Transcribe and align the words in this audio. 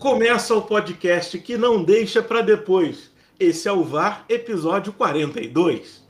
Começa 0.00 0.54
o 0.54 0.62
podcast 0.62 1.38
que 1.40 1.58
não 1.58 1.84
deixa 1.84 2.22
para 2.22 2.40
depois. 2.40 3.12
Esse 3.38 3.68
é 3.68 3.72
o 3.72 3.84
VAR, 3.84 4.24
episódio 4.30 4.94
42. 4.94 6.08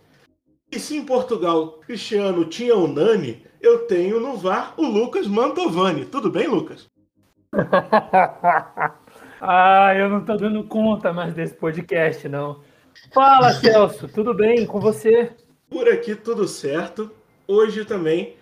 E 0.71 0.79
se 0.79 0.97
em 0.97 1.05
Portugal 1.05 1.81
Cristiano 1.81 2.45
tinha 2.45 2.77
o 2.77 2.87
Nani, 2.87 3.45
eu 3.61 3.89
tenho 3.89 4.21
no 4.21 4.37
VAR 4.37 4.75
o 4.77 4.87
Lucas 4.87 5.27
Mantovani. 5.27 6.05
Tudo 6.05 6.31
bem, 6.31 6.47
Lucas? 6.47 6.87
ah, 9.43 9.93
eu 9.97 10.09
não 10.09 10.25
tô 10.25 10.37
dando 10.37 10.63
conta 10.63 11.13
mais 11.13 11.35
desse 11.35 11.55
podcast, 11.55 12.29
não. 12.29 12.61
Fala, 13.13 13.53
Celso, 13.55 14.07
tudo 14.07 14.33
bem 14.33 14.67
com 14.67 14.79
você? 14.79 15.33
Por 15.69 15.89
aqui 15.89 16.15
tudo 16.15 16.47
certo. 16.47 17.11
Hoje 17.45 17.85
também, 17.85 18.37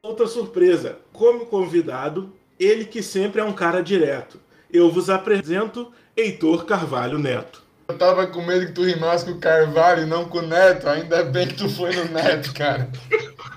outra 0.00 0.28
surpresa. 0.28 1.00
Como 1.12 1.46
convidado, 1.46 2.32
ele 2.56 2.84
que 2.84 3.02
sempre 3.02 3.40
é 3.40 3.44
um 3.44 3.52
cara 3.52 3.82
direto. 3.82 4.45
Eu 4.76 4.90
vos 4.90 5.08
apresento 5.08 5.90
Heitor 6.14 6.66
Carvalho 6.66 7.18
Neto. 7.18 7.62
Eu 7.88 7.96
tava 7.96 8.26
com 8.26 8.42
medo 8.42 8.66
que 8.66 8.72
tu 8.72 8.84
rimasse 8.84 9.24
com 9.24 9.30
o 9.30 9.38
Carvalho 9.38 10.02
e 10.02 10.06
não 10.06 10.26
com 10.26 10.36
o 10.36 10.42
Neto. 10.42 10.86
Ainda 10.86 11.24
bem 11.24 11.48
que 11.48 11.54
tu 11.54 11.66
foi 11.66 11.96
no 11.96 12.04
Neto, 12.12 12.52
cara. 12.52 12.90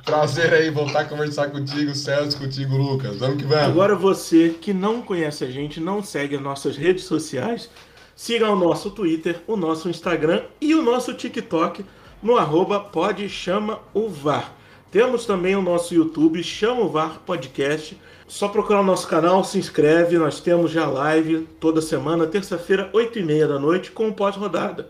Prazer 0.05 0.54
aí 0.54 0.70
voltar 0.70 1.02
a 1.02 1.05
conversar 1.05 1.50
contigo, 1.50 1.94
Celso, 1.94 2.38
contigo, 2.38 2.78
Lucas. 2.78 3.18
Vamos 3.18 3.36
que 3.36 3.44
vamos. 3.44 3.66
Agora 3.66 3.98
você 3.98 4.55
que 4.62 4.72
não 4.72 5.02
conhece 5.02 5.44
a 5.44 5.52
gente, 5.52 5.82
não 5.82 6.02
segue 6.02 6.38
as 6.38 6.42
nossas 6.42 6.78
redes 6.78 7.04
sociais, 7.04 7.70
siga 8.16 8.50
o 8.50 8.56
nosso 8.56 8.90
Twitter, 8.92 9.42
o 9.45 9.58
nosso 9.58 9.90
Instagram 9.90 10.44
e 10.62 10.73
o 10.73 10.81
nosso 10.81 11.14
TikTok 11.14 11.84
no 12.23 12.38
arroba 12.38 12.80
pode 12.80 13.28
chama 13.28 13.80
o 13.94 14.08
VAR. 14.08 14.54
Temos 14.90 15.26
também 15.26 15.54
o 15.54 15.62
nosso 15.62 15.94
YouTube, 15.94 16.42
Chama 16.42 16.81
o 16.81 16.90
VAR 16.90 17.20
Podcast. 17.26 17.98
Só 18.29 18.47
procurar 18.47 18.81
o 18.81 18.85
nosso 18.85 19.07
canal, 19.07 19.43
se 19.43 19.57
inscreve. 19.57 20.15
Nós 20.15 20.39
temos 20.39 20.69
já 20.69 20.85
live 20.85 21.47
toda 21.59 21.81
semana, 21.81 22.27
terça-feira, 22.27 22.88
8h30 22.94 23.47
da 23.47 23.58
noite, 23.58 23.89
com 23.89 24.13
pós-rodada. 24.13 24.88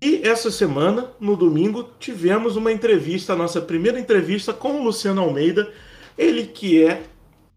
E 0.00 0.20
essa 0.22 0.52
semana, 0.52 1.10
no 1.18 1.36
domingo, 1.36 1.90
tivemos 1.98 2.54
uma 2.54 2.70
entrevista, 2.70 3.32
a 3.32 3.36
nossa 3.36 3.60
primeira 3.60 3.98
entrevista 3.98 4.52
com 4.52 4.80
o 4.80 4.84
Luciano 4.84 5.20
Almeida, 5.20 5.68
ele 6.16 6.46
que 6.46 6.80
é 6.80 7.02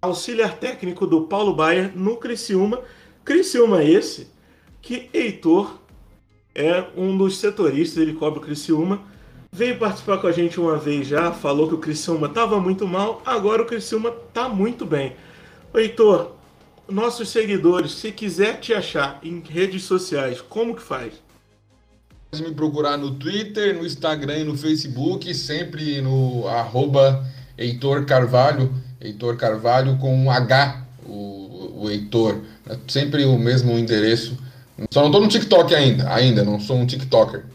auxiliar 0.02 0.58
técnico 0.58 1.06
do 1.06 1.22
Paulo 1.28 1.54
Baier 1.54 1.92
no 1.96 2.18
Criciúma. 2.18 2.82
Criciúma 3.24 3.84
esse 3.84 4.28
que 4.82 5.12
Heitor 5.14 5.78
é 6.56 6.86
um 6.98 7.16
dos 7.16 7.38
setoristas, 7.38 8.02
ele 8.02 8.14
cobre 8.14 8.40
o 8.40 8.42
Criciúma 8.42 9.04
veio 9.52 9.78
participar 9.78 10.18
com 10.18 10.28
a 10.28 10.32
gente 10.32 10.60
uma 10.60 10.78
vez 10.78 11.08
já, 11.08 11.32
falou 11.32 11.68
que 11.68 11.76
o 11.76 11.80
Criciúma 11.80 12.28
estava 12.28 12.60
muito 12.60 12.88
mal, 12.88 13.22
agora 13.26 13.62
o 13.62 13.66
Criciúma 13.66 14.10
está 14.10 14.48
muito 14.48 14.86
bem. 14.86 15.16
Heitor, 15.74 16.32
nossos 16.90 17.30
seguidores, 17.30 17.92
se 17.94 18.12
quiser 18.12 18.60
te 18.60 18.74
achar 18.74 19.20
em 19.24 19.42
redes 19.48 19.84
sociais, 19.84 20.42
como 20.42 20.76
que 20.76 20.82
faz? 20.82 21.14
Pode 22.32 22.44
me 22.44 22.54
procurar 22.54 22.98
no 22.98 23.12
Twitter, 23.12 23.76
no 23.76 23.86
Instagram 23.86 24.40
e 24.40 24.44
no 24.44 24.58
Facebook, 24.58 25.34
sempre 25.34 26.02
no 26.02 26.48
arroba 26.48 27.26
Heitor 27.58 28.06
Carvalho, 28.06 28.74
Heitor 29.00 29.38
Carvalho 29.38 29.98
com 29.98 30.16
um 30.16 30.30
H, 30.30 30.86
o, 31.06 31.84
o 31.84 31.90
Heitor, 31.90 32.42
é 32.70 32.78
sempre 32.88 33.26
o 33.26 33.38
mesmo 33.38 33.78
endereço. 33.78 34.38
Só 34.92 35.02
não 35.02 35.08
estou 35.08 35.22
no 35.22 35.28
TikTok 35.28 35.74
ainda, 35.74 36.14
ainda, 36.14 36.44
não 36.44 36.60
sou 36.60 36.78
um 36.78 36.86
TikToker. 36.86 37.46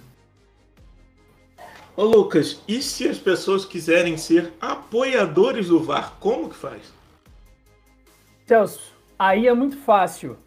Ô 1.95 2.05
Lucas, 2.05 2.63
e 2.67 2.81
se 2.81 3.07
as 3.07 3.19
pessoas 3.19 3.67
quiserem 3.67 4.17
ser 4.17 4.51
apoiadores 4.59 5.69
do 5.69 5.79
VAR, 5.79 6.15
como 6.19 6.49
que 6.49 6.57
faz? 6.57 6.81
Celso, 8.47 8.95
aí 9.19 9.47
é 9.47 9.53
muito 9.53 9.77
fácil. 9.77 10.39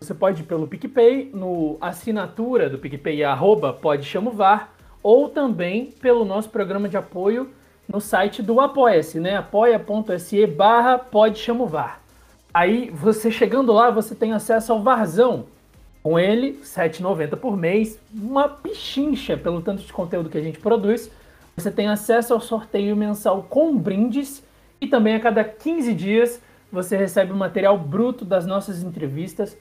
Você 0.00 0.14
pode 0.14 0.42
ir 0.42 0.44
pelo 0.44 0.68
PicPay, 0.68 1.30
no 1.34 1.76
assinatura 1.80 2.70
do 2.70 2.78
PicPay, 2.78 3.24
arroba 3.24 3.72
pode 3.72 4.06
chama 4.06 4.30
VAR, 4.30 4.72
ou 5.02 5.28
também 5.28 5.86
pelo 6.00 6.24
nosso 6.24 6.48
programa 6.50 6.88
de 6.88 6.96
apoio 6.96 7.50
no 7.88 8.00
site 8.00 8.40
do 8.40 8.60
Apoia-se, 8.60 9.18
né? 9.18 9.36
apoia.se 9.36 10.46
barra 10.46 10.96
pode 10.96 11.40
chama 11.40 11.66
VAR. 11.66 12.00
Aí, 12.52 12.88
você 12.90 13.32
chegando 13.32 13.72
lá, 13.72 13.90
você 13.90 14.14
tem 14.14 14.32
acesso 14.32 14.72
ao 14.72 14.80
Varzão, 14.80 15.46
com 16.04 16.18
ele, 16.18 16.48
R$ 16.48 16.58
7,90 16.62 17.34
por 17.34 17.56
mês, 17.56 17.98
uma 18.14 18.46
pichincha 18.46 19.38
pelo 19.38 19.62
tanto 19.62 19.82
de 19.82 19.90
conteúdo 19.90 20.28
que 20.28 20.36
a 20.36 20.42
gente 20.42 20.58
produz. 20.58 21.10
Você 21.56 21.70
tem 21.70 21.88
acesso 21.88 22.34
ao 22.34 22.40
sorteio 22.40 22.94
mensal 22.94 23.46
com 23.48 23.74
brindes 23.74 24.44
e 24.78 24.86
também 24.86 25.14
a 25.14 25.20
cada 25.20 25.42
15 25.42 25.94
dias 25.94 26.42
você 26.70 26.94
recebe 26.94 27.32
o 27.32 27.36
material 27.36 27.78
bruto 27.78 28.22
das 28.22 28.44
nossas 28.44 28.82
entrevistas 28.82 29.56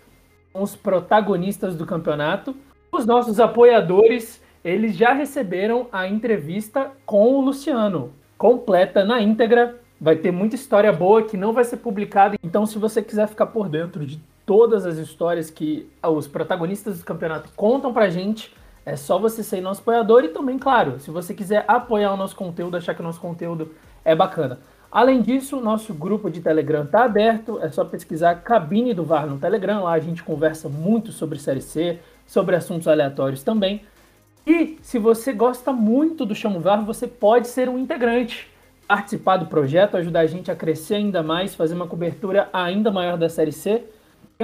com 0.52 0.62
os 0.62 0.76
protagonistas 0.76 1.78
do 1.78 1.86
campeonato. 1.86 2.54
Os 2.92 3.06
nossos 3.06 3.40
apoiadores, 3.40 4.44
eles 4.66 4.98
já 4.98 5.14
receberam 5.14 5.88
a 5.94 6.10
entrevista 6.10 6.92
com 7.06 7.36
o 7.36 7.42
Luciano, 7.42 8.12
completa 8.38 9.06
na 9.06 9.22
íntegra. 9.22 9.80
Vai 10.02 10.18
ter 10.18 10.32
muita 10.32 10.56
história 10.56 10.92
boa 10.92 11.24
que 11.24 11.38
não 11.38 11.54
vai 11.54 11.64
ser 11.64 11.78
publicada. 11.78 12.36
Então, 12.44 12.66
se 12.66 12.78
você 12.78 13.02
quiser 13.02 13.30
ficar 13.30 13.46
por 13.46 13.70
dentro 13.70 14.06
de 14.06 14.20
todas 14.46 14.86
as 14.86 14.98
histórias 14.98 15.50
que 15.50 15.90
os 16.04 16.28
protagonistas 16.28 17.00
do 17.00 17.06
campeonato 17.06 17.50
contam 17.56 17.94
pra 17.94 18.10
gente. 18.10 18.54
É 18.86 18.96
só 18.98 19.18
você 19.18 19.42
ser 19.44 19.62
nosso 19.62 19.82
apoiador 19.82 20.26
e 20.26 20.30
também, 20.30 20.60
claro, 20.60 21.00
se 21.00 21.10
você 21.10 21.34
quiser 21.34 21.64
apoiar 21.68 22.14
o 22.14 22.18
nosso 22.18 22.36
conteúdo, 22.36 22.76
achar 22.76 22.94
que 22.94 23.00
o 23.00 23.04
nosso 23.04 23.20
conteúdo 23.20 23.72
é 24.04 24.14
bacana. 24.14 24.60
Além 24.92 25.22
disso, 25.22 25.60
nosso 25.60 25.94
grupo 25.94 26.30
de 26.30 26.42
Telegram 26.42 26.84
está 26.84 27.06
aberto, 27.06 27.60
é 27.62 27.70
só 27.72 27.86
pesquisar 27.86 28.36
Cabine 28.36 28.94
do 28.94 29.04
VAR 29.04 29.26
no 29.26 29.40
Telegram, 29.40 29.84
lá 29.84 29.94
a 29.94 30.00
gente 30.00 30.22
conversa 30.22 30.68
muito 30.68 31.12
sobre 31.12 31.40
Série 31.40 31.62
C, 31.62 32.00
sobre 32.28 32.56
assuntos 32.56 32.88
aleatórios 32.88 33.42
também. 33.42 33.82
E 34.46 34.78
se 34.82 35.00
você 35.00 35.32
gosta 35.32 35.72
muito 35.72 36.26
do 36.26 36.36
Chamo 36.36 36.60
VAR, 36.60 36.84
você 36.84 37.08
pode 37.08 37.48
ser 37.48 37.70
um 37.70 37.80
integrante, 37.80 38.52
participar 38.86 39.38
do 39.38 39.46
projeto, 39.46 39.96
ajudar 39.96 40.20
a 40.20 40.28
gente 40.28 40.52
a 40.52 40.56
crescer 40.56 40.96
ainda 40.96 41.24
mais, 41.24 41.56
fazer 41.56 41.74
uma 41.74 41.88
cobertura 41.88 42.50
ainda 42.52 42.92
maior 42.92 43.18
da 43.18 43.30
Série 43.30 43.54
C 43.54 43.86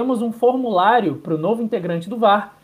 temos 0.00 0.22
um 0.22 0.32
formulário 0.32 1.16
para 1.16 1.34
o 1.34 1.38
novo 1.38 1.62
integrante 1.62 2.08
do 2.08 2.16
VAR. 2.16 2.56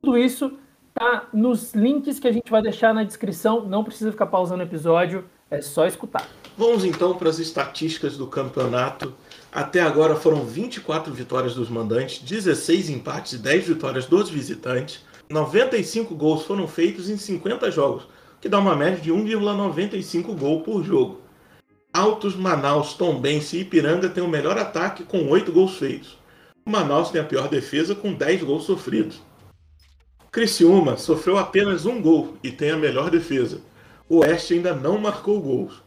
Tudo 0.00 0.16
isso 0.16 0.52
tá 0.94 1.28
nos 1.32 1.74
links 1.74 2.20
que 2.20 2.28
a 2.28 2.32
gente 2.32 2.48
vai 2.48 2.62
deixar 2.62 2.94
na 2.94 3.02
descrição. 3.02 3.66
Não 3.66 3.82
precisa 3.82 4.12
ficar 4.12 4.26
pausando 4.26 4.62
o 4.62 4.66
episódio, 4.66 5.24
é 5.50 5.60
só 5.60 5.86
escutar. 5.86 6.28
Vamos 6.56 6.84
então 6.84 7.16
para 7.16 7.28
as 7.28 7.40
estatísticas 7.40 8.16
do 8.16 8.28
campeonato. 8.28 9.12
Até 9.50 9.80
agora 9.80 10.14
foram 10.14 10.44
24 10.44 11.12
vitórias 11.12 11.56
dos 11.56 11.68
mandantes, 11.68 12.20
16 12.20 12.90
empates 12.90 13.32
e 13.32 13.38
10 13.38 13.66
vitórias 13.66 14.06
dos 14.06 14.30
visitantes. 14.30 15.04
95 15.28 16.14
gols 16.14 16.44
foram 16.44 16.68
feitos 16.68 17.10
em 17.10 17.16
50 17.16 17.72
jogos, 17.72 18.06
que 18.40 18.48
dá 18.48 18.60
uma 18.60 18.76
média 18.76 19.00
de 19.00 19.10
1,95 19.10 20.32
gol 20.38 20.60
por 20.60 20.84
jogo. 20.84 21.22
Altos, 21.92 22.36
Manaus, 22.36 22.94
Tombense 22.94 23.56
e 23.56 23.60
Ipiranga 23.62 24.08
têm 24.08 24.22
o 24.22 24.28
melhor 24.28 24.56
ataque 24.56 25.02
com 25.02 25.28
8 25.28 25.50
gols 25.50 25.76
feitos. 25.76 26.22
O 26.66 26.70
Manaus 26.70 27.10
tem 27.10 27.20
a 27.20 27.24
pior 27.24 27.48
defesa 27.48 27.94
com 27.94 28.14
10 28.14 28.42
gols 28.42 28.64
sofridos. 28.64 29.20
Criciúma 30.32 30.96
sofreu 30.96 31.36
apenas 31.36 31.84
um 31.84 32.00
gol 32.00 32.38
e 32.42 32.50
tem 32.50 32.70
a 32.70 32.76
melhor 32.76 33.10
defesa. 33.10 33.60
O 34.08 34.20
Oeste 34.20 34.54
ainda 34.54 34.74
não 34.74 34.96
marcou 34.96 35.38
gols. 35.40 35.82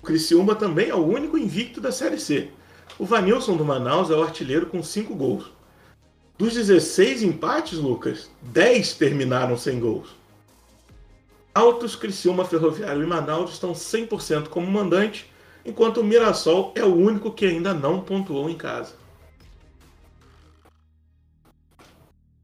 O 0.00 0.06
Criciúma 0.06 0.54
também 0.54 0.88
é 0.88 0.94
o 0.94 1.04
único 1.04 1.36
invicto 1.36 1.80
da 1.80 1.90
Série 1.90 2.20
C. 2.20 2.48
O 2.96 3.04
Vanilson 3.04 3.56
do 3.56 3.64
Manaus 3.64 4.08
é 4.08 4.14
o 4.14 4.22
artilheiro 4.22 4.66
com 4.66 4.82
5 4.82 5.16
gols. 5.16 5.50
Dos 6.38 6.54
16 6.54 7.24
empates, 7.24 7.78
Lucas, 7.78 8.30
10 8.40 8.94
terminaram 8.94 9.58
sem 9.58 9.80
gols. 9.80 10.14
Altos, 11.52 11.96
Criciúma, 11.96 12.44
Ferroviário 12.44 13.02
e 13.02 13.06
Manaus 13.06 13.52
estão 13.54 13.72
100% 13.72 14.46
como 14.46 14.70
mandante, 14.70 15.28
enquanto 15.66 16.00
o 16.00 16.04
Mirassol 16.04 16.72
é 16.76 16.84
o 16.84 16.94
único 16.94 17.32
que 17.32 17.46
ainda 17.46 17.74
não 17.74 18.00
pontuou 18.00 18.48
em 18.48 18.56
casa. 18.56 18.94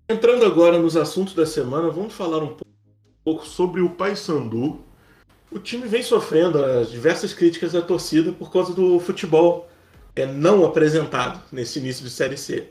Entrando 0.08 0.44
agora 0.44 0.78
nos 0.78 0.96
assuntos 0.96 1.34
da 1.34 1.44
semana, 1.44 1.90
vamos 1.90 2.14
falar 2.14 2.40
um 2.40 2.56
pouco 3.24 3.44
sobre 3.44 3.80
o 3.80 3.90
Paysandu. 3.90 4.78
O 5.50 5.58
time 5.58 5.88
vem 5.88 6.00
sofrendo 6.00 6.64
as 6.64 6.92
diversas 6.92 7.34
críticas 7.34 7.72
da 7.72 7.82
torcida 7.82 8.30
por 8.30 8.52
causa 8.52 8.72
do 8.72 9.00
futebol 9.00 9.68
é, 10.14 10.24
não 10.24 10.64
apresentado 10.64 11.42
nesse 11.50 11.80
início 11.80 12.04
de 12.04 12.10
Série 12.10 12.36
C. 12.36 12.68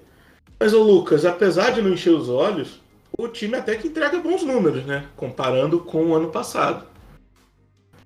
Mas, 0.58 0.74
o 0.74 0.82
Lucas, 0.82 1.26
apesar 1.26 1.72
de 1.72 1.82
não 1.82 1.92
encher 1.92 2.14
os 2.14 2.30
olhos, 2.30 2.80
o 3.18 3.28
time 3.28 3.58
até 3.58 3.76
que 3.76 3.90
entrega 3.90 4.18
bons 4.20 4.44
números, 4.44 4.86
né? 4.86 5.10
Comparando 5.18 5.81
com 5.81 6.06
o 6.06 6.16
ano 6.16 6.30
passado. 6.30 6.86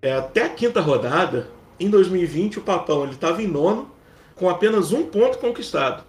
É, 0.02 0.12
até 0.12 0.46
a 0.46 0.50
quinta 0.50 0.82
rodada, 0.82 1.48
em 1.80 1.88
2020, 1.88 2.58
o 2.58 2.64
Papão 2.64 3.08
estava 3.08 3.44
em 3.44 3.48
nono, 3.48 3.92
com 4.34 4.50
apenas 4.50 4.92
um 4.92 5.06
ponto 5.06 5.38
conquistado. 5.38 6.04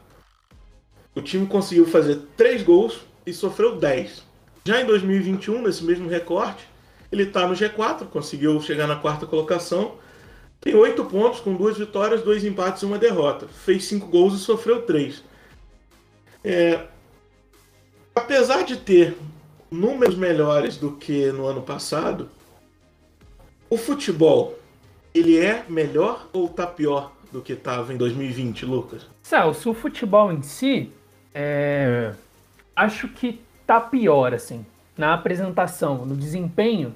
O 1.15 1.21
time 1.21 1.47
conseguiu 1.47 1.87
fazer 1.87 2.23
três 2.35 2.63
gols 2.63 3.10
e 3.31 3.35
sofreu 3.35 3.77
10. 3.77 4.23
Já 4.65 4.81
em 4.81 4.87
2021, 4.87 5.63
nesse 5.63 5.83
mesmo 5.83 6.09
recorte, 6.09 6.69
ele 7.11 7.25
está 7.25 7.47
no 7.47 7.55
G4, 7.55 8.07
conseguiu 8.07 8.61
chegar 8.61 8.87
na 8.87 8.97
quarta 8.97 9.27
colocação. 9.27 9.95
Tem 10.61 10.75
8 10.75 11.05
pontos 11.07 11.41
com 11.41 11.55
duas 11.55 11.79
vitórias, 11.79 12.23
dois 12.23 12.45
empates 12.45 12.83
e 12.83 12.87
uma 12.87 12.99
derrota. 12.99 13.49
Fez 13.49 13.85
5 13.87 14.07
gols 14.09 14.35
e 14.35 14.39
sofreu 14.39 14.83
3. 14.83 15.25
É, 16.45 16.87
apesar 18.15 18.63
de 18.63 18.77
ter 18.77 19.17
números 19.71 20.15
melhores 20.15 20.77
do 20.77 20.93
que 20.93 21.33
no 21.33 21.47
ano 21.47 21.63
passado, 21.63 22.29
o 23.69 23.77
futebol 23.77 24.59
ele 25.15 25.39
é 25.39 25.65
melhor 25.69 26.29
ou 26.33 26.49
tá 26.49 26.67
pior 26.67 27.13
do 27.33 27.41
que 27.41 27.53
estava 27.53 27.93
em 27.93 27.97
2020, 27.97 28.67
Lucas? 28.67 29.07
Celso, 29.23 29.71
o 29.71 29.75
futebol 29.75 30.33
em 30.33 30.43
si, 30.43 30.93
é... 31.35 32.13
acho 32.81 33.09
que 33.09 33.41
tá 33.67 33.79
pior, 33.79 34.33
assim. 34.33 34.65
Na 34.97 35.13
apresentação, 35.13 36.07
no 36.07 36.17
desempenho, 36.17 36.95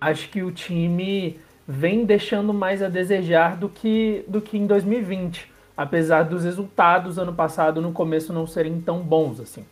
acho 0.00 0.30
que 0.30 0.42
o 0.42 0.50
time 0.50 1.38
vem 1.66 2.04
deixando 2.06 2.54
mais 2.54 2.82
a 2.82 2.88
desejar 2.88 3.56
do 3.56 3.68
que, 3.68 4.24
do 4.26 4.40
que 4.40 4.56
em 4.56 4.66
2020. 4.66 5.52
Apesar 5.76 6.22
dos 6.22 6.44
resultados 6.44 7.18
ano 7.18 7.32
passado 7.32 7.80
no 7.80 7.92
começo 7.92 8.32
não 8.32 8.46
serem 8.46 8.80
tão 8.80 9.00
bons 9.00 9.38
assim. 9.38 9.64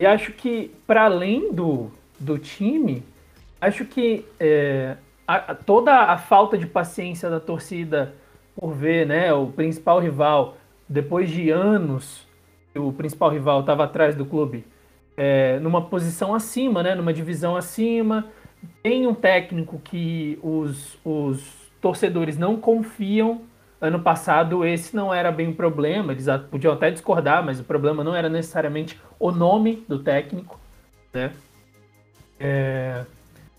E 0.00 0.04
acho 0.04 0.32
que, 0.32 0.74
para 0.86 1.04
além 1.04 1.52
do, 1.52 1.90
do 2.18 2.36
time, 2.36 3.02
acho 3.60 3.84
que 3.84 4.24
é, 4.38 4.96
a, 5.26 5.54
toda 5.54 5.94
a 5.94 6.18
falta 6.18 6.58
de 6.58 6.66
paciência 6.66 7.30
da 7.30 7.40
torcida 7.40 8.14
por 8.54 8.74
ver 8.74 9.06
né, 9.06 9.32
o 9.32 9.46
principal 9.46 10.00
rival, 10.00 10.56
depois 10.88 11.30
de 11.30 11.50
anos 11.50 12.26
o 12.76 12.92
principal 12.92 13.30
rival 13.30 13.60
estava 13.60 13.84
atrás 13.84 14.14
do 14.14 14.26
clube, 14.26 14.64
é, 15.18 15.58
numa 15.58 15.82
posição 15.82 16.32
acima, 16.32 16.80
né, 16.80 16.94
numa 16.94 17.12
divisão 17.12 17.56
acima, 17.56 18.26
tem 18.80 19.04
um 19.04 19.12
técnico 19.12 19.80
que 19.82 20.38
os, 20.40 20.96
os 21.04 21.42
torcedores 21.80 22.38
não 22.38 22.56
confiam. 22.56 23.42
Ano 23.80 24.00
passado 24.00 24.64
esse 24.64 24.94
não 24.94 25.12
era 25.12 25.30
bem 25.30 25.48
o 25.48 25.54
problema, 25.54 26.12
eles 26.12 26.26
podiam 26.50 26.72
até 26.72 26.90
discordar, 26.90 27.44
mas 27.44 27.60
o 27.60 27.64
problema 27.64 28.02
não 28.02 28.14
era 28.14 28.28
necessariamente 28.28 28.98
o 29.18 29.30
nome 29.30 29.84
do 29.88 30.00
técnico, 30.00 30.58
né? 31.12 31.32
É... 32.40 33.04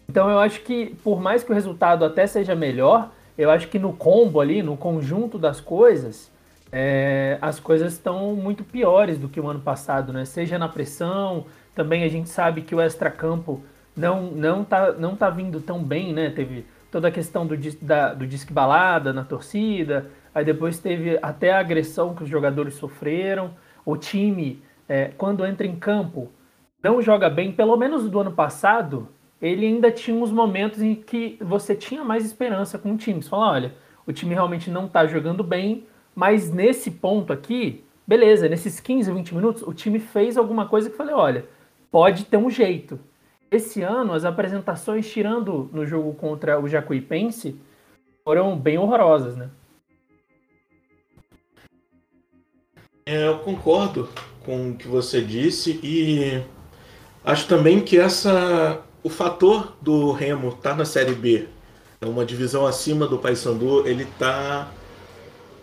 Então 0.10 0.30
eu 0.30 0.40
acho 0.40 0.62
que 0.62 0.96
por 1.04 1.22
mais 1.22 1.44
que 1.44 1.52
o 1.52 1.56
resultado 1.56 2.04
até 2.04 2.26
seja 2.26 2.56
melhor, 2.56 3.12
eu 3.38 3.50
acho 3.50 3.68
que 3.68 3.80
no 3.80 3.94
combo 3.94 4.42
ali, 4.42 4.62
no 4.62 4.76
conjunto 4.76 5.38
das 5.38 5.62
coisas, 5.62 6.32
é... 6.72 7.38
as 7.42 7.60
coisas 7.60 7.94
estão 7.94 8.36
muito 8.36 8.64
piores 8.64 9.18
do 9.18 9.30
que 9.30 9.40
o 9.40 9.48
ano 9.48 9.60
passado, 9.60 10.14
né? 10.14 10.26
Seja 10.26 10.58
na 10.58 10.68
pressão, 10.68 11.46
também 11.76 12.04
a 12.04 12.10
gente 12.10 12.30
sabe 12.30 12.62
que 12.62 12.76
o 12.76 12.82
extracampo 12.82 13.64
não 13.96 14.32
não 14.32 14.64
tá 14.64 14.92
não 14.94 15.16
tá 15.16 15.30
vindo 15.30 15.62
tão 15.62 15.84
bem, 15.84 16.14
né? 16.14 16.30
Teve 16.30 16.66
toda 16.92 17.08
a 17.08 17.12
questão 17.12 17.46
do, 17.46 17.56
da, 17.82 18.14
do 18.14 18.26
disque 18.26 18.52
balada 18.52 19.14
na 19.14 19.24
torcida, 19.24 20.10
aí 20.34 20.44
depois 20.44 20.80
teve 20.80 21.20
até 21.22 21.52
a 21.52 21.60
agressão 21.60 22.16
que 22.16 22.24
os 22.24 22.30
jogadores 22.30 22.76
sofreram. 22.76 23.52
O 23.86 23.96
time, 23.98 24.62
é, 24.88 25.12
quando 25.18 25.46
entra 25.46 25.66
em 25.66 25.76
campo, 25.76 26.32
não 26.82 27.02
joga 27.02 27.30
bem, 27.30 27.52
pelo 27.52 27.76
menos 27.78 28.10
do 28.10 28.20
ano 28.20 28.32
passado, 28.32 29.08
ele 29.42 29.66
ainda 29.66 29.92
tinha 29.92 30.16
uns 30.16 30.32
momentos 30.32 30.82
em 30.82 30.96
que 30.96 31.38
você 31.42 31.76
tinha 31.76 32.04
mais 32.04 32.26
esperança 32.26 32.78
com 32.78 32.94
o 32.94 32.98
time. 32.98 33.22
Você 33.22 33.30
fala, 33.30 33.52
olha, 33.52 33.74
o 34.06 34.12
time 34.12 34.34
realmente 34.34 34.70
não 34.70 34.86
está 34.86 35.06
jogando 35.06 35.44
bem, 35.44 35.86
mas 36.20 36.52
nesse 36.52 36.92
ponto 36.92 37.32
aqui, 37.32 37.82
beleza, 38.06 38.50
nesses 38.50 38.78
15, 38.82 39.10
20 39.10 39.36
minutos, 39.36 39.64
o 39.64 39.74
time 39.74 40.00
fez 40.00 40.36
alguma 40.36 40.68
coisa 40.68 40.90
que 40.90 40.94
eu 40.94 40.98
falei, 40.98 41.16
olha, 41.16 41.46
pode 41.90 42.26
ter 42.26 42.36
um 42.36 42.50
jeito. 42.50 43.00
Esse 43.50 43.82
ano, 43.82 44.12
as 44.12 44.26
apresentações, 44.26 45.10
tirando 45.10 45.70
no 45.72 45.86
jogo 45.86 46.14
contra 46.14 46.60
o 46.60 46.68
Jacuipense, 46.68 47.56
foram 48.22 48.60
bem 48.60 48.78
horrorosas, 48.78 49.38
né? 49.38 49.50
É, 53.06 53.26
eu 53.26 53.40
concordo 53.40 54.10
com 54.44 54.72
o 54.72 54.76
que 54.76 54.90
você 54.90 55.22
disse 55.22 55.80
e 55.82 56.44
acho 57.24 57.48
também 57.48 57.80
que 57.80 57.98
essa 57.98 58.84
o 59.02 59.10
fator 59.10 59.74
do 59.82 60.12
Remo 60.12 60.50
estar 60.50 60.72
tá 60.72 60.76
na 60.76 60.84
Série 60.84 61.16
B, 61.16 61.48
é 62.02 62.06
uma 62.06 62.26
divisão 62.26 62.68
acima 62.68 63.08
do 63.08 63.18
Paysandu, 63.18 63.88
ele 63.88 64.04
tá 64.20 64.70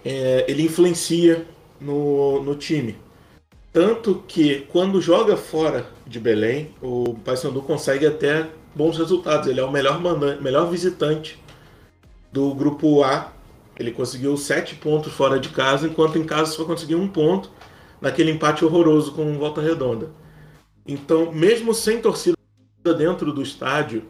é, 0.06 0.44
ele 0.46 0.62
influencia 0.62 1.44
no, 1.80 2.40
no 2.40 2.54
time. 2.54 2.96
Tanto 3.72 4.22
que 4.28 4.60
quando 4.70 5.00
joga 5.00 5.36
fora 5.36 5.86
de 6.06 6.20
Belém, 6.20 6.70
o 6.80 7.14
Paysandu 7.24 7.60
consegue 7.60 8.06
até 8.06 8.48
bons 8.72 8.96
resultados. 8.96 9.48
Ele 9.48 9.58
é 9.58 9.64
o 9.64 9.70
melhor, 9.70 10.00
mandante, 10.00 10.40
melhor 10.40 10.70
visitante 10.70 11.42
do 12.32 12.54
grupo 12.54 13.02
A. 13.02 13.32
Ele 13.76 13.90
conseguiu 13.90 14.36
sete 14.36 14.76
pontos 14.76 15.12
fora 15.12 15.40
de 15.40 15.48
casa, 15.48 15.88
enquanto 15.88 16.16
em 16.16 16.24
casa 16.24 16.52
só 16.52 16.64
conseguiu 16.64 17.00
um 17.00 17.08
ponto 17.08 17.50
naquele 18.00 18.30
empate 18.30 18.64
horroroso 18.64 19.12
com 19.12 19.36
Volta 19.36 19.60
Redonda. 19.60 20.10
Então, 20.86 21.32
mesmo 21.32 21.74
sem 21.74 22.00
torcida 22.00 22.36
dentro 22.96 23.32
do 23.32 23.42
estádio, 23.42 24.04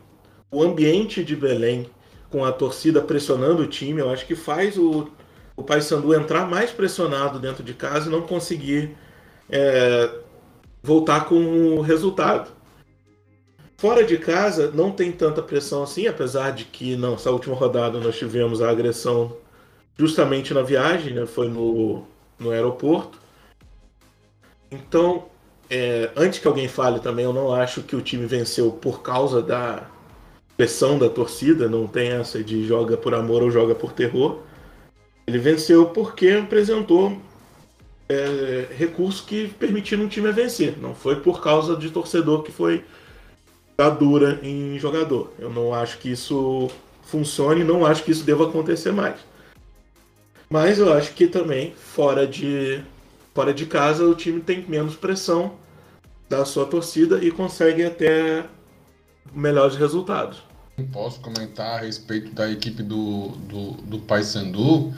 o 0.51 0.63
ambiente 0.63 1.25
de 1.25 1.35
Belém, 1.35 1.89
com 2.29 2.45
a 2.45 2.53
torcida 2.53 3.01
pressionando 3.01 3.63
o 3.63 3.67
time, 3.67 4.03
eu 4.03 4.11
acho 4.11 4.27
que 4.27 4.37
faz 4.37 4.77
o, 4.77 5.09
o 5.57 5.63
Paysandu 5.63 6.15
entrar 6.15 6.47
mais 6.49 6.71
pressionado 6.71 7.39
dentro 7.39 7.65
de 7.65 7.73
casa 7.73 8.09
e 8.09 8.13
não 8.13 8.23
conseguir 8.23 8.97
é, 9.49 10.11
voltar 10.83 11.25
com 11.25 11.37
o 11.37 11.81
resultado. 11.81 12.51
Fora 13.79 14.05
de 14.05 14.17
casa 14.19 14.71
não 14.71 14.91
tem 14.91 15.13
tanta 15.13 15.43
pressão 15.43 15.83
assim, 15.83 16.07
apesar 16.07 16.51
de 16.51 16.65
que 16.65 16.97
nessa 16.97 17.31
última 17.31 17.55
rodada 17.55 17.99
nós 17.99 18.17
tivemos 18.17 18.63
a 18.63 18.71
agressão 18.71 19.37
justamente 19.99 20.55
na 20.55 20.63
viagem, 20.63 21.15
né? 21.15 21.27
foi 21.27 21.49
no, 21.49 22.05
no 22.39 22.51
aeroporto. 22.51 23.19
Então, 24.71 25.27
é, 25.71 26.11
antes 26.17 26.39
que 26.39 26.49
alguém 26.49 26.69
fale 26.69 27.01
também, 27.01 27.25
eu 27.25 27.33
não 27.33 27.53
acho 27.53 27.83
que 27.83 27.97
o 27.97 28.01
time 28.01 28.27
venceu 28.27 28.71
por 28.71 29.03
causa 29.03 29.43
da 29.43 29.89
pressão 30.57 30.99
da 30.99 31.09
torcida, 31.09 31.69
não 31.69 31.87
tem 31.87 32.09
essa 32.13 32.43
de 32.43 32.67
joga 32.67 32.97
por 32.97 33.15
amor 33.15 33.43
ou 33.43 33.51
joga 33.51 33.75
por 33.75 33.93
terror. 33.93 34.41
Ele 35.27 35.39
venceu 35.39 35.87
porque 35.87 36.29
apresentou 36.31 37.21
é, 38.09 38.69
recursos 38.77 39.21
que 39.21 39.49
permitiram 39.49 40.05
o 40.05 40.09
time 40.09 40.31
vencer. 40.33 40.79
Não 40.79 40.95
foi 40.95 41.17
por 41.17 41.43
causa 41.43 41.77
de 41.77 41.91
torcedor 41.91 42.43
que 42.43 42.53
foi 42.53 42.85
da 43.77 43.91
dura 43.91 44.41
em 44.43 44.79
jogador. 44.79 45.33
Eu 45.39 45.51
não 45.51 45.75
acho 45.75 45.99
que 45.99 46.11
isso 46.11 46.71
funcione, 47.03 47.65
não 47.65 47.85
acho 47.85 48.05
que 48.05 48.11
isso 48.11 48.25
deva 48.25 48.49
acontecer 48.49 48.93
mais. 48.93 49.17
Mas 50.49 50.79
eu 50.79 50.93
acho 50.93 51.13
que 51.13 51.27
também 51.27 51.75
fora 51.75 52.27
de 52.27 52.81
fora 53.35 53.53
de 53.53 53.67
casa 53.67 54.05
o 54.05 54.15
time 54.15 54.41
tem 54.41 54.65
menos 54.67 54.95
pressão 54.95 55.57
da 56.29 56.45
sua 56.45 56.65
torcida 56.65 57.23
e 57.23 57.31
consegue 57.31 57.85
até 57.85 58.47
melhores 59.35 59.77
resultados. 59.77 60.43
Posso 60.93 61.21
comentar 61.21 61.79
a 61.79 61.83
respeito 61.83 62.33
da 62.33 62.51
equipe 62.51 62.83
do, 62.83 63.29
do, 63.29 63.71
do 63.83 63.99
Paysandu. 64.01 64.95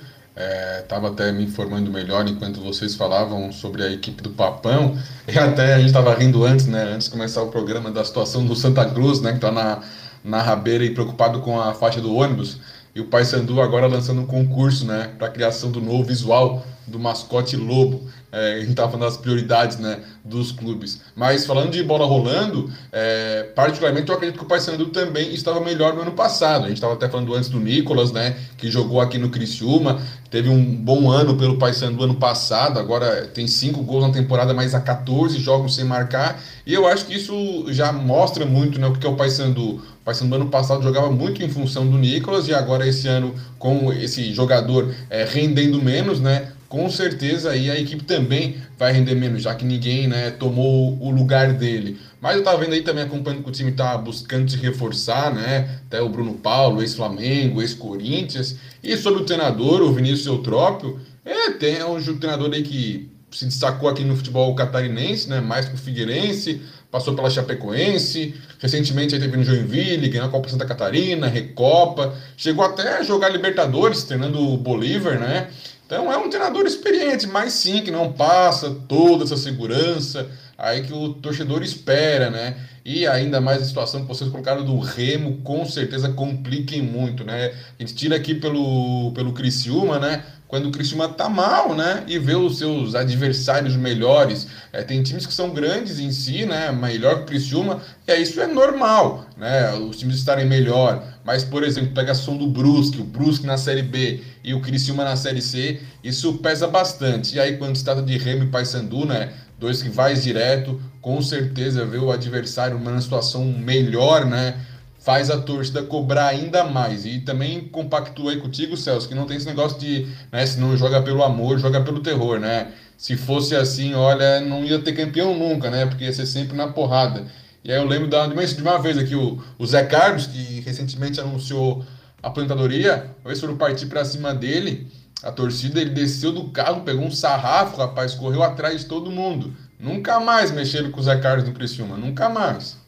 Estava 0.81 1.09
é, 1.09 1.11
até 1.11 1.33
me 1.33 1.43
informando 1.43 1.91
melhor 1.91 2.29
enquanto 2.29 2.61
vocês 2.61 2.95
falavam 2.95 3.51
sobre 3.51 3.83
a 3.83 3.91
equipe 3.91 4.23
do 4.23 4.31
Papão. 4.31 4.97
E 5.27 5.37
até 5.37 5.75
a 5.75 5.79
gente 5.79 5.89
estava 5.89 6.15
rindo 6.15 6.45
antes, 6.45 6.67
né? 6.67 6.85
Antes 6.95 7.07
de 7.07 7.13
começar 7.13 7.43
o 7.43 7.49
programa 7.49 7.91
da 7.91 8.05
situação 8.05 8.47
do 8.47 8.55
Santa 8.55 8.85
Cruz, 8.85 9.21
né? 9.21 9.31
Que 9.31 9.39
está 9.39 9.51
na, 9.51 9.81
na 10.23 10.41
rabeira 10.41 10.85
e 10.85 10.91
preocupado 10.91 11.41
com 11.41 11.61
a 11.61 11.75
faixa 11.75 12.01
do 12.01 12.15
ônibus. 12.15 12.59
E 12.95 13.01
o 13.01 13.07
Paysandu 13.07 13.61
agora 13.61 13.89
lançando 13.89 14.21
um 14.21 14.27
concurso, 14.27 14.87
né? 14.87 15.11
Para 15.19 15.27
a 15.27 15.31
criação 15.31 15.73
do 15.73 15.81
novo 15.81 16.05
visual 16.05 16.65
do 16.87 17.01
mascote 17.01 17.57
Lobo. 17.57 18.07
É, 18.31 18.55
a 18.55 18.61
gente 18.61 18.71
estava 18.71 18.93
falando 18.93 19.09
das 19.09 19.17
prioridades 19.17 19.79
né, 19.79 20.01
dos 20.23 20.53
clubes. 20.53 21.01
Mas 21.17 21.47
falando 21.47 21.71
de 21.71 21.83
bola 21.83 22.05
rolando, 22.05 22.71
é, 22.93 23.45
particularmente 23.55 24.11
eu 24.11 24.15
acredito 24.15 24.39
que 24.39 24.45
o 24.45 24.49
Paysandu 24.49 24.87
também 24.87 25.33
estava 25.33 25.61
melhor 25.61 25.95
no 25.95 26.03
ano 26.03 26.13
passado. 26.13 26.65
A 26.65 26.69
gente 26.69 26.77
estava 26.77 26.93
até 26.93 27.09
falando 27.09 27.35
antes 27.35 27.49
do 27.49 27.59
Nicolas, 27.59 28.13
né, 28.13 28.37
que 28.59 28.71
jogou 28.71 29.01
aqui 29.01 29.17
no 29.17 29.31
Criciúma, 29.31 30.03
teve 30.31 30.51
um 30.51 30.63
bom 30.63 31.11
ano 31.11 31.37
pelo 31.39 31.57
Paysandu 31.57 32.05
ano 32.05 32.17
passado, 32.17 32.79
agora 32.79 33.27
tem 33.29 33.47
cinco 33.47 33.83
gols 33.83 34.07
na 34.07 34.13
temporada, 34.13 34.53
mas 34.53 34.75
há 34.75 34.81
14 34.81 35.39
jogos 35.39 35.75
sem 35.75 35.85
marcar. 35.87 36.39
E 36.67 36.75
eu 36.75 36.87
acho 36.87 37.07
que 37.07 37.15
isso 37.15 37.65
já 37.69 37.93
mostra 37.93 38.45
muito 38.45 38.79
né, 38.79 38.87
o 38.87 38.93
que 38.93 39.07
é 39.07 39.11
o 39.11 39.17
Paysandu. 39.17 39.83
Paysandu 40.05 40.35
ano 40.35 40.49
passado 40.49 40.83
jogava 40.83 41.11
muito 41.11 41.43
em 41.43 41.49
função 41.49 41.87
do 41.87 41.97
Nicolas 41.97 42.47
e 42.47 42.53
agora 42.55 42.87
esse 42.87 43.09
ano 43.09 43.35
com 43.59 43.91
esse 43.93 44.35
jogador 44.35 44.95
é, 45.09 45.25
rendendo 45.25 45.83
menos, 45.83 46.21
né? 46.21 46.53
Com 46.69 46.91
certeza 46.91 47.51
aí 47.51 47.71
a 47.71 47.79
equipe 47.79 48.05
também 48.05 48.57
vai 48.77 48.93
render 48.93 49.15
menos, 49.15 49.43
já 49.43 49.55
que 49.55 49.65
ninguém 49.65 50.07
né, 50.07 50.31
tomou 50.31 50.99
o 51.01 51.11
lugar 51.11 51.55
dele. 51.55 51.99
Mas 52.21 52.35
eu 52.35 52.41
estava 52.41 52.59
vendo 52.59 52.75
aí 52.75 52.83
também, 52.83 53.05
acompanhando 53.05 53.43
que 53.43 53.49
o 53.49 53.53
time 53.53 53.71
está 53.71 53.97
buscando 53.97 54.51
se 54.51 54.57
reforçar, 54.57 55.33
né? 55.33 55.81
Até 55.87 56.03
o 56.03 56.09
Bruno 56.09 56.35
Paulo, 56.35 56.83
ex-Flamengo, 56.83 57.63
ex-Corinthians. 57.63 58.57
E 58.83 58.97
sobre 58.97 59.23
o 59.23 59.25
treinador, 59.25 59.83
o 59.83 59.93
Vinícius 59.93 60.27
Eutrópio, 60.27 61.01
é, 61.25 61.51
tem 61.53 61.77
é 61.77 61.85
um 61.85 62.03
treinador 62.03 62.53
aí 62.53 62.63
que 62.63 63.09
se 63.31 63.45
destacou 63.45 63.89
aqui 63.89 64.05
no 64.05 64.17
futebol 64.17 64.55
catarinense, 64.55 65.29
né? 65.29 65.41
Mais 65.41 65.69
que 65.69 65.75
o 65.75 65.79
Figueirense, 65.79 66.61
passou 66.91 67.15
pela 67.15 67.31
Chapecoense, 67.31 68.35
recentemente 68.59 69.15
aí 69.15 69.21
teve 69.21 69.37
no 69.37 69.45
Joinville, 69.45 70.09
ganhou 70.09 70.27
a 70.27 70.31
Copa 70.31 70.49
Santa 70.49 70.65
Catarina, 70.65 71.29
Recopa, 71.29 72.15
chegou 72.37 72.65
até 72.65 72.99
a 72.99 73.03
jogar 73.03 73.29
Libertadores, 73.29 74.05
treinando 74.05 74.41
o 74.41 74.57
Bolívar, 74.57 75.19
né? 75.19 75.49
Então 75.89 76.13
é 76.13 76.19
um 76.19 76.29
treinador 76.29 76.67
experiente, 76.67 77.27
mas 77.27 77.55
sim, 77.55 77.81
que 77.81 77.91
não 77.91 78.13
passa 78.13 78.77
toda 78.87 79.25
essa 79.25 79.39
segurança 79.39 80.29
aí 80.59 80.83
que 80.83 80.93
o 80.93 81.15
torcedor 81.15 81.63
espera, 81.63 82.29
né? 82.29 82.59
E 82.85 83.07
ainda 83.07 83.41
mais 83.41 83.63
a 83.63 83.65
situação 83.65 84.03
que 84.03 84.07
vocês 84.07 84.29
colocaram 84.29 84.63
do 84.63 84.79
Remo, 84.81 85.39
com 85.39 85.65
certeza 85.65 86.11
compliquem 86.11 86.83
muito, 86.83 87.25
né? 87.25 87.55
A 87.79 87.83
gente 87.83 87.95
tira 87.95 88.17
aqui 88.17 88.35
pelo, 88.35 89.13
pelo 89.15 89.33
Criciúma, 89.33 89.99
né? 89.99 90.25
quando 90.49 90.67
o 90.67 90.73
Criciúma 90.73 91.11
tá 91.11 91.29
mal, 91.29 91.75
né? 91.75 92.03
E 92.07 92.19
vê 92.19 92.35
os 92.35 92.57
seus 92.57 92.95
adversários 92.95 93.77
melhores. 93.77 94.49
É, 94.73 94.83
tem 94.83 95.03
times 95.03 95.27
que 95.27 95.35
são 95.35 95.51
grandes 95.51 96.01
em 96.01 96.11
si, 96.11 96.47
né? 96.47 96.73
Melhor 96.73 97.17
que 97.17 97.23
o 97.23 97.27
Criciúma, 97.27 97.83
e 98.07 98.13
é, 98.13 98.21
isso 98.21 98.41
é 98.41 98.47
normal, 98.47 99.27
né? 99.37 99.75
Os 99.75 99.99
times 99.99 100.17
estarem 100.17 100.47
melhor. 100.47 101.05
Mas, 101.29 101.45
por 101.45 101.63
exemplo, 101.63 101.91
pega 101.93 102.13
a 102.13 102.15
som 102.15 102.39
do 102.39 102.47
Brusque, 102.47 103.03
o 103.03 103.05
Brusque 103.05 103.47
na 103.47 103.59
Série 103.59 103.83
B 103.83 104.23
e 104.43 104.55
o 104.55 104.63
Criciúma 104.63 105.05
na 105.05 105.15
Série 105.15 105.43
C, 105.43 105.79
isso 106.03 106.39
pesa 106.39 106.67
bastante. 106.67 107.37
E 107.37 107.39
aí, 107.39 107.59
quando 107.59 107.77
se 107.77 107.85
trata 107.85 108.01
de 108.01 108.17
Remo 108.17 108.45
e 108.45 108.47
Paysandu, 108.47 109.05
né? 109.05 109.35
Dois 109.59 109.83
rivais 109.83 110.23
direto, 110.23 110.81
com 111.03 111.21
certeza 111.21 111.85
vê 111.85 111.99
o 111.99 112.11
adversário 112.11 112.79
numa 112.79 112.99
situação 112.99 113.45
melhor, 113.45 114.25
né? 114.25 114.59
faz 115.01 115.31
a 115.31 115.39
torcida 115.39 115.83
cobrar 115.83 116.29
ainda 116.29 116.65
mais. 116.65 117.05
E 117.05 117.21
também 117.21 117.61
compactua 117.61 118.33
aí 118.33 118.41
contigo, 118.41 118.75
Celso, 118.75 119.07
que 119.07 119.15
não 119.15 119.27
tem 119.27 119.37
esse 119.37 119.47
negócio 119.47 119.79
de, 119.79 120.07
né, 120.33 120.47
se 120.47 120.59
não 120.59 120.79
joga 120.79 121.03
pelo 121.03 121.23
amor, 121.23 121.59
joga 121.59 121.83
pelo 121.83 122.01
terror, 122.01 122.41
né? 122.41 122.69
Se 122.97 123.17
fosse 123.17 123.55
assim, 123.55 123.93
olha, 123.93 124.41
não 124.41 124.65
ia 124.65 124.79
ter 124.79 124.93
campeão 124.95 125.39
nunca, 125.39 125.71
né? 125.71 125.85
Porque 125.85 126.05
ia 126.05 126.13
ser 126.13 126.27
sempre 126.27 126.57
na 126.57 126.69
porrada. 126.69 127.27
E 127.65 127.73
aí 127.73 127.79
eu 127.79 127.87
lembro 127.87 128.09
de 128.09 128.17
uma, 128.17 128.47
de 128.47 128.63
uma 128.63 128.79
vez 128.79 128.97
aqui, 128.97 129.15
o, 129.15 129.43
o 129.59 129.67
Zé 129.67 129.85
Carlos, 129.85 130.27
que 130.27 130.61
recentemente 130.61 131.21
anunciou 131.21 131.85
a 132.23 132.31
plantadoria, 132.31 133.15
uma 133.21 133.29
vez 133.29 133.41
foram 133.41 133.57
partir 133.57 133.87
para 133.87 134.05
cima 134.05 134.35
dele, 134.35 134.87
a 135.23 135.33
torcida, 135.33 135.81
ele 135.81 135.91
desceu 135.91 136.33
do 136.33 136.51
carro, 136.51 136.83
pegou 136.83 137.05
um 137.05 137.11
sarrafo, 137.11 137.77
rapaz, 137.77 138.15
correu 138.15 138.43
atrás 138.43 138.81
de 138.81 138.87
todo 138.87 139.11
mundo. 139.11 139.53
Nunca 139.79 140.21
mais 140.21 140.51
mexeram 140.51 140.91
com 140.91 141.01
o 141.01 141.03
Zé 141.03 141.17
Carlos 141.19 141.47
no 141.47 141.53
Criciúma, 141.53 141.97
nunca 141.97 142.29
mais. 142.29 142.79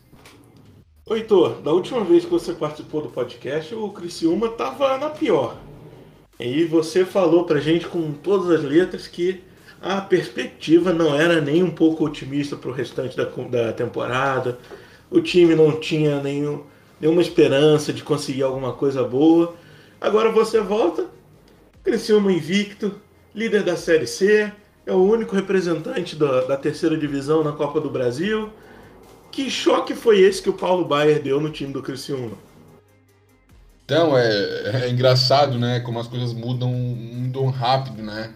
Ô 1.06 1.14
Heitor, 1.16 1.60
da 1.60 1.72
última 1.72 2.04
vez 2.04 2.24
que 2.24 2.30
você 2.30 2.52
participou 2.52 3.02
do 3.02 3.08
podcast, 3.08 3.74
o 3.74 3.88
Criciúma 3.90 4.48
tava 4.50 4.96
na 4.96 5.10
pior. 5.10 5.56
E 6.38 6.64
você 6.64 7.04
falou 7.04 7.44
pra 7.44 7.60
gente 7.60 7.86
com 7.86 8.12
todas 8.12 8.48
as 8.50 8.62
letras 8.64 9.08
que 9.08 9.42
a 9.82 10.00
perspectiva 10.00 10.92
não 10.92 11.14
era 11.14 11.40
nem 11.40 11.62
um 11.62 11.70
pouco 11.70 12.04
otimista 12.04 12.56
pro 12.56 12.72
restante 12.72 13.16
da, 13.16 13.25
da 13.25 13.72
temporada. 13.72 14.58
O 15.10 15.20
time 15.20 15.54
não 15.54 15.80
tinha 15.80 16.22
nenhum, 16.22 16.62
nenhuma 17.00 17.22
esperança 17.22 17.92
de 17.92 18.02
conseguir 18.02 18.42
alguma 18.42 18.72
coisa 18.72 19.02
boa. 19.02 19.54
Agora 20.00 20.30
você 20.30 20.60
volta, 20.60 21.06
Criciúma 21.82 22.32
invicto, 22.32 23.00
líder 23.34 23.62
da 23.62 23.76
Série 23.76 24.06
C, 24.06 24.52
é 24.87 24.92
o 24.92 25.02
único 25.02 25.34
representante 25.34 26.16
da, 26.16 26.42
da 26.42 26.56
terceira 26.56 26.96
divisão 26.96 27.42
na 27.42 27.52
Copa 27.52 27.80
do 27.80 27.90
Brasil 27.90 28.50
que 29.30 29.49
choque 29.49 29.94
foi 29.94 30.20
esse 30.20 30.42
que 30.42 30.50
o 30.50 30.54
Paulo 30.54 30.84
Baier 30.84 31.22
deu 31.22 31.40
no 31.40 31.50
time 31.50 31.72
do 31.72 31.82
Criciúma? 31.82 32.37
Então, 33.84 34.16
é, 34.16 34.84
é 34.84 34.90
engraçado, 34.90 35.58
né? 35.58 35.80
Como 35.80 35.99
as 35.99 36.06
coisas 36.06 36.32
mudam, 36.32 36.70
mudam 36.70 37.46
rápido, 37.46 38.02
né? 38.02 38.32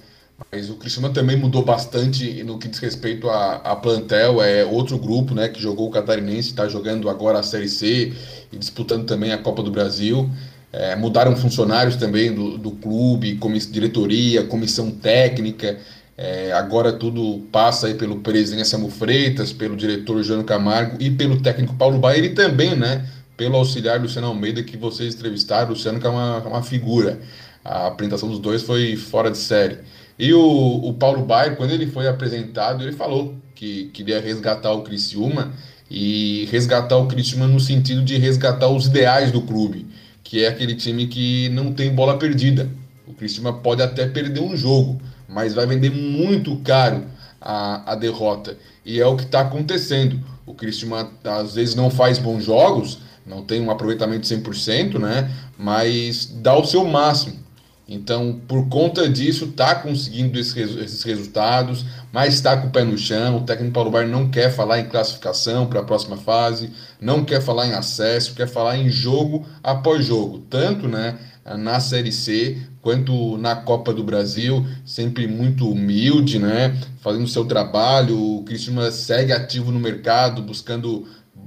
Mas 0.52 0.70
o 0.70 0.74
Criciúma 0.74 1.10
também 1.10 1.36
mudou 1.36 1.64
bastante 1.64 2.42
no 2.44 2.58
que 2.58 2.68
diz 2.68 2.78
respeito 2.78 3.28
a, 3.28 3.56
a 3.56 3.76
plantel. 3.76 4.42
É 4.42 4.64
outro 4.64 4.98
grupo, 4.98 5.34
né? 5.34 5.48
Que 5.48 5.60
jogou 5.60 5.88
o 5.88 5.90
Catarinense, 5.90 6.50
está 6.50 6.68
jogando 6.68 7.10
agora 7.10 7.40
a 7.40 7.42
Série 7.42 7.68
C 7.68 8.12
e 8.52 8.56
disputando 8.56 9.04
também 9.04 9.32
a 9.32 9.38
Copa 9.38 9.62
do 9.62 9.70
Brasil. 9.70 10.30
É, 10.72 10.96
mudaram 10.96 11.36
funcionários 11.36 11.96
também 11.96 12.32
do, 12.32 12.58
do 12.58 12.72
clube, 12.72 13.36
comiss, 13.36 13.70
diretoria, 13.70 14.44
comissão 14.44 14.90
técnica. 14.90 15.78
É, 16.16 16.52
agora 16.52 16.92
tudo 16.92 17.44
passa 17.50 17.88
aí 17.88 17.94
pelo 17.94 18.20
presidente 18.20 18.68
Samu 18.68 18.88
Freitas, 18.88 19.52
pelo 19.52 19.76
diretor 19.76 20.22
João 20.22 20.44
Camargo 20.44 20.96
e 21.00 21.10
pelo 21.10 21.40
técnico 21.40 21.74
Paulo 21.74 21.98
Baier 21.98 22.24
e 22.24 22.28
também, 22.30 22.76
né, 22.76 23.04
pelo 23.36 23.56
auxiliar 23.56 24.00
Luciano 24.00 24.28
Almeida 24.28 24.62
que 24.62 24.76
vocês 24.76 25.14
entrevistaram, 25.14 25.70
Luciano 25.70 25.98
que 25.98 26.06
é 26.06 26.10
uma, 26.10 26.38
uma 26.38 26.62
figura. 26.62 27.20
A 27.64 27.88
apresentação 27.88 28.28
dos 28.28 28.38
dois 28.38 28.62
foi 28.62 28.94
fora 28.94 29.30
de 29.30 29.38
série. 29.38 29.78
E 30.18 30.33
o, 30.33 30.40
o 30.40 30.94
Paulo 30.94 31.25
Baier, 31.25 31.56
quando 31.56 31.73
ele 31.73 31.87
foi 31.87 32.06
apresentado, 32.06 32.83
ele 32.83 32.92
falou 32.92 33.35
que 33.54 33.87
queria 33.87 34.21
resgatar 34.21 34.73
o 34.73 34.83
Criciúma 34.83 35.52
e 35.90 36.49
resgatar 36.50 36.97
o 36.97 37.06
Criciúma 37.06 37.47
no 37.47 37.61
sentido 37.61 38.02
de 38.02 38.16
resgatar 38.16 38.68
os 38.68 38.87
ideais 38.87 39.30
do 39.30 39.42
clube, 39.42 39.87
que 40.23 40.44
é 40.44 40.49
aquele 40.49 40.75
time 40.75 41.06
que 41.06 41.49
não 41.50 41.73
tem 41.73 41.94
bola 41.94 42.18
perdida. 42.18 42.68
O 43.06 43.12
Criciúma 43.12 43.52
pode 43.52 43.83
até 43.83 44.06
perder 44.06 44.40
um 44.40 44.56
jogo, 44.56 45.00
mas 45.28 45.54
vai 45.54 45.66
vender 45.66 45.90
muito 45.90 46.56
caro 46.59 47.04
a, 47.40 47.92
a 47.92 47.94
derrota. 47.94 48.56
E 48.85 49.00
é 49.00 49.06
o 49.06 49.16
que 49.16 49.25
está 49.25 49.40
acontecendo. 49.40 50.18
O 50.47 50.54
Cristiano 50.54 51.11
às 51.25 51.54
vezes 51.54 51.75
não 51.75 51.90
faz 51.90 52.18
bons 52.18 52.44
jogos, 52.44 52.99
não 53.26 53.42
tem 53.42 53.61
um 53.61 53.71
aproveitamento 53.71 54.26
100%, 54.26 54.99
né? 54.99 55.30
Mas 55.59 56.26
dá 56.26 56.56
o 56.56 56.64
seu 56.64 56.85
máximo. 56.85 57.43
Então, 57.86 58.40
por 58.48 58.68
conta 58.68 59.08
disso, 59.08 59.44
está 59.44 59.74
conseguindo 59.74 60.38
esses, 60.38 61.02
resultados, 61.02 61.84
mas 62.10 62.34
está 62.34 62.56
com 62.56 62.68
o 62.68 62.70
pé 62.70 62.82
no 62.82 62.96
chão. 62.96 63.36
O 63.36 63.42
técnico 63.42 63.74
Paulo 63.74 63.90
Baier 63.90 64.08
não 64.08 64.30
quer 64.30 64.50
falar 64.50 64.80
em 64.80 64.88
classificação 64.88 65.66
para 65.66 65.80
a 65.80 65.84
próxima 65.84 66.16
fase, 66.16 66.70
não 66.98 67.24
quer 67.24 67.42
falar 67.42 67.66
em 67.66 67.72
acesso, 67.72 68.34
quer 68.34 68.48
falar 68.48 68.78
em 68.78 68.88
jogo 68.88 69.46
após 69.62 70.06
jogo, 70.06 70.38
tanto 70.48 70.88
né, 70.88 71.18
na 71.58 71.78
Série 71.78 72.10
C 72.10 72.56
quanto 72.80 73.36
na 73.38 73.56
Copa 73.56 73.92
do 73.92 74.04
Brasil, 74.04 74.66
sempre 74.84 75.26
muito 75.26 75.70
humilde, 75.70 76.38
né? 76.38 76.78
Fazendo 77.00 77.26
seu 77.26 77.46
trabalho. 77.46 78.38
O 78.38 78.44
Cristiano 78.44 78.90
segue 78.92 79.32
ativo 79.32 79.72
no 79.72 79.80
mercado, 79.80 80.42
buscando 80.42 81.06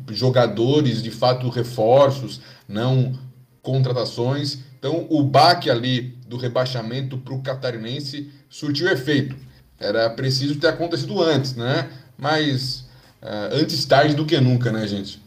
jogadores, 0.10 1.02
de 1.02 1.12
fato, 1.12 1.50
reforços, 1.50 2.42
não 2.68 3.14
contratações. 3.62 4.60
Então, 4.78 5.08
o 5.10 5.24
baque 5.24 5.70
ali 5.70 6.02
do 6.28 6.38
rebaixamento 6.38 7.18
para 7.18 7.34
o 7.34 7.42
catarinense 7.42 8.32
surtiu 8.50 8.88
efeito. 8.88 9.36
Era 9.80 10.10
preciso 10.10 10.60
ter 10.60 10.68
acontecido 10.68 11.22
antes, 11.22 11.56
né? 11.56 11.90
Mas 12.18 12.90
uh, 13.22 13.54
antes 13.54 13.86
tarde 13.86 14.16
do 14.16 14.26
que 14.26 14.40
nunca, 14.40 14.72
né, 14.72 14.88
gente? 14.88 15.22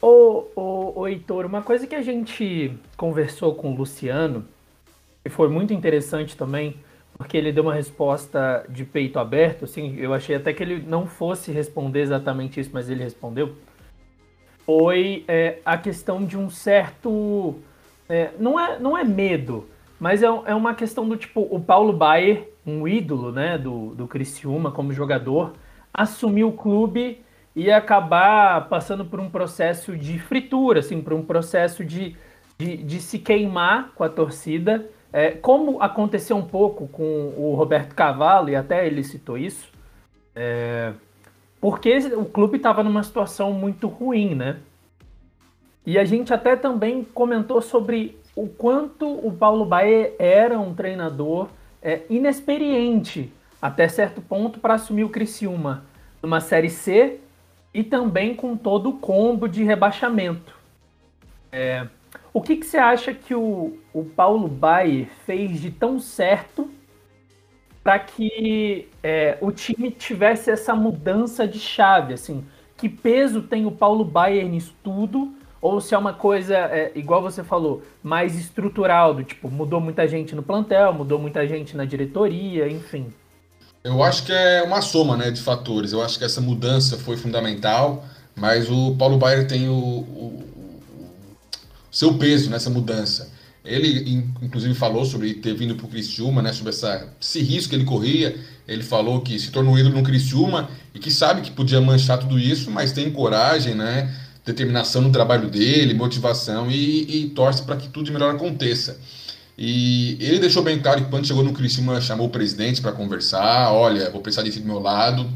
Ô, 0.00 0.46
ô, 0.56 1.00
ô, 1.00 1.08
Heitor, 1.08 1.44
uma 1.44 1.62
coisa 1.62 1.86
que 1.86 1.94
a 1.94 2.02
gente 2.02 2.72
conversou 2.96 3.54
com 3.54 3.72
o 3.72 3.76
Luciano, 3.76 4.46
e 5.24 5.28
foi 5.28 5.48
muito 5.48 5.74
interessante 5.74 6.36
também, 6.36 6.76
porque 7.18 7.36
ele 7.36 7.52
deu 7.52 7.64
uma 7.64 7.74
resposta 7.74 8.64
de 8.68 8.82
peito 8.84 9.18
aberto, 9.18 9.66
assim, 9.66 9.96
eu 9.96 10.14
achei 10.14 10.36
até 10.36 10.54
que 10.54 10.62
ele 10.62 10.82
não 10.86 11.06
fosse 11.06 11.52
responder 11.52 12.00
exatamente 12.00 12.58
isso, 12.58 12.70
mas 12.72 12.88
ele 12.88 13.04
respondeu, 13.04 13.54
foi 14.64 15.24
é, 15.28 15.58
a 15.64 15.76
questão 15.76 16.24
de 16.24 16.38
um 16.38 16.48
certo, 16.48 17.56
é, 18.10 18.32
não, 18.40 18.58
é, 18.58 18.76
não 18.80 18.98
é 18.98 19.04
medo, 19.04 19.68
mas 20.00 20.20
é, 20.20 20.26
é 20.26 20.54
uma 20.54 20.74
questão 20.74 21.08
do 21.08 21.16
tipo, 21.16 21.46
o 21.48 21.60
Paulo 21.60 21.92
Baier, 21.92 22.48
um 22.66 22.86
ídolo, 22.86 23.30
né, 23.30 23.56
do, 23.56 23.94
do 23.94 24.08
Criciúma 24.08 24.72
como 24.72 24.92
jogador, 24.92 25.52
assumiu 25.94 26.48
o 26.48 26.52
clube 26.52 27.22
e 27.54 27.70
acabar 27.70 28.68
passando 28.68 29.04
por 29.04 29.20
um 29.20 29.30
processo 29.30 29.96
de 29.96 30.18
fritura, 30.18 30.80
assim, 30.80 31.00
por 31.00 31.12
um 31.12 31.22
processo 31.22 31.84
de, 31.84 32.16
de, 32.58 32.78
de 32.78 33.00
se 33.00 33.20
queimar 33.20 33.92
com 33.94 34.02
a 34.02 34.08
torcida, 34.08 34.90
é, 35.12 35.30
como 35.30 35.80
aconteceu 35.80 36.36
um 36.36 36.44
pouco 36.44 36.88
com 36.88 37.32
o 37.36 37.54
Roberto 37.54 37.94
Cavalo, 37.94 38.50
e 38.50 38.56
até 38.56 38.86
ele 38.86 39.04
citou 39.04 39.38
isso, 39.38 39.68
é, 40.34 40.92
porque 41.60 41.96
o 42.16 42.24
clube 42.24 42.56
estava 42.56 42.82
numa 42.82 43.04
situação 43.04 43.52
muito 43.52 43.86
ruim, 43.86 44.34
né? 44.34 44.56
E 45.90 45.98
a 45.98 46.04
gente 46.04 46.32
até 46.32 46.54
também 46.54 47.02
comentou 47.02 47.60
sobre 47.60 48.16
o 48.36 48.46
quanto 48.46 49.08
o 49.26 49.32
Paulo 49.32 49.64
Baier 49.64 50.14
era 50.20 50.56
um 50.56 50.72
treinador 50.72 51.48
é, 51.82 52.02
inexperiente 52.08 53.32
até 53.60 53.88
certo 53.88 54.22
ponto 54.22 54.60
para 54.60 54.74
assumir 54.74 55.02
o 55.02 55.08
Criciúma 55.08 55.82
numa 56.22 56.40
Série 56.40 56.70
C 56.70 57.18
e 57.74 57.82
também 57.82 58.36
com 58.36 58.56
todo 58.56 58.90
o 58.90 58.98
combo 58.98 59.48
de 59.48 59.64
rebaixamento. 59.64 60.54
É, 61.50 61.88
o 62.32 62.40
que, 62.40 62.58
que 62.58 62.66
você 62.66 62.78
acha 62.78 63.12
que 63.12 63.34
o, 63.34 63.76
o 63.92 64.04
Paulo 64.04 64.46
Baier 64.46 65.08
fez 65.26 65.60
de 65.60 65.72
tão 65.72 65.98
certo 65.98 66.70
para 67.82 67.98
que 67.98 68.88
é, 69.02 69.36
o 69.40 69.50
time 69.50 69.90
tivesse 69.90 70.52
essa 70.52 70.72
mudança 70.72 71.48
de 71.48 71.58
chave? 71.58 72.14
Assim, 72.14 72.46
que 72.76 72.88
peso 72.88 73.42
tem 73.42 73.66
o 73.66 73.72
Paulo 73.72 74.04
Baier 74.04 74.46
nisso 74.46 74.72
tudo? 74.84 75.34
Ou 75.62 75.80
se 75.80 75.94
é 75.94 75.98
uma 75.98 76.14
coisa, 76.14 76.56
é, 76.56 76.92
igual 76.94 77.20
você 77.20 77.44
falou, 77.44 77.82
mais 78.02 78.38
estrutural, 78.38 79.14
do 79.14 79.22
tipo, 79.22 79.50
mudou 79.50 79.80
muita 79.80 80.08
gente 80.08 80.34
no 80.34 80.42
plantel, 80.42 80.94
mudou 80.94 81.18
muita 81.18 81.46
gente 81.46 81.76
na 81.76 81.84
diretoria, 81.84 82.66
enfim. 82.68 83.12
Eu 83.84 84.02
acho 84.02 84.24
que 84.24 84.32
é 84.32 84.62
uma 84.62 84.80
soma 84.80 85.16
né, 85.16 85.30
de 85.30 85.40
fatores. 85.40 85.92
Eu 85.92 86.02
acho 86.02 86.18
que 86.18 86.24
essa 86.24 86.40
mudança 86.40 86.98
foi 86.98 87.16
fundamental, 87.16 88.04
mas 88.34 88.70
o 88.70 88.94
Paulo 88.96 89.18
Baier 89.18 89.46
tem 89.46 89.68
o, 89.68 89.72
o, 89.72 90.44
o 91.00 91.14
seu 91.90 92.14
peso 92.14 92.50
nessa 92.50 92.70
mudança. 92.70 93.30
Ele, 93.62 94.24
inclusive, 94.40 94.74
falou 94.74 95.04
sobre 95.04 95.34
ter 95.34 95.54
vindo 95.54 95.74
para 95.74 95.84
o 95.84 95.88
Criciúma, 95.88 96.40
né, 96.40 96.52
sobre 96.52 96.70
essa, 96.70 97.08
esse 97.20 97.42
risco 97.42 97.70
que 97.70 97.76
ele 97.76 97.84
corria. 97.84 98.38
Ele 98.66 98.82
falou 98.82 99.20
que 99.20 99.38
se 99.38 99.50
tornou 99.50 99.78
ídolo 99.78 99.96
no 99.96 100.02
Criciúma 100.02 100.70
e 100.94 100.98
que 100.98 101.10
sabe 101.10 101.42
que 101.42 101.50
podia 101.50 101.80
manchar 101.80 102.18
tudo 102.18 102.38
isso, 102.38 102.70
mas 102.70 102.92
tem 102.92 103.10
coragem, 103.10 103.74
né, 103.74 104.14
determinação 104.44 105.02
no 105.02 105.10
trabalho 105.10 105.48
dele, 105.48 105.94
motivação 105.94 106.70
e, 106.70 107.24
e 107.24 107.30
torce 107.30 107.62
para 107.62 107.76
que 107.76 107.88
tudo 107.88 108.06
de 108.06 108.12
melhor 108.12 108.34
aconteça. 108.34 108.98
E 109.56 110.16
ele 110.20 110.38
deixou 110.38 110.62
bem 110.62 110.78
claro 110.80 111.04
que 111.04 111.10
quando 111.10 111.26
chegou 111.26 111.44
no 111.44 111.52
Criciúma, 111.52 112.00
chamou 112.00 112.28
o 112.28 112.30
presidente 112.30 112.80
para 112.80 112.92
conversar, 112.92 113.70
olha, 113.72 114.08
vou 114.10 114.22
precisar 114.22 114.42
disso 114.42 114.60
do 114.60 114.66
meu 114.66 114.78
lado, 114.78 115.28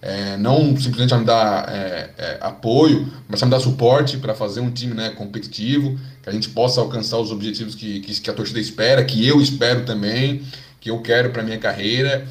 é, 0.00 0.36
não 0.36 0.76
simplesmente 0.76 1.14
me 1.14 1.24
dar 1.24 1.68
é, 1.68 2.10
é, 2.16 2.38
apoio, 2.40 3.10
mas 3.26 3.42
me 3.42 3.50
dar 3.50 3.58
suporte 3.58 4.18
para 4.18 4.34
fazer 4.34 4.60
um 4.60 4.70
time 4.70 4.94
né, 4.94 5.10
competitivo, 5.10 5.98
que 6.22 6.28
a 6.28 6.32
gente 6.32 6.50
possa 6.50 6.80
alcançar 6.80 7.18
os 7.18 7.32
objetivos 7.32 7.74
que, 7.74 8.00
que, 8.00 8.20
que 8.20 8.30
a 8.30 8.32
torcida 8.32 8.60
espera, 8.60 9.02
que 9.02 9.26
eu 9.26 9.40
espero 9.40 9.84
também, 9.84 10.42
que 10.78 10.90
eu 10.90 11.00
quero 11.00 11.30
para 11.30 11.42
minha 11.42 11.58
carreira. 11.58 12.28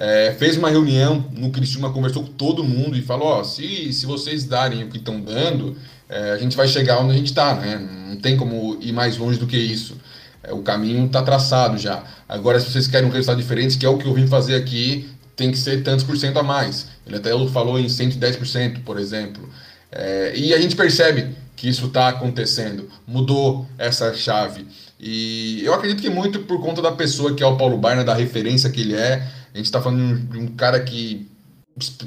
É, 0.00 0.32
fez 0.38 0.56
uma 0.56 0.70
reunião 0.70 1.24
no 1.32 1.50
Criciúma, 1.50 1.92
conversou 1.92 2.22
com 2.22 2.32
todo 2.32 2.62
mundo 2.62 2.96
e 2.96 3.02
falou: 3.02 3.44
se, 3.44 3.92
se 3.92 4.06
vocês 4.06 4.44
darem 4.44 4.84
o 4.84 4.88
que 4.88 4.98
estão 4.98 5.20
dando, 5.20 5.76
é, 6.08 6.30
a 6.30 6.38
gente 6.38 6.56
vai 6.56 6.68
chegar 6.68 7.00
onde 7.00 7.14
a 7.14 7.16
gente 7.16 7.26
está, 7.26 7.52
né? 7.54 7.76
Não 8.08 8.16
tem 8.16 8.36
como 8.36 8.78
ir 8.80 8.92
mais 8.92 9.18
longe 9.18 9.40
do 9.40 9.46
que 9.46 9.56
isso. 9.56 9.96
É, 10.40 10.52
o 10.52 10.62
caminho 10.62 11.04
está 11.06 11.20
traçado 11.20 11.76
já. 11.76 12.04
Agora, 12.28 12.60
se 12.60 12.70
vocês 12.70 12.86
querem 12.86 13.08
um 13.08 13.12
resultado 13.12 13.38
diferente, 13.38 13.76
que 13.76 13.84
é 13.84 13.88
o 13.88 13.98
que 13.98 14.06
eu 14.06 14.14
vim 14.14 14.28
fazer 14.28 14.54
aqui, 14.54 15.08
tem 15.34 15.50
que 15.50 15.58
ser 15.58 15.82
tantos 15.82 16.04
por 16.04 16.16
cento 16.16 16.38
a 16.38 16.44
mais. 16.44 16.86
Ele 17.04 17.16
até 17.16 17.30
falou 17.48 17.76
em 17.76 17.86
110%, 17.86 18.84
por 18.84 19.00
exemplo. 19.00 19.48
É, 19.90 20.32
e 20.36 20.54
a 20.54 20.60
gente 20.60 20.76
percebe 20.76 21.34
que 21.56 21.68
isso 21.68 21.86
está 21.86 22.08
acontecendo, 22.08 22.88
mudou 23.04 23.66
essa 23.76 24.14
chave. 24.14 24.64
E 25.00 25.60
eu 25.64 25.74
acredito 25.74 26.00
que 26.00 26.08
muito 26.08 26.40
por 26.40 26.60
conta 26.60 26.80
da 26.80 26.92
pessoa 26.92 27.34
que 27.34 27.42
é 27.42 27.46
o 27.46 27.56
Paulo 27.56 27.76
Barna, 27.76 28.04
da 28.04 28.14
referência 28.14 28.70
que 28.70 28.80
ele 28.80 28.94
é. 28.94 29.26
A 29.58 29.60
gente 29.60 29.66
está 29.66 29.82
falando 29.82 30.16
de 30.30 30.38
um 30.38 30.46
cara 30.46 30.78
que 30.78 31.26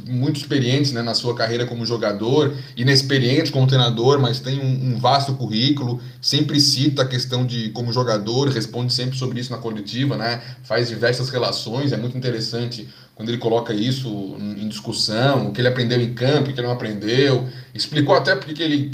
muito 0.07 0.37
experiente 0.37 0.93
né, 0.93 1.01
na 1.01 1.13
sua 1.13 1.35
carreira 1.35 1.65
como 1.65 1.85
jogador, 1.85 2.55
inexperiente 2.77 3.51
como 3.51 3.67
treinador, 3.67 4.19
mas 4.19 4.39
tem 4.39 4.57
um, 4.57 4.93
um, 4.93 4.97
vasto 4.97 5.33
currículo, 5.33 6.01
sempre 6.21 6.61
cita 6.61 7.01
a 7.01 7.05
questão 7.05 7.45
de 7.45 7.69
como 7.71 7.91
jogador, 7.91 8.49
responde 8.49 8.93
sempre 8.93 9.17
sobre 9.17 9.39
isso 9.39 9.51
na 9.51 9.57
coletiva, 9.57 10.15
né, 10.15 10.41
faz 10.63 10.87
diversas 10.87 11.29
relações, 11.29 11.91
é 11.91 11.97
muito 11.97 12.17
interessante 12.17 12.87
quando 13.15 13.29
ele 13.29 13.37
coloca 13.37 13.73
isso 13.73 14.35
em 14.39 14.67
discussão, 14.67 15.47
o 15.47 15.51
que 15.51 15.61
ele 15.61 15.67
aprendeu 15.67 16.01
em 16.01 16.13
campo, 16.13 16.49
o 16.49 16.53
que 16.53 16.59
ele 16.59 16.67
não 16.67 16.73
aprendeu, 16.73 17.47
explicou 17.73 18.15
até 18.15 18.35
porque 18.35 18.63
ele, 18.63 18.91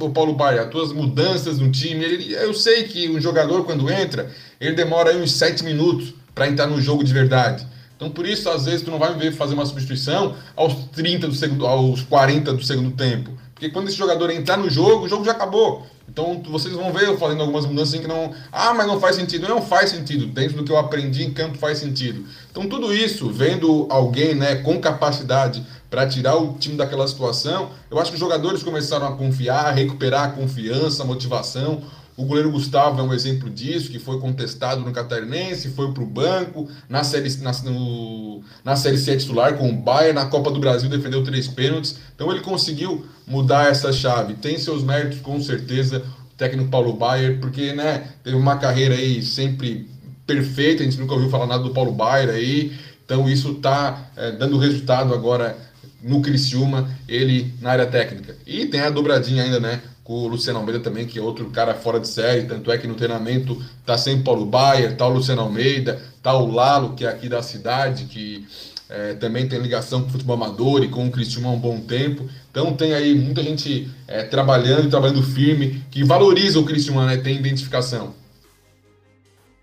o 0.00 0.10
Paulo 0.10 0.34
Baia, 0.34 0.62
as 0.62 0.70
tuas 0.70 0.92
mudanças 0.92 1.58
no 1.58 1.70
time, 1.70 2.04
ele, 2.04 2.34
eu 2.34 2.54
sei 2.54 2.84
que 2.84 3.08
um 3.08 3.20
jogador 3.20 3.64
quando 3.64 3.90
entra, 3.90 4.30
ele 4.60 4.74
demora 4.74 5.16
uns 5.16 5.32
sete 5.32 5.64
minutos 5.64 6.14
para 6.34 6.48
entrar 6.48 6.66
no 6.66 6.80
jogo 6.80 7.02
de 7.02 7.12
verdade, 7.12 7.66
então, 8.04 8.12
por 8.12 8.26
isso, 8.26 8.50
às 8.50 8.66
vezes, 8.66 8.82
tu 8.82 8.90
não 8.90 8.98
vai 8.98 9.14
ver 9.14 9.32
fazer 9.32 9.54
uma 9.54 9.64
substituição 9.64 10.34
aos 10.54 10.74
30 10.92 11.26
do 11.26 11.34
segundo, 11.34 11.66
aos 11.66 12.02
40 12.02 12.52
do 12.52 12.62
segundo 12.62 12.90
tempo. 12.90 13.30
Porque 13.54 13.70
quando 13.70 13.88
esse 13.88 13.96
jogador 13.96 14.30
entrar 14.30 14.58
no 14.58 14.68
jogo, 14.68 15.06
o 15.06 15.08
jogo 15.08 15.24
já 15.24 15.32
acabou. 15.32 15.86
Então, 16.06 16.42
vocês 16.50 16.74
vão 16.74 16.92
ver 16.92 17.04
eu 17.06 17.16
fazendo 17.16 17.40
algumas 17.40 17.64
mudanças 17.64 17.98
que 17.98 18.06
não. 18.06 18.34
Ah, 18.52 18.74
mas 18.74 18.86
não 18.86 19.00
faz 19.00 19.16
sentido. 19.16 19.48
Não 19.48 19.62
faz 19.62 19.88
sentido. 19.88 20.26
Dentro 20.26 20.58
do 20.58 20.64
que 20.64 20.70
eu 20.70 20.76
aprendi 20.76 21.24
em 21.24 21.32
campo 21.32 21.56
faz 21.56 21.78
sentido. 21.78 22.26
Então, 22.50 22.68
tudo 22.68 22.92
isso, 22.92 23.30
vendo 23.30 23.86
alguém 23.88 24.34
né, 24.34 24.56
com 24.56 24.78
capacidade 24.78 25.64
para 25.88 26.06
tirar 26.06 26.36
o 26.36 26.58
time 26.58 26.76
daquela 26.76 27.08
situação, 27.08 27.70
eu 27.90 27.98
acho 27.98 28.10
que 28.10 28.16
os 28.16 28.20
jogadores 28.20 28.62
começaram 28.62 29.06
a 29.06 29.12
confiar, 29.12 29.66
a 29.66 29.70
recuperar 29.70 30.24
a 30.24 30.28
confiança, 30.28 31.02
a 31.02 31.06
motivação. 31.06 31.80
O 32.16 32.24
goleiro 32.24 32.50
Gustavo 32.50 33.00
é 33.00 33.02
um 33.02 33.12
exemplo 33.12 33.50
disso, 33.50 33.90
que 33.90 33.98
foi 33.98 34.20
contestado 34.20 34.82
no 34.82 34.92
Catarinense, 34.92 35.70
foi 35.70 35.92
para 35.92 36.02
o 36.02 36.06
banco, 36.06 36.68
na 36.88 37.02
série, 37.02 37.28
na, 37.38 37.50
no, 37.64 38.40
na 38.64 38.76
série 38.76 38.98
C 38.98 39.16
titular 39.16 39.54
com 39.56 39.68
o 39.68 39.72
Bayern, 39.72 40.14
na 40.14 40.26
Copa 40.26 40.50
do 40.52 40.60
Brasil 40.60 40.88
defendeu 40.88 41.24
três 41.24 41.48
pênaltis. 41.48 41.96
Então 42.14 42.30
ele 42.30 42.40
conseguiu 42.40 43.04
mudar 43.26 43.68
essa 43.68 43.92
chave. 43.92 44.34
Tem 44.34 44.56
seus 44.58 44.84
méritos, 44.84 45.20
com 45.20 45.40
certeza, 45.40 46.04
o 46.32 46.36
técnico 46.36 46.70
Paulo 46.70 46.92
Baier, 46.92 47.40
porque 47.40 47.72
né, 47.72 48.08
teve 48.22 48.36
uma 48.36 48.58
carreira 48.58 48.94
aí 48.94 49.20
sempre 49.20 49.90
perfeita, 50.24 50.82
a 50.82 50.84
gente 50.84 50.98
nunca 51.00 51.14
ouviu 51.14 51.30
falar 51.30 51.46
nada 51.46 51.64
do 51.64 51.70
Paulo 51.70 51.92
Baier 51.92 52.30
aí. 52.30 52.72
Então 53.04 53.28
isso 53.28 53.52
está 53.52 54.10
é, 54.16 54.30
dando 54.32 54.56
resultado 54.56 55.12
agora 55.12 55.58
no 56.00 56.20
Criciúma, 56.20 56.88
ele 57.08 57.52
na 57.60 57.70
área 57.70 57.86
técnica. 57.86 58.36
E 58.46 58.66
tem 58.66 58.80
a 58.80 58.90
dobradinha 58.90 59.42
ainda, 59.42 59.58
né? 59.58 59.80
Com 60.04 60.12
o 60.12 60.28
Luciano 60.28 60.58
Almeida 60.58 60.80
também, 60.80 61.06
que 61.06 61.18
é 61.18 61.22
outro 61.22 61.48
cara 61.48 61.74
fora 61.74 61.98
de 61.98 62.06
série, 62.06 62.46
tanto 62.46 62.70
é 62.70 62.76
que 62.76 62.86
no 62.86 62.94
treinamento 62.94 63.60
tá 63.86 63.96
sempre 63.96 64.22
Paulo 64.22 64.44
Baier, 64.44 64.94
tá 64.96 65.06
o 65.06 65.14
Luciano 65.14 65.40
Almeida, 65.40 66.00
tá 66.22 66.36
o 66.36 66.52
Lalo, 66.52 66.94
que 66.94 67.06
é 67.06 67.08
aqui 67.08 67.26
da 67.26 67.42
cidade, 67.42 68.04
que 68.04 68.46
é, 68.90 69.14
também 69.14 69.48
tem 69.48 69.58
ligação 69.58 70.02
com 70.02 70.08
o 70.08 70.10
futebol 70.10 70.36
amador 70.36 70.84
e 70.84 70.88
com 70.88 71.06
o 71.06 71.10
Cristiano 71.10 71.48
há 71.48 71.52
um 71.52 71.58
bom 71.58 71.80
tempo. 71.80 72.28
Então 72.50 72.74
tem 72.74 72.92
aí 72.92 73.14
muita 73.14 73.42
gente 73.42 73.90
é, 74.06 74.24
trabalhando 74.24 74.86
e 74.86 74.90
trabalhando 74.90 75.22
firme, 75.22 75.82
que 75.90 76.04
valoriza 76.04 76.60
o 76.60 76.66
Cristiano, 76.66 77.06
né, 77.06 77.16
tem 77.16 77.36
identificação. 77.36 78.14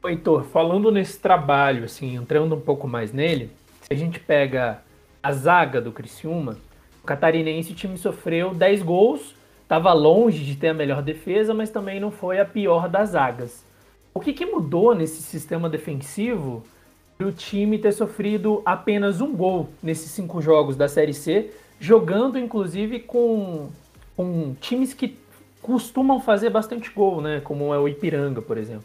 Heitor, 0.04 0.45
falando 0.45 0.89
nesse 0.89 1.19
trabalho, 1.19 1.84
assim, 1.84 2.15
entrando 2.15 2.56
um 2.56 2.60
pouco 2.60 2.88
mais 2.88 3.13
nele, 3.13 3.51
se 3.82 3.93
a 3.93 3.95
gente 3.95 4.19
pega 4.19 4.82
a 5.21 5.32
zaga 5.32 5.80
do 5.80 5.91
Criciúma, 5.91 6.58
o 7.04 7.06
catarinense 7.06 7.73
o 7.73 7.75
time 7.75 7.95
sofreu 7.95 8.56
10 8.56 8.82
gols 8.82 9.36
estava 9.71 9.93
longe 9.93 10.43
de 10.43 10.57
ter 10.57 10.67
a 10.67 10.73
melhor 10.73 11.01
defesa, 11.01 11.53
mas 11.53 11.69
também 11.69 11.97
não 11.97 12.12
foi 12.12 12.41
a 12.41 12.45
pior 12.45 12.89
das 12.89 13.12
zagas. 13.12 13.63
O 14.13 14.19
que, 14.19 14.34
que 14.34 14.45
mudou 14.45 14.93
nesse 14.93 15.23
sistema 15.23 15.69
defensivo 15.69 16.62
para 17.17 17.27
o 17.27 17.31
time 17.31 17.79
ter 17.79 17.93
sofrido 17.93 18.62
apenas 18.65 19.21
um 19.21 19.34
gol 19.34 19.69
nesses 19.81 20.12
cinco 20.12 20.41
jogos 20.41 20.75
da 20.75 20.89
Série 20.89 21.13
C, 21.13 21.51
jogando 21.79 22.38
inclusive 22.38 22.99
com, 22.99 23.69
com 24.17 24.53
times 24.60 24.93
que 24.93 25.17
costumam 25.62 26.19
fazer 26.19 26.49
bastante 26.49 26.91
gol, 26.91 27.21
né? 27.21 27.39
Como 27.39 27.73
é 27.73 27.79
o 27.79 27.88
Ipiranga, 27.88 28.41
por 28.41 28.57
exemplo. 28.57 28.84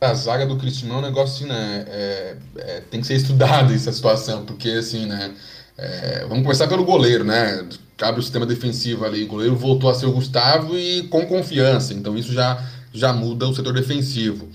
A 0.00 0.14
zaga 0.14 0.46
do 0.46 0.56
Cristiano 0.56 0.94
é 0.94 0.98
um 0.98 1.02
negócio 1.02 1.44
assim, 1.44 1.52
né? 1.52 1.84
É, 1.88 2.36
é, 2.58 2.80
tem 2.82 3.00
que 3.00 3.06
ser 3.08 3.14
estudado 3.14 3.72
essa 3.74 3.90
situação, 3.90 4.46
porque 4.46 4.68
assim, 4.68 5.06
né? 5.06 5.34
É, 5.78 6.24
vamos 6.28 6.42
começar 6.42 6.66
pelo 6.66 6.84
goleiro, 6.84 7.24
né? 7.24 7.66
Cabe 7.96 8.18
o 8.18 8.22
sistema 8.22 8.46
defensivo 8.46 9.04
ali. 9.04 9.24
O 9.24 9.28
goleiro 9.28 9.56
voltou 9.56 9.90
a 9.90 9.94
ser 9.94 10.06
o 10.06 10.12
Gustavo 10.12 10.78
e 10.78 11.04
com 11.08 11.26
confiança. 11.26 11.92
Então 11.92 12.16
isso 12.16 12.32
já, 12.32 12.62
já 12.92 13.12
muda 13.12 13.46
o 13.46 13.54
setor 13.54 13.72
defensivo. 13.72 14.48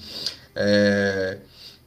É, 0.56 1.38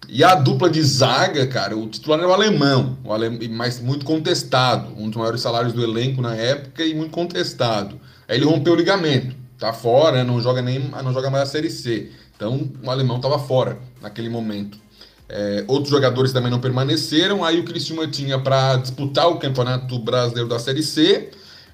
e 0.08 0.22
a 0.22 0.34
dupla 0.34 0.68
de 0.68 0.82
zaga, 0.82 1.46
cara, 1.46 1.76
o 1.76 1.88
titular 1.88 2.18
era 2.18 2.28
o 2.28 2.32
alemão, 2.32 2.98
o 3.04 3.12
alem... 3.12 3.48
mas 3.48 3.80
muito 3.80 4.04
contestado. 4.04 4.92
Um 4.96 5.08
dos 5.08 5.16
maiores 5.16 5.40
salários 5.40 5.72
do 5.72 5.82
elenco 5.82 6.20
na 6.20 6.34
época 6.34 6.84
e 6.84 6.94
muito 6.94 7.10
contestado. 7.10 8.00
Aí 8.28 8.36
ele 8.36 8.44
rompeu 8.44 8.74
o 8.74 8.76
ligamento, 8.76 9.34
tá 9.58 9.72
fora, 9.72 10.24
não 10.24 10.40
joga 10.40 10.62
nem 10.62 10.78
não 10.78 11.12
joga 11.12 11.30
mais 11.30 11.44
a 11.44 11.46
Série 11.46 11.70
C. 11.70 12.10
Então 12.36 12.70
o 12.82 12.90
alemão 12.90 13.16
estava 13.16 13.38
fora 13.38 13.78
naquele 14.00 14.28
momento. 14.28 14.78
É, 15.28 15.64
outros 15.66 15.90
jogadores 15.90 16.32
também 16.32 16.50
não 16.50 16.60
permaneceram. 16.60 17.44
Aí 17.44 17.58
o 17.58 17.64
Cristiano 17.64 18.06
tinha 18.08 18.38
para 18.38 18.76
disputar 18.76 19.28
o 19.28 19.38
Campeonato 19.38 19.98
Brasileiro 19.98 20.48
da 20.48 20.58
Série 20.58 20.82
C 20.82 21.30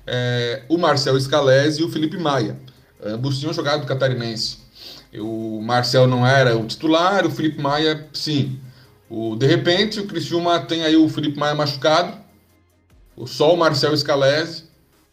é, 0.07 0.63
o 0.69 0.77
Marcel 0.77 1.19
Scalese 1.21 1.81
e 1.81 1.85
o 1.85 1.89
Felipe 1.89 2.19
Maia. 2.19 2.59
Ambos 3.03 3.39
tinham 3.39 3.53
jogado 3.53 3.87
catarinense. 3.87 4.59
O 5.15 5.61
Marcel 5.63 6.07
não 6.07 6.27
era 6.27 6.57
o 6.57 6.67
titular, 6.67 7.25
o 7.27 7.31
Felipe 7.31 7.61
Maia, 7.61 8.09
sim. 8.13 8.59
O, 9.09 9.37
de 9.37 9.47
repente, 9.47 10.01
o 10.01 10.07
Criciúma 10.07 10.59
tem 10.61 10.83
aí 10.83 10.97
o 10.97 11.09
Felipe 11.09 11.39
Maia 11.39 11.55
machucado, 11.55 12.17
só 13.27 13.53
o 13.53 13.57
Marcel 13.57 13.97
Scalese, 13.97 14.65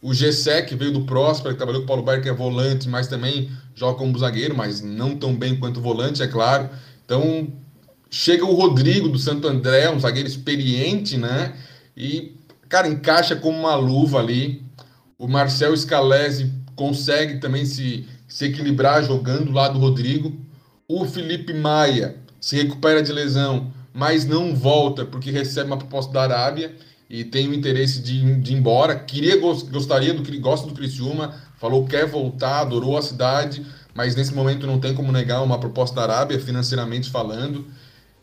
o 0.02 0.13
Gessé, 0.13 0.62
que 0.62 0.76
veio 0.76 0.91
do 0.91 1.02
Próspera, 1.02 1.54
que 1.54 1.58
trabalhou 1.58 1.82
com 1.82 1.86
o 1.86 1.88
Paulo 1.88 2.04
Baia, 2.04 2.21
que 2.21 2.30
é 2.30 2.34
volante, 2.34 2.88
mas 2.88 3.08
também 3.08 3.52
joga 3.76 3.97
como 3.97 4.17
zagueiro, 4.17 4.56
mas 4.56 4.82
não 4.82 5.15
tão 5.15 5.36
bem 5.36 5.56
quanto 5.60 5.82
volante, 5.82 6.21
é 6.21 6.28
claro. 6.28 6.69
Então, 7.06 7.52
Chega 8.10 8.46
o 8.46 8.54
Rodrigo 8.54 9.10
do 9.10 9.20
Santo 9.20 9.48
André, 9.48 9.89
um 9.89 10.00
zagueiro 10.00 10.28
experiente, 10.28 11.17
né? 11.17 11.54
E, 11.96 12.36
cara, 12.70 12.88
encaixa 12.88 13.36
como 13.36 13.58
uma 13.58 13.76
luva 13.76 14.20
ali. 14.20 14.63
O 15.17 15.28
Marcel 15.28 15.76
Scalese 15.76 16.52
consegue 16.76 17.39
também 17.39 17.65
se, 17.65 18.08
se 18.28 18.46
equilibrar 18.46 19.04
jogando 19.04 19.52
lá 19.52 19.67
do 19.67 19.80
Rodrigo. 19.80 20.34
O 20.88 21.06
Felipe 21.06 21.54
Maia 21.54 22.15
se 22.39 22.56
recupera 22.56 23.02
de 23.02 23.12
lesão, 23.12 23.74
mas 23.93 24.26
não 24.26 24.56
volta 24.56 25.04
porque 25.06 25.32
recebe 25.32 25.67
uma 25.67 25.78
proposta 25.78 26.13
da 26.13 26.22
Arábia 26.22 26.76
e 27.10 27.24
tem 27.24 27.48
o 27.48 27.54
interesse 27.54 28.00
de, 28.00 28.39
de 28.39 28.54
ir 28.54 28.58
embora. 28.58 28.96
Queria, 28.96 29.39
gostaria 29.39 30.13
do 30.13 30.24
que 30.24 30.38
gosta 30.38 30.67
do 30.67 30.74
Criciúma, 30.74 31.34
falou 31.58 31.84
que 31.84 31.91
quer 31.91 32.06
voltar, 32.06 32.62
adorou 32.62 32.98
a 32.98 33.02
cidade, 33.02 33.65
mas 33.93 34.15
nesse 34.15 34.34
momento 34.34 34.67
não 34.67 34.80
tem 34.80 34.93
como 34.93 35.12
negar 35.12 35.41
uma 35.41 35.60
proposta 35.60 35.96
da 35.96 36.04
Arábia, 36.04 36.39
financeiramente 36.39 37.10
falando. 37.10 37.65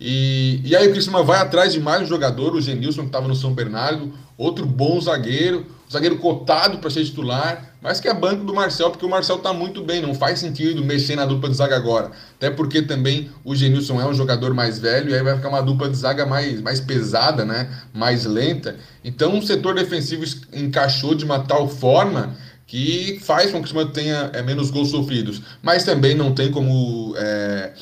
E, 0.00 0.60
e 0.64 0.74
aí 0.74 0.88
o 0.88 0.92
Criciúma 0.92 1.22
vai 1.22 1.38
atrás 1.38 1.72
de 1.72 1.80
mais 1.80 2.02
um 2.02 2.06
jogador, 2.06 2.54
o 2.54 2.60
Genilson, 2.60 3.02
que 3.02 3.06
estava 3.08 3.28
no 3.28 3.34
São 3.34 3.54
Bernardo, 3.54 4.12
outro 4.36 4.66
bom 4.66 5.00
zagueiro, 5.00 5.66
zagueiro 5.90 6.18
cotado 6.18 6.78
para 6.78 6.90
ser 6.90 7.04
titular, 7.04 7.74
mas 7.80 8.00
que 8.00 8.08
é 8.08 8.14
banco 8.14 8.44
do 8.44 8.52
Marcel, 8.52 8.90
porque 8.90 9.06
o 9.06 9.08
Marcel 9.08 9.36
está 9.36 9.52
muito 9.52 9.82
bem, 9.82 10.02
não 10.02 10.14
faz 10.14 10.40
sentido 10.40 10.84
mexer 10.84 11.14
na 11.14 11.24
dupla 11.24 11.48
de 11.48 11.56
zaga 11.56 11.76
agora. 11.76 12.10
Até 12.36 12.50
porque 12.50 12.82
também 12.82 13.30
o 13.44 13.54
Genilson 13.54 14.00
é 14.00 14.06
um 14.06 14.14
jogador 14.14 14.52
mais 14.52 14.78
velho, 14.78 15.10
e 15.10 15.14
aí 15.14 15.22
vai 15.22 15.36
ficar 15.36 15.48
uma 15.48 15.62
dupla 15.62 15.88
de 15.88 15.96
zaga 15.96 16.26
mais, 16.26 16.60
mais 16.60 16.80
pesada, 16.80 17.44
né? 17.44 17.70
mais 17.92 18.24
lenta. 18.24 18.76
Então 19.04 19.38
o 19.38 19.42
setor 19.46 19.74
defensivo 19.74 20.24
encaixou 20.52 21.14
de 21.14 21.24
uma 21.24 21.38
tal 21.38 21.68
forma 21.68 22.34
que 22.74 23.20
faz 23.22 23.52
com 23.52 23.62
que 23.62 23.70
o 23.70 23.72
Criciúma 23.72 23.86
tenha 23.92 24.30
é, 24.32 24.42
menos 24.42 24.68
gols 24.68 24.90
sofridos. 24.90 25.40
Mas 25.62 25.84
também 25.84 26.12
não 26.16 26.34
tem 26.34 26.50
como 26.50 27.14
é, 27.16 27.72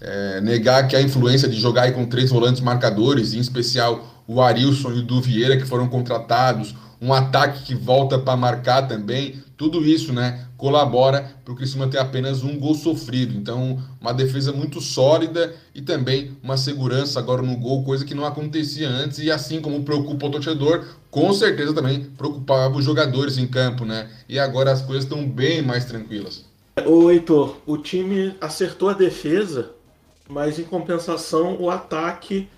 é, 0.00 0.40
negar 0.40 0.88
que 0.88 0.96
a 0.96 1.00
influência 1.00 1.48
de 1.48 1.60
jogar 1.60 1.92
com 1.92 2.04
três 2.04 2.30
volantes 2.30 2.60
marcadores, 2.60 3.32
em 3.32 3.38
especial 3.38 4.24
o 4.26 4.42
Arilson 4.42 4.90
e 4.90 4.98
o 4.98 5.02
Duvieira, 5.02 5.56
que 5.56 5.64
foram 5.64 5.86
contratados, 5.86 6.74
um 7.00 7.12
ataque 7.12 7.64
que 7.64 7.74
volta 7.74 8.18
para 8.18 8.36
marcar 8.36 8.86
também, 8.86 9.42
tudo 9.56 9.84
isso 9.84 10.12
né, 10.12 10.46
colabora 10.56 11.34
para 11.44 11.52
o 11.52 11.56
Criciúma 11.56 11.88
ter 11.88 11.98
apenas 11.98 12.42
um 12.42 12.58
gol 12.58 12.74
sofrido. 12.74 13.36
Então, 13.36 13.78
uma 14.00 14.12
defesa 14.12 14.52
muito 14.52 14.80
sólida 14.80 15.54
e 15.74 15.80
também 15.80 16.36
uma 16.42 16.56
segurança 16.56 17.18
agora 17.18 17.42
no 17.42 17.56
gol, 17.56 17.84
coisa 17.84 18.04
que 18.04 18.14
não 18.14 18.24
acontecia 18.24 18.88
antes. 18.88 19.18
E 19.18 19.30
assim 19.30 19.60
como 19.60 19.82
preocupa 19.82 20.26
o 20.26 20.30
torcedor, 20.30 20.84
com 21.10 21.32
certeza 21.32 21.74
também 21.74 22.04
preocupava 22.04 22.76
os 22.76 22.84
jogadores 22.84 23.38
em 23.38 23.46
campo, 23.46 23.84
né? 23.84 24.10
E 24.28 24.38
agora 24.38 24.72
as 24.72 24.82
coisas 24.82 25.04
estão 25.04 25.26
bem 25.26 25.62
mais 25.62 25.84
tranquilas. 25.84 26.44
O 26.86 27.10
Heitor, 27.10 27.56
o 27.66 27.76
time 27.76 28.34
acertou 28.40 28.88
a 28.88 28.94
defesa, 28.94 29.72
mas 30.28 30.58
em 30.58 30.64
compensação 30.64 31.56
o 31.60 31.70
ataque 31.70 32.48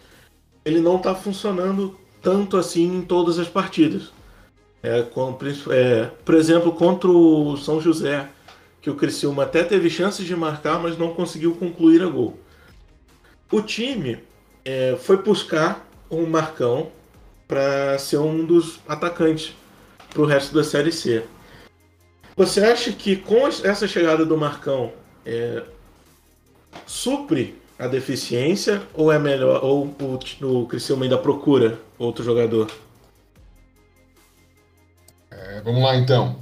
ele 0.65 0.81
não 0.81 0.97
está 0.97 1.15
funcionando 1.15 1.99
tanto 2.23 2.57
assim 2.57 2.99
em 2.99 3.03
todas 3.03 3.39
as 3.39 3.49
partidas. 3.49 4.13
É, 4.83 5.03
com, 5.03 5.38
é, 5.71 6.11
por 6.25 6.35
exemplo, 6.35 6.73
contra 6.73 7.09
o 7.09 7.57
São 7.57 7.81
José, 7.81 8.29
que 8.81 8.90
o 8.90 8.97
Criciúma 8.97 9.45
até 9.45 9.62
teve 9.62 9.88
chances 9.88 10.27
de 10.27 10.35
marcar, 10.35 10.81
mas 10.81 10.99
não 10.99 11.14
conseguiu 11.14 11.55
concluir 11.55 12.03
a 12.03 12.07
gol. 12.07 12.37
O 13.51 13.62
time 13.62 14.18
é, 14.64 14.97
foi 15.01 15.16
buscar 15.18 15.88
um 16.11 16.27
Marcão 16.27 16.90
para 17.47 17.97
ser 17.99 18.18
um 18.18 18.45
dos 18.45 18.81
atacantes 18.88 19.55
para 20.11 20.23
o 20.23 20.27
resto 20.27 20.55
da 20.55 20.64
Série 20.64 20.90
C. 20.90 21.23
Você 22.37 22.61
acha 22.61 22.92
que 22.92 23.14
com 23.14 23.47
essa 23.47 23.87
chegada 23.87 24.25
do 24.25 24.37
Marcão 24.37 24.92
é, 25.25 25.62
supre 26.87 27.55
a 27.79 27.87
deficiência 27.87 28.83
ou 28.95 29.12
é 29.12 29.18
melhor 29.18 29.62
ou 29.64 29.95
o, 30.01 30.18
o 30.47 30.66
Criciúma 30.66 31.05
ainda 31.05 31.18
procura 31.18 31.79
outro 31.99 32.25
jogador? 32.25 32.68
É, 35.53 35.61
vamos 35.61 35.83
lá 35.83 35.97
então. 35.97 36.37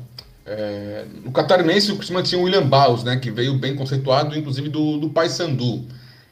É, 0.47 1.05
no 1.25 1.33
Catarinense, 1.33 1.91
o 1.91 1.97
Criciúma 1.97 2.23
tinha 2.23 2.41
o 2.41 2.45
William 2.45 2.65
Baus, 2.67 3.03
né, 3.03 3.17
que 3.17 3.31
veio 3.31 3.59
bem 3.59 3.75
conceituado, 3.75 4.39
inclusive 4.39 4.69
do, 4.69 4.99
do 4.99 5.11
Paysandu. 5.11 5.85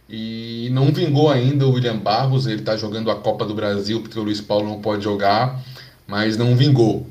E 0.09 0.69
não 0.73 0.93
vingou 0.93 1.29
ainda 1.29 1.67
o 1.67 1.73
William 1.73 1.97
Barros, 1.97 2.47
ele 2.47 2.61
está 2.61 2.77
jogando 2.77 3.11
a 3.11 3.17
Copa 3.17 3.45
do 3.45 3.55
Brasil, 3.55 4.01
porque 4.01 4.19
o 4.19 4.23
Luiz 4.23 4.41
Paulo 4.41 4.69
não 4.69 4.81
pode 4.81 5.03
jogar, 5.03 5.61
mas 6.07 6.37
não 6.37 6.55
vingou. 6.57 7.05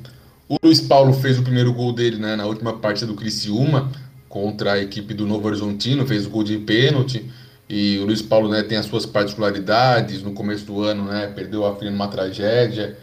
O 0.47 0.55
Luiz 0.63 0.79
Paulo 0.79 1.13
fez 1.13 1.37
o 1.37 1.43
primeiro 1.43 1.73
gol 1.73 1.91
dele 1.91 2.17
né, 2.17 2.37
na 2.37 2.45
última 2.45 2.77
partida 2.77 3.07
do 3.07 3.15
Criciúma, 3.15 3.91
contra 4.29 4.73
a 4.73 4.81
equipe 4.81 5.13
do 5.13 5.27
Novo 5.27 5.47
Horizontino, 5.47 6.07
fez 6.07 6.25
o 6.25 6.29
gol 6.29 6.43
de 6.43 6.57
pênalti. 6.59 7.29
E 7.69 7.99
o 7.99 8.05
Luiz 8.05 8.21
Paulo 8.21 8.47
né, 8.49 8.63
tem 8.63 8.77
as 8.77 8.85
suas 8.85 9.05
particularidades. 9.05 10.23
No 10.23 10.31
começo 10.31 10.65
do 10.65 10.81
ano, 10.81 11.03
né, 11.03 11.27
perdeu 11.27 11.65
a 11.65 11.75
filha 11.75 11.91
numa 11.91 12.07
tragédia. 12.07 12.97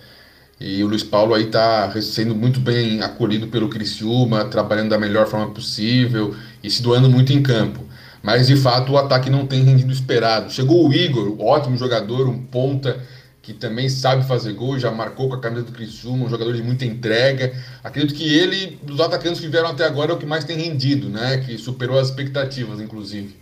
E 0.66 0.83
o 0.83 0.87
Luiz 0.87 1.03
Paulo 1.03 1.35
aí 1.35 1.44
está 1.44 1.92
sendo 2.00 2.35
muito 2.35 2.59
bem 2.59 3.03
acolhido 3.03 3.48
pelo 3.48 3.68
Criciúma, 3.68 4.46
trabalhando 4.46 4.88
da 4.88 4.98
melhor 4.98 5.27
forma 5.27 5.50
possível 5.50 6.35
e 6.62 6.70
se 6.70 6.81
doando 6.81 7.11
muito 7.11 7.35
em 7.35 7.42
campo. 7.42 7.85
Mas 8.22 8.46
de 8.46 8.57
fato 8.57 8.92
o 8.92 8.96
ataque 8.96 9.29
não 9.29 9.46
tem 9.46 9.62
rendido 9.62 9.92
esperado. 9.92 10.50
Chegou 10.50 10.88
o 10.88 10.90
Igor, 10.90 11.38
ótimo 11.38 11.77
jogador, 11.77 12.27
um 12.27 12.38
ponta 12.38 12.98
que 13.42 13.53
também 13.53 13.90
sabe 13.90 14.27
fazer 14.27 14.55
gol, 14.55 14.79
já 14.79 14.90
marcou 14.90 15.29
com 15.29 15.35
a 15.35 15.38
camisa 15.38 15.64
do 15.64 15.72
Criciúma, 15.72 16.24
um 16.24 16.31
jogador 16.31 16.55
de 16.55 16.62
muita 16.62 16.87
entrega. 16.87 17.53
Acredito 17.85 18.14
que 18.14 18.24
ele, 18.24 18.79
dos 18.83 19.00
atacantes 19.00 19.42
que 19.42 19.48
vieram 19.48 19.68
até 19.68 19.85
agora, 19.85 20.12
é 20.12 20.14
o 20.14 20.18
que 20.18 20.24
mais 20.24 20.44
tem 20.46 20.57
rendido, 20.57 21.11
né? 21.11 21.44
Que 21.44 21.59
superou 21.59 21.98
as 21.98 22.09
expectativas, 22.09 22.81
inclusive. 22.81 23.37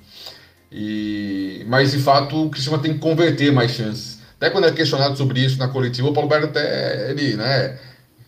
E... 0.73 1.65
Mas 1.69 1.93
de 1.93 1.99
fato 1.99 2.47
o 2.47 2.51
Criciúma 2.51 2.81
tem 2.81 2.95
que 2.95 2.99
converter 2.99 3.53
mais 3.53 3.71
chances. 3.71 4.22
Até 4.43 4.51
quando 4.51 4.67
é 4.67 4.73
questionado 4.73 5.17
sobre 5.17 5.39
isso 5.39 5.57
na 5.57 5.69
coletiva, 5.69 6.09
o 6.09 6.13
Paulo 6.13 6.29
Berto 6.29 6.47
até 6.47 7.13
ele, 7.13 7.37
né, 7.37 7.79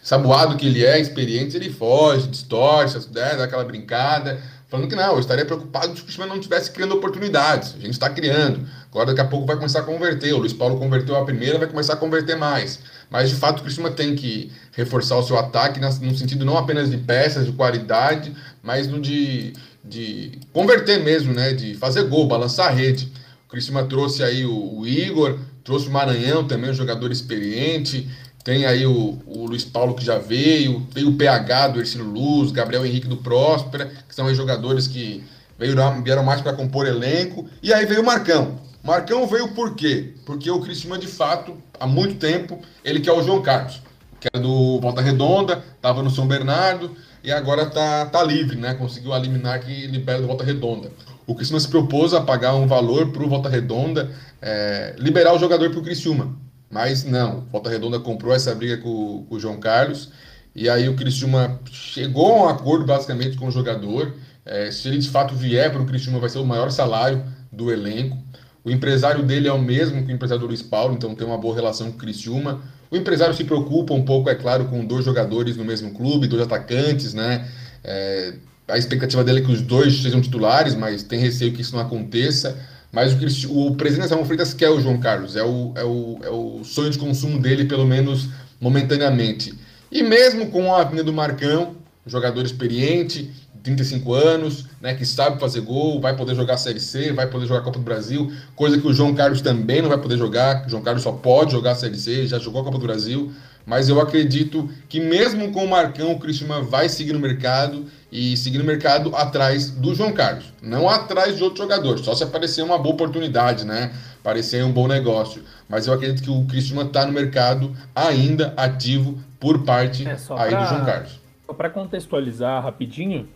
saboado 0.00 0.56
que 0.56 0.64
ele 0.64 0.84
é, 0.84 1.00
experiente, 1.00 1.56
ele 1.56 1.70
foge, 1.70 2.28
distorce, 2.28 2.96
né, 3.12 3.34
dá 3.34 3.42
aquela 3.42 3.64
brincada, 3.64 4.40
falando 4.68 4.88
que 4.88 4.94
não, 4.94 5.14
eu 5.14 5.18
estaria 5.18 5.44
preocupado 5.44 5.92
se 5.96 6.02
o 6.02 6.04
Cristiano 6.04 6.30
não 6.30 6.36
estivesse 6.36 6.70
criando 6.70 6.94
oportunidades. 6.94 7.74
A 7.74 7.80
gente 7.80 7.94
está 7.94 8.08
criando. 8.08 8.64
Agora 8.92 9.06
daqui 9.06 9.22
a 9.22 9.24
pouco 9.24 9.44
vai 9.44 9.56
começar 9.56 9.80
a 9.80 9.82
converter. 9.82 10.32
O 10.34 10.38
Luiz 10.38 10.52
Paulo 10.52 10.78
converteu 10.78 11.16
a 11.16 11.24
primeira, 11.24 11.58
vai 11.58 11.66
começar 11.66 11.94
a 11.94 11.96
converter 11.96 12.36
mais. 12.36 12.78
Mas 13.10 13.28
de 13.28 13.34
fato 13.34 13.58
o 13.58 13.62
Cristiano 13.62 13.90
tem 13.90 14.14
que 14.14 14.52
reforçar 14.70 15.16
o 15.16 15.22
seu 15.24 15.36
ataque 15.36 15.80
no 15.80 16.16
sentido 16.16 16.44
não 16.44 16.56
apenas 16.56 16.92
de 16.92 16.96
peças, 16.96 17.44
de 17.44 17.50
qualidade, 17.50 18.32
mas 18.62 18.86
no 18.86 19.00
de, 19.00 19.52
de 19.84 20.38
converter 20.52 21.02
mesmo, 21.02 21.34
né? 21.34 21.52
De 21.52 21.74
fazer 21.74 22.04
gol, 22.04 22.28
balançar 22.28 22.68
a 22.68 22.70
rede. 22.70 23.12
O 23.48 23.50
Cristiano 23.50 23.84
trouxe 23.88 24.22
aí 24.22 24.46
o, 24.46 24.78
o 24.78 24.86
Igor, 24.86 25.40
Trouxe 25.64 25.88
o 25.88 25.90
Maranhão 25.90 26.46
também, 26.46 26.70
um 26.70 26.74
jogador 26.74 27.10
experiente. 27.10 28.08
Tem 28.44 28.66
aí 28.66 28.84
o, 28.86 29.18
o 29.26 29.46
Luiz 29.46 29.64
Paulo 29.64 29.94
que 29.94 30.04
já 30.04 30.18
veio. 30.18 30.86
Tem 30.92 31.04
o 31.04 31.16
PH 31.16 31.68
do 31.68 31.80
Ercílio 31.80 32.06
Luz, 32.06 32.52
Gabriel 32.52 32.84
Henrique 32.84 33.08
do 33.08 33.16
Próspera, 33.16 33.90
que 34.06 34.14
são 34.14 34.26
aí 34.26 34.34
jogadores 34.34 34.86
que 34.86 35.24
veio, 35.58 35.74
vieram 36.02 36.22
mais 36.22 36.42
para 36.42 36.52
compor 36.52 36.86
elenco. 36.86 37.48
E 37.62 37.72
aí 37.72 37.86
veio 37.86 38.02
o 38.02 38.04
Marcão. 38.04 38.60
Marcão 38.82 39.26
veio 39.26 39.48
por 39.48 39.74
quê? 39.74 40.12
Porque 40.26 40.50
o 40.50 40.60
Cristiano, 40.60 40.98
de 40.98 41.06
fato, 41.06 41.56
há 41.80 41.86
muito 41.86 42.16
tempo, 42.16 42.60
ele 42.84 43.00
quer 43.00 43.12
o 43.12 43.22
João 43.22 43.40
Carlos, 43.40 43.80
que 44.20 44.28
era 44.30 44.42
do 44.42 44.78
Volta 44.78 45.00
Redonda, 45.00 45.64
estava 45.74 46.02
no 46.02 46.10
São 46.10 46.26
Bernardo 46.26 46.94
e 47.22 47.32
agora 47.32 47.64
tá, 47.64 48.04
tá 48.04 48.22
livre, 48.22 48.58
né? 48.58 48.74
Conseguiu 48.74 49.14
eliminar 49.14 49.58
que 49.60 49.86
libera 49.86 50.20
do 50.20 50.26
Volta 50.26 50.44
Redonda. 50.44 50.92
O 51.26 51.34
Cristiano 51.34 51.58
se 51.58 51.68
propôs 51.68 52.12
a 52.12 52.20
pagar 52.20 52.54
um 52.54 52.66
valor 52.66 53.10
para 53.10 53.24
o 53.24 53.28
Volta 53.28 53.48
Redonda 53.48 54.10
é, 54.44 54.94
liberar 54.98 55.32
o 55.32 55.38
jogador 55.38 55.70
para 55.70 55.78
o 55.80 55.82
Criciúma. 55.82 56.36
Mas 56.70 57.02
não, 57.02 57.46
Volta 57.50 57.70
Redonda 57.70 57.98
comprou 57.98 58.34
essa 58.34 58.54
briga 58.54 58.76
com, 58.76 59.24
com, 59.26 59.36
o 59.36 59.40
João 59.40 59.58
Carlos. 59.58 60.10
E 60.54 60.68
aí 60.68 60.86
o 60.86 60.94
Criciúma 60.94 61.58
chegou 61.72 62.30
a 62.30 62.44
um 62.44 62.48
acordo 62.48 62.84
basicamente 62.84 63.38
com 63.38 63.46
o 63.46 63.50
jogador. 63.50 64.14
É, 64.44 64.70
se 64.70 64.86
ele 64.86 64.98
de 64.98 65.08
fato 65.08 65.34
vier 65.34 65.72
para 65.72 65.80
o 65.80 65.86
Criciúma, 65.86 66.20
vai 66.20 66.28
ser 66.28 66.38
o 66.38 66.44
maior 66.44 66.70
salário 66.70 67.24
do 67.50 67.72
elenco. 67.72 68.18
O 68.62 68.70
empresário 68.70 69.22
dele 69.22 69.48
é 69.48 69.52
o 69.52 69.60
mesmo 69.60 70.04
que 70.04 70.12
o 70.12 70.14
empresário 70.14 70.40
do 70.40 70.46
Luiz 70.46 70.62
Paulo, 70.62 70.94
então 70.94 71.14
tem 71.14 71.26
uma 71.26 71.38
boa 71.38 71.54
relação 71.54 71.90
com 71.90 71.96
o 71.96 72.00
Criciúma. 72.00 72.62
O 72.90 72.96
empresário 72.96 73.34
se 73.34 73.44
preocupa 73.44 73.94
um 73.94 74.04
pouco, 74.04 74.28
é 74.28 74.34
claro, 74.34 74.66
com 74.66 74.84
dois 74.84 75.06
jogadores 75.06 75.56
no 75.56 75.64
mesmo 75.64 75.92
clube, 75.92 76.26
dois 76.26 76.42
atacantes, 76.42 77.14
né? 77.14 77.48
É, 77.82 78.34
a 78.68 78.76
expectativa 78.76 79.24
dele 79.24 79.40
é 79.40 79.42
que 79.42 79.52
os 79.52 79.62
dois 79.62 80.02
sejam 80.02 80.20
titulares, 80.20 80.74
mas 80.74 81.02
tem 81.02 81.18
receio 81.18 81.52
que 81.52 81.62
isso 81.62 81.74
não 81.74 81.82
aconteça. 81.82 82.58
Mas 82.94 83.12
o, 83.12 83.18
que 83.18 83.46
o 83.48 83.74
presidente 83.74 84.08
Samuel 84.08 84.26
Freitas 84.26 84.54
quer 84.54 84.70
o 84.70 84.80
João 84.80 84.98
Carlos, 84.98 85.34
é 85.34 85.42
o, 85.42 85.72
é, 85.74 85.82
o, 85.82 86.18
é 86.22 86.30
o 86.30 86.62
sonho 86.62 86.90
de 86.90 86.98
consumo 86.98 87.40
dele, 87.40 87.64
pelo 87.64 87.84
menos 87.84 88.28
momentaneamente. 88.60 89.52
E 89.90 90.02
mesmo 90.02 90.46
com 90.46 90.72
a 90.72 90.84
vinda 90.84 91.02
do 91.02 91.12
Marcão, 91.12 91.74
jogador 92.06 92.44
experiente, 92.44 93.30
35 93.64 94.12
anos, 94.12 94.66
né, 94.80 94.94
que 94.94 95.04
sabe 95.04 95.40
fazer 95.40 95.62
gol, 95.62 96.00
vai 96.00 96.14
poder 96.14 96.34
jogar 96.36 96.56
Série 96.56 96.78
C, 96.78 97.12
vai 97.12 97.26
poder 97.26 97.46
jogar 97.46 97.62
Copa 97.62 97.78
do 97.78 97.84
Brasil, 97.84 98.30
coisa 98.54 98.78
que 98.78 98.86
o 98.86 98.92
João 98.92 99.14
Carlos 99.14 99.40
também 99.40 99.82
não 99.82 99.88
vai 99.88 99.98
poder 99.98 100.18
jogar. 100.18 100.66
O 100.66 100.68
João 100.68 100.82
Carlos 100.82 101.02
só 101.02 101.10
pode 101.10 101.52
jogar 101.52 101.74
Série 101.74 101.96
C, 101.96 102.26
já 102.26 102.38
jogou 102.38 102.60
a 102.60 102.64
Copa 102.64 102.78
do 102.78 102.86
Brasil. 102.86 103.32
Mas 103.66 103.88
eu 103.88 104.00
acredito 104.00 104.68
que 104.88 105.00
mesmo 105.00 105.50
com 105.52 105.64
o 105.64 105.68
Marcão, 105.68 106.12
o 106.12 106.18
Cristiano 106.18 106.64
vai 106.64 106.88
seguir 106.88 107.14
no 107.14 107.18
mercado 107.18 107.86
e 108.12 108.36
seguir 108.36 108.58
no 108.58 108.64
mercado 108.64 109.14
atrás 109.16 109.70
do 109.70 109.94
João 109.94 110.12
Carlos, 110.12 110.52
não 110.62 110.88
atrás 110.88 111.36
de 111.36 111.42
outro 111.42 111.62
jogador, 111.62 111.98
só 111.98 112.14
se 112.14 112.22
aparecer 112.22 112.62
uma 112.62 112.78
boa 112.78 112.94
oportunidade, 112.94 113.64
né? 113.64 113.92
Parecer 114.22 114.64
um 114.64 114.72
bom 114.72 114.86
negócio. 114.86 115.42
Mas 115.68 115.86
eu 115.86 115.94
acredito 115.94 116.22
que 116.22 116.30
o 116.30 116.44
Cristiano 116.44 116.82
está 116.82 117.06
no 117.06 117.12
mercado 117.12 117.74
ainda 117.94 118.52
ativo 118.56 119.18
por 119.40 119.64
parte 119.64 120.06
é, 120.06 120.12
aí 120.12 120.50
pra, 120.50 120.62
do 120.62 120.68
João 120.68 120.84
Carlos. 120.84 121.20
Só 121.46 121.52
para 121.54 121.70
contextualizar 121.70 122.62
rapidinho, 122.62 123.28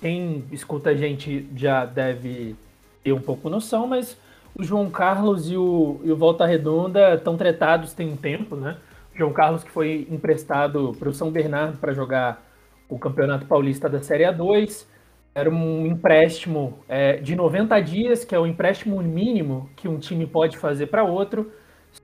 quem 0.00 0.44
escuta 0.50 0.90
a 0.90 0.94
gente 0.94 1.46
já 1.54 1.84
deve 1.84 2.56
ter 3.04 3.12
um 3.12 3.20
pouco 3.20 3.48
noção, 3.48 3.86
mas 3.86 4.16
o 4.54 4.64
João 4.64 4.90
Carlos 4.90 5.50
e 5.50 5.56
o, 5.56 6.00
e 6.02 6.10
o 6.10 6.16
Volta 6.16 6.46
Redonda 6.46 7.14
estão 7.14 7.36
tretados 7.36 7.92
tem 7.92 8.10
um 8.10 8.16
tempo, 8.16 8.56
né? 8.56 8.76
João 9.16 9.32
Carlos 9.32 9.64
que 9.64 9.70
foi 9.70 10.06
emprestado 10.10 10.94
para 10.98 11.08
o 11.08 11.12
São 11.12 11.30
Bernardo 11.30 11.78
para 11.78 11.92
jogar 11.92 12.44
o 12.88 12.98
Campeonato 12.98 13.46
Paulista 13.46 13.88
da 13.88 14.00
Série 14.00 14.24
A2. 14.24 14.86
Era 15.34 15.50
um 15.50 15.86
empréstimo 15.86 16.78
é, 16.88 17.16
de 17.16 17.36
90 17.36 17.80
dias, 17.80 18.24
que 18.24 18.34
é 18.34 18.38
o 18.38 18.46
empréstimo 18.46 19.02
mínimo 19.02 19.68
que 19.76 19.88
um 19.88 19.98
time 19.98 20.26
pode 20.26 20.56
fazer 20.56 20.86
para 20.86 21.04
outro. 21.04 21.52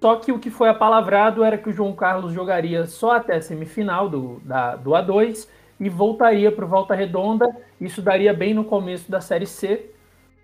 Só 0.01 0.17
que 0.17 0.33
o 0.33 0.39
que 0.39 0.51
foi 0.51 0.69
apalavrado 0.69 1.45
era 1.45 1.59
que 1.59 1.69
o 1.69 1.73
João 1.73 1.95
Carlos 1.95 2.33
jogaria 2.33 2.87
só 2.87 3.17
até 3.17 3.37
a 3.37 3.43
semifinal 3.43 4.09
do, 4.09 4.41
da, 4.45 4.77
do 4.77 4.91
A2 4.91 5.49
e 5.79 5.89
voltaria 5.89 6.51
para 6.51 6.65
o 6.65 6.69
Volta 6.69 6.95
Redonda. 6.95 7.47
Isso 7.81 8.01
daria 8.01 8.33
bem 8.33 8.55
no 8.55 8.65
começo 8.65 9.11
da 9.11 9.21
Série 9.21 9.47
C. 9.47 9.91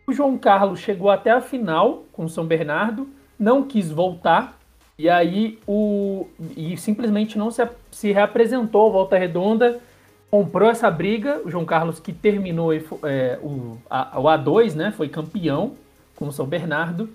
O 0.07 0.13
João 0.13 0.39
Carlos 0.39 0.81
chegou 0.81 1.11
até 1.11 1.31
a 1.31 1.41
final 1.41 2.05
com 2.13 2.25
o 2.25 2.29
São 2.29 2.47
Bernardo, 2.47 3.09
não 3.39 3.63
quis 3.63 3.91
voltar, 3.91 4.58
e 4.99 5.09
aí 5.09 5.59
o. 5.67 6.27
E 6.57 6.77
simplesmente 6.77 7.39
não 7.39 7.51
se, 7.51 7.67
se 7.91 8.13
reapresentou 8.13 8.91
Volta 8.91 9.17
Redonda 9.17 9.81
comprou 10.31 10.69
essa 10.69 10.91
briga, 10.91 11.41
o 11.45 11.51
João 11.51 11.65
Carlos 11.65 11.99
que 11.99 12.13
terminou 12.13 12.73
é, 12.73 13.39
o, 13.43 13.79
a, 13.89 14.21
o 14.21 14.25
A2, 14.25 14.75
né, 14.75 14.93
foi 14.95 15.09
campeão 15.09 15.75
com 16.15 16.29
o 16.29 16.33
São 16.33 16.47
Bernardo. 16.47 17.09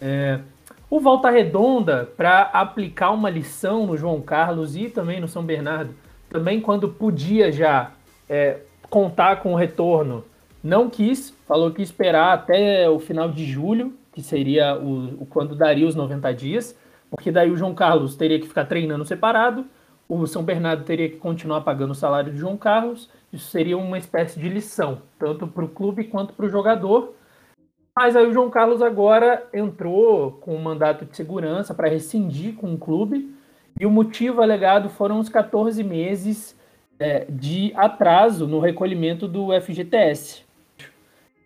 É, 0.00 0.40
o 0.88 1.00
Volta 1.00 1.30
Redonda, 1.30 2.08
para 2.16 2.42
aplicar 2.42 3.10
uma 3.10 3.28
lição 3.28 3.86
no 3.86 3.96
João 3.96 4.20
Carlos 4.20 4.76
e 4.76 4.88
também 4.88 5.20
no 5.20 5.26
São 5.26 5.42
Bernardo, 5.42 5.92
também 6.30 6.60
quando 6.60 6.88
podia 6.88 7.50
já 7.50 7.90
é, 8.28 8.58
contar 8.88 9.36
com 9.36 9.52
o 9.52 9.56
retorno, 9.56 10.24
não 10.62 10.88
quis, 10.88 11.30
falou 11.46 11.72
que 11.72 11.82
esperar 11.82 12.34
até 12.34 12.88
o 12.88 13.00
final 13.00 13.28
de 13.28 13.44
julho, 13.44 13.94
que 14.12 14.22
seria 14.22 14.76
o, 14.76 15.22
o 15.22 15.26
quando 15.26 15.56
daria 15.56 15.86
os 15.86 15.94
90 15.94 16.32
dias, 16.34 16.76
porque 17.16 17.32
daí 17.32 17.50
o 17.50 17.56
João 17.56 17.74
Carlos 17.74 18.14
teria 18.14 18.38
que 18.38 18.46
ficar 18.46 18.66
treinando 18.66 19.04
separado 19.04 19.66
o 20.08 20.26
São 20.26 20.42
Bernardo 20.42 20.84
teria 20.84 21.08
que 21.08 21.16
continuar 21.16 21.62
pagando 21.62 21.90
o 21.90 21.94
salário 21.94 22.32
de 22.32 22.38
João 22.38 22.56
Carlos. 22.56 23.10
Isso 23.32 23.50
seria 23.50 23.76
uma 23.76 23.98
espécie 23.98 24.38
de 24.38 24.48
lição, 24.48 25.02
tanto 25.18 25.46
para 25.48 25.64
o 25.64 25.68
clube 25.68 26.04
quanto 26.04 26.32
para 26.32 26.46
o 26.46 26.48
jogador. 26.48 27.14
Mas 27.96 28.14
aí 28.14 28.26
o 28.26 28.32
João 28.32 28.48
Carlos 28.48 28.82
agora 28.82 29.44
entrou 29.52 30.32
com 30.32 30.54
um 30.54 30.62
mandato 30.62 31.04
de 31.04 31.16
segurança 31.16 31.74
para 31.74 31.88
rescindir 31.88 32.54
com 32.54 32.72
o 32.72 32.78
clube. 32.78 33.34
E 33.80 33.84
o 33.84 33.90
motivo 33.90 34.42
alegado 34.42 34.88
foram 34.88 35.18
os 35.18 35.28
14 35.28 35.82
meses 35.82 36.56
é, 37.00 37.26
de 37.28 37.72
atraso 37.74 38.46
no 38.46 38.60
recolhimento 38.60 39.26
do 39.26 39.48
FGTS. 39.60 40.44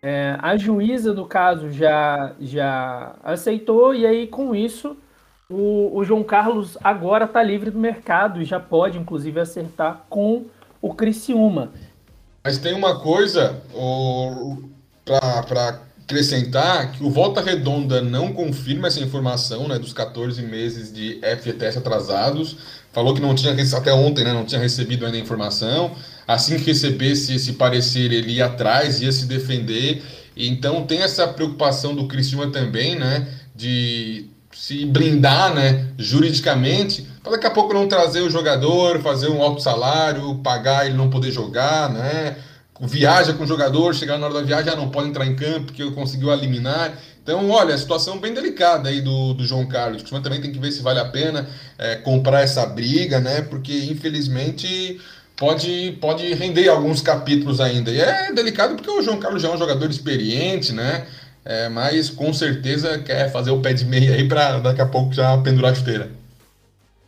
É, 0.03 0.37
a 0.39 0.55
juíza, 0.55 1.13
no 1.13 1.25
caso, 1.25 1.71
já, 1.71 2.35
já 2.39 3.15
aceitou, 3.23 3.93
e 3.93 4.05
aí 4.05 4.27
com 4.27 4.53
isso 4.53 4.95
o, 5.51 5.91
o 5.93 6.03
João 6.03 6.23
Carlos 6.23 6.77
agora 6.83 7.25
está 7.25 7.43
livre 7.43 7.69
do 7.69 7.77
mercado 7.77 8.41
e 8.41 8.45
já 8.45 8.59
pode, 8.59 8.97
inclusive, 8.97 9.39
acertar 9.39 10.05
com 10.09 10.45
o 10.81 10.93
Criciúma. 10.93 11.71
Mas 12.43 12.57
tem 12.57 12.73
uma 12.73 12.99
coisa 12.99 13.61
para 15.05 15.81
acrescentar 16.03 16.91
que 16.91 17.03
o 17.03 17.09
Volta 17.09 17.41
Redonda 17.41 18.01
não 18.01 18.33
confirma 18.33 18.87
essa 18.87 18.99
informação 18.99 19.67
né, 19.67 19.77
dos 19.77 19.93
14 19.93 20.41
meses 20.41 20.91
de 20.91 21.19
FGTS 21.21 21.77
atrasados. 21.77 22.57
Falou 22.91 23.13
que 23.13 23.21
não 23.21 23.35
tinha 23.35 23.53
até 23.53 23.93
ontem, 23.93 24.23
né, 24.23 24.33
não 24.33 24.43
tinha 24.43 24.59
recebido 24.59 25.05
ainda 25.05 25.17
a 25.17 25.21
informação. 25.21 25.91
Assim 26.27 26.57
que 26.57 26.65
recebesse 26.65 27.35
esse 27.35 27.53
parecer, 27.53 28.11
ele 28.11 28.33
ia 28.33 28.47
atrás, 28.47 29.01
ia 29.01 29.11
se 29.11 29.25
defender. 29.25 30.03
Então 30.35 30.85
tem 30.85 31.01
essa 31.01 31.27
preocupação 31.27 31.95
do 31.95 32.07
Criciúma 32.07 32.49
também, 32.49 32.97
né, 32.97 33.27
de 33.55 34.30
se 34.53 34.85
blindar 34.85 35.53
né, 35.53 35.87
juridicamente, 35.97 37.07
para 37.23 37.33
daqui 37.33 37.47
a 37.47 37.51
pouco 37.51 37.73
não 37.73 37.87
trazer 37.87 38.21
o 38.21 38.29
jogador, 38.29 38.99
fazer 39.01 39.29
um 39.29 39.41
alto 39.41 39.61
salário, 39.61 40.35
pagar 40.43 40.85
ele 40.85 40.95
não 40.95 41.09
poder 41.09 41.31
jogar, 41.31 41.89
né? 41.89 42.37
Viaja 42.79 43.33
com 43.33 43.43
o 43.43 43.47
jogador, 43.47 43.93
chegar 43.93 44.17
na 44.17 44.25
hora 44.25 44.35
da 44.35 44.41
viagem, 44.41 44.71
já 44.71 44.75
não 44.75 44.89
pode 44.89 45.09
entrar 45.09 45.27
em 45.27 45.35
campo 45.35 45.67
porque 45.67 45.89
conseguiu 45.91 46.31
eliminar. 46.31 46.97
Então, 47.21 47.47
olha, 47.51 47.75
a 47.75 47.77
situação 47.77 48.19
bem 48.19 48.33
delicada 48.33 48.89
aí 48.89 49.01
do, 49.01 49.35
do 49.35 49.45
João 49.45 49.67
Carlos. 49.67 50.01
O 50.01 50.21
também 50.21 50.41
tem 50.41 50.51
que 50.51 50.57
ver 50.57 50.71
se 50.71 50.81
vale 50.81 50.99
a 50.99 51.05
pena 51.05 51.47
é, 51.77 51.97
comprar 51.97 52.41
essa 52.41 52.65
briga, 52.65 53.19
né? 53.19 53.41
Porque 53.41 53.85
infelizmente 53.85 54.99
pode, 55.35 55.97
pode 56.01 56.33
render 56.33 56.69
alguns 56.69 57.01
capítulos 57.01 57.61
ainda. 57.61 57.91
E 57.91 58.01
é 58.01 58.31
delicado 58.33 58.75
porque 58.75 58.89
o 58.89 59.03
João 59.03 59.19
Carlos 59.19 59.41
já 59.41 59.49
é 59.49 59.53
um 59.53 59.57
jogador 59.57 59.89
experiente, 59.89 60.73
né? 60.73 61.05
É, 61.43 61.69
mas 61.69 62.09
com 62.09 62.31
certeza 62.33 62.99
quer 62.99 63.31
fazer 63.31 63.51
o 63.51 63.61
pé 63.61 63.73
de 63.73 63.85
meia 63.85 64.13
aí 64.13 64.27
para 64.27 64.59
daqui 64.59 64.81
a 64.81 64.85
pouco 64.85 65.13
já 65.13 65.37
pendurar 65.39 65.71
a 65.71 65.75
chuteira. 65.75 66.09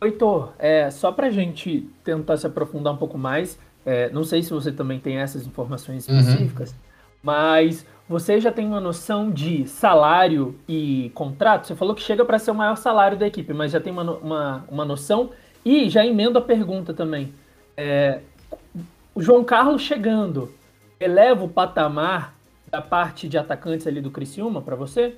Heitor, 0.02 0.52
é, 0.58 0.90
só 0.90 1.12
para 1.12 1.28
a 1.28 1.30
gente 1.30 1.88
tentar 2.02 2.36
se 2.36 2.46
aprofundar 2.46 2.92
um 2.92 2.96
pouco 2.96 3.16
mais, 3.16 3.58
é, 3.86 4.10
não 4.10 4.24
sei 4.24 4.42
se 4.42 4.50
você 4.50 4.72
também 4.72 4.98
tem 4.98 5.18
essas 5.18 5.46
informações 5.46 6.06
uhum. 6.08 6.18
específicas, 6.18 6.70
uhum. 6.70 6.76
mas 7.22 7.86
você 8.08 8.40
já 8.40 8.52
tem 8.52 8.66
uma 8.66 8.80
noção 8.80 9.30
de 9.30 9.66
salário 9.66 10.58
e 10.68 11.10
contrato? 11.14 11.66
Você 11.66 11.74
falou 11.74 11.94
que 11.94 12.02
chega 12.02 12.24
para 12.24 12.38
ser 12.38 12.50
o 12.50 12.54
maior 12.54 12.76
salário 12.76 13.16
da 13.16 13.26
equipe, 13.26 13.54
mas 13.54 13.72
já 13.72 13.80
tem 13.80 13.92
uma, 13.92 14.02
uma, 14.02 14.64
uma 14.70 14.84
noção? 14.84 15.30
E 15.64 15.88
já 15.88 16.04
emendo 16.04 16.38
a 16.38 16.42
pergunta 16.42 16.92
também. 16.92 17.32
É, 17.76 18.20
o 19.14 19.22
João 19.22 19.42
Carlos 19.42 19.80
chegando, 19.80 20.52
eleva 21.00 21.44
o 21.44 21.48
patamar 21.48 22.33
da 22.74 22.82
parte 22.82 23.28
de 23.28 23.38
atacantes 23.38 23.86
ali 23.86 24.00
do 24.00 24.10
Criciúma 24.10 24.60
para 24.60 24.74
você? 24.74 25.14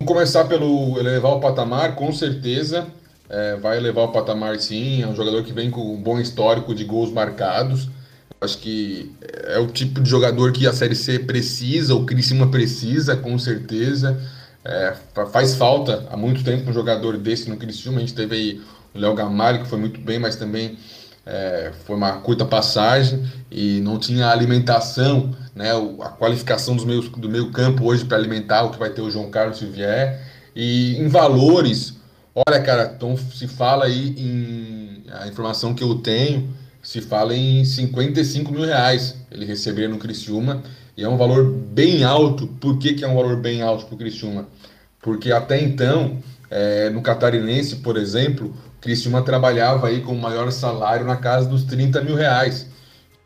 Vamos 0.00 0.12
começar 0.12 0.46
pelo 0.46 0.98
elevar 0.98 1.34
o 1.34 1.40
patamar, 1.40 1.94
com 1.94 2.12
certeza. 2.12 2.88
É, 3.28 3.54
vai 3.56 3.76
elevar 3.76 4.06
o 4.06 4.08
patamar 4.08 4.58
sim. 4.58 5.00
É 5.00 5.06
um 5.06 5.14
jogador 5.14 5.44
que 5.44 5.52
vem 5.52 5.70
com 5.70 5.94
um 5.94 6.02
bom 6.02 6.18
histórico 6.18 6.74
de 6.74 6.84
gols 6.84 7.12
marcados. 7.12 7.88
Acho 8.40 8.58
que 8.58 9.14
é 9.44 9.60
o 9.60 9.68
tipo 9.68 10.00
de 10.00 10.10
jogador 10.10 10.52
que 10.52 10.66
a 10.66 10.72
Série 10.72 10.96
C 10.96 11.20
precisa, 11.20 11.94
o 11.94 12.04
Criciúma 12.04 12.50
precisa, 12.50 13.16
com 13.16 13.38
certeza. 13.38 14.20
É, 14.64 14.96
faz 15.32 15.54
falta 15.54 16.04
há 16.10 16.16
muito 16.16 16.42
tempo 16.42 16.68
um 16.68 16.72
jogador 16.72 17.16
desse 17.16 17.48
no 17.48 17.56
Criciúma. 17.56 17.98
A 17.98 18.00
gente 18.00 18.14
teve 18.14 18.34
aí 18.34 18.60
o 18.92 18.98
Léo 18.98 19.14
Gamalho, 19.14 19.62
que 19.62 19.68
foi 19.68 19.78
muito 19.78 20.00
bem, 20.00 20.18
mas 20.18 20.34
também 20.34 20.76
é, 21.26 21.72
foi 21.84 21.96
uma 21.96 22.12
curta 22.20 22.44
passagem 22.44 23.22
e 23.50 23.80
não 23.80 23.98
tinha 23.98 24.28
alimentação, 24.28 25.34
né, 25.54 25.72
a 26.00 26.08
qualificação 26.08 26.76
dos 26.76 26.84
meus, 26.84 27.08
do 27.08 27.28
meio 27.28 27.50
campo 27.50 27.84
hoje 27.84 28.04
para 28.04 28.16
alimentar 28.16 28.62
o 28.62 28.70
que 28.70 28.78
vai 28.78 28.90
ter 28.90 29.02
o 29.02 29.10
João 29.10 29.28
Carlos 29.28 29.58
se 29.58 29.66
vier. 29.66 30.24
E 30.54 30.96
em 30.96 31.08
valores, 31.08 31.94
olha, 32.34 32.62
cara, 32.62 32.92
então 32.96 33.16
se 33.16 33.48
fala 33.48 33.86
aí 33.86 34.14
em. 34.16 34.86
A 35.12 35.28
informação 35.28 35.74
que 35.74 35.84
eu 35.84 35.96
tenho 35.96 36.52
se 36.82 37.00
fala 37.00 37.34
em 37.34 37.64
55 37.64 38.52
mil 38.52 38.64
reais 38.64 39.16
ele 39.30 39.44
receberia 39.44 39.88
no 39.88 39.98
Criciúma. 39.98 40.62
E 40.96 41.04
é 41.04 41.08
um 41.08 41.16
valor 41.16 41.44
bem 41.44 42.04
alto. 42.04 42.46
Por 42.46 42.78
que, 42.78 42.94
que 42.94 43.04
é 43.04 43.08
um 43.08 43.14
valor 43.14 43.36
bem 43.36 43.60
alto 43.60 43.84
para 43.84 43.94
o 43.94 43.98
Criciúma? 43.98 44.48
Porque 45.02 45.30
até 45.30 45.60
então, 45.60 46.18
é, 46.50 46.88
no 46.90 47.02
Catarinense, 47.02 47.76
por 47.76 47.96
exemplo, 47.96 48.56
Criciúma 48.86 49.20
trabalhava 49.20 49.88
aí 49.88 50.00
com 50.00 50.12
o 50.12 50.20
maior 50.20 50.50
salário 50.52 51.04
na 51.04 51.16
casa 51.16 51.48
dos 51.48 51.64
30 51.64 52.02
mil 52.02 52.14
reais. 52.14 52.68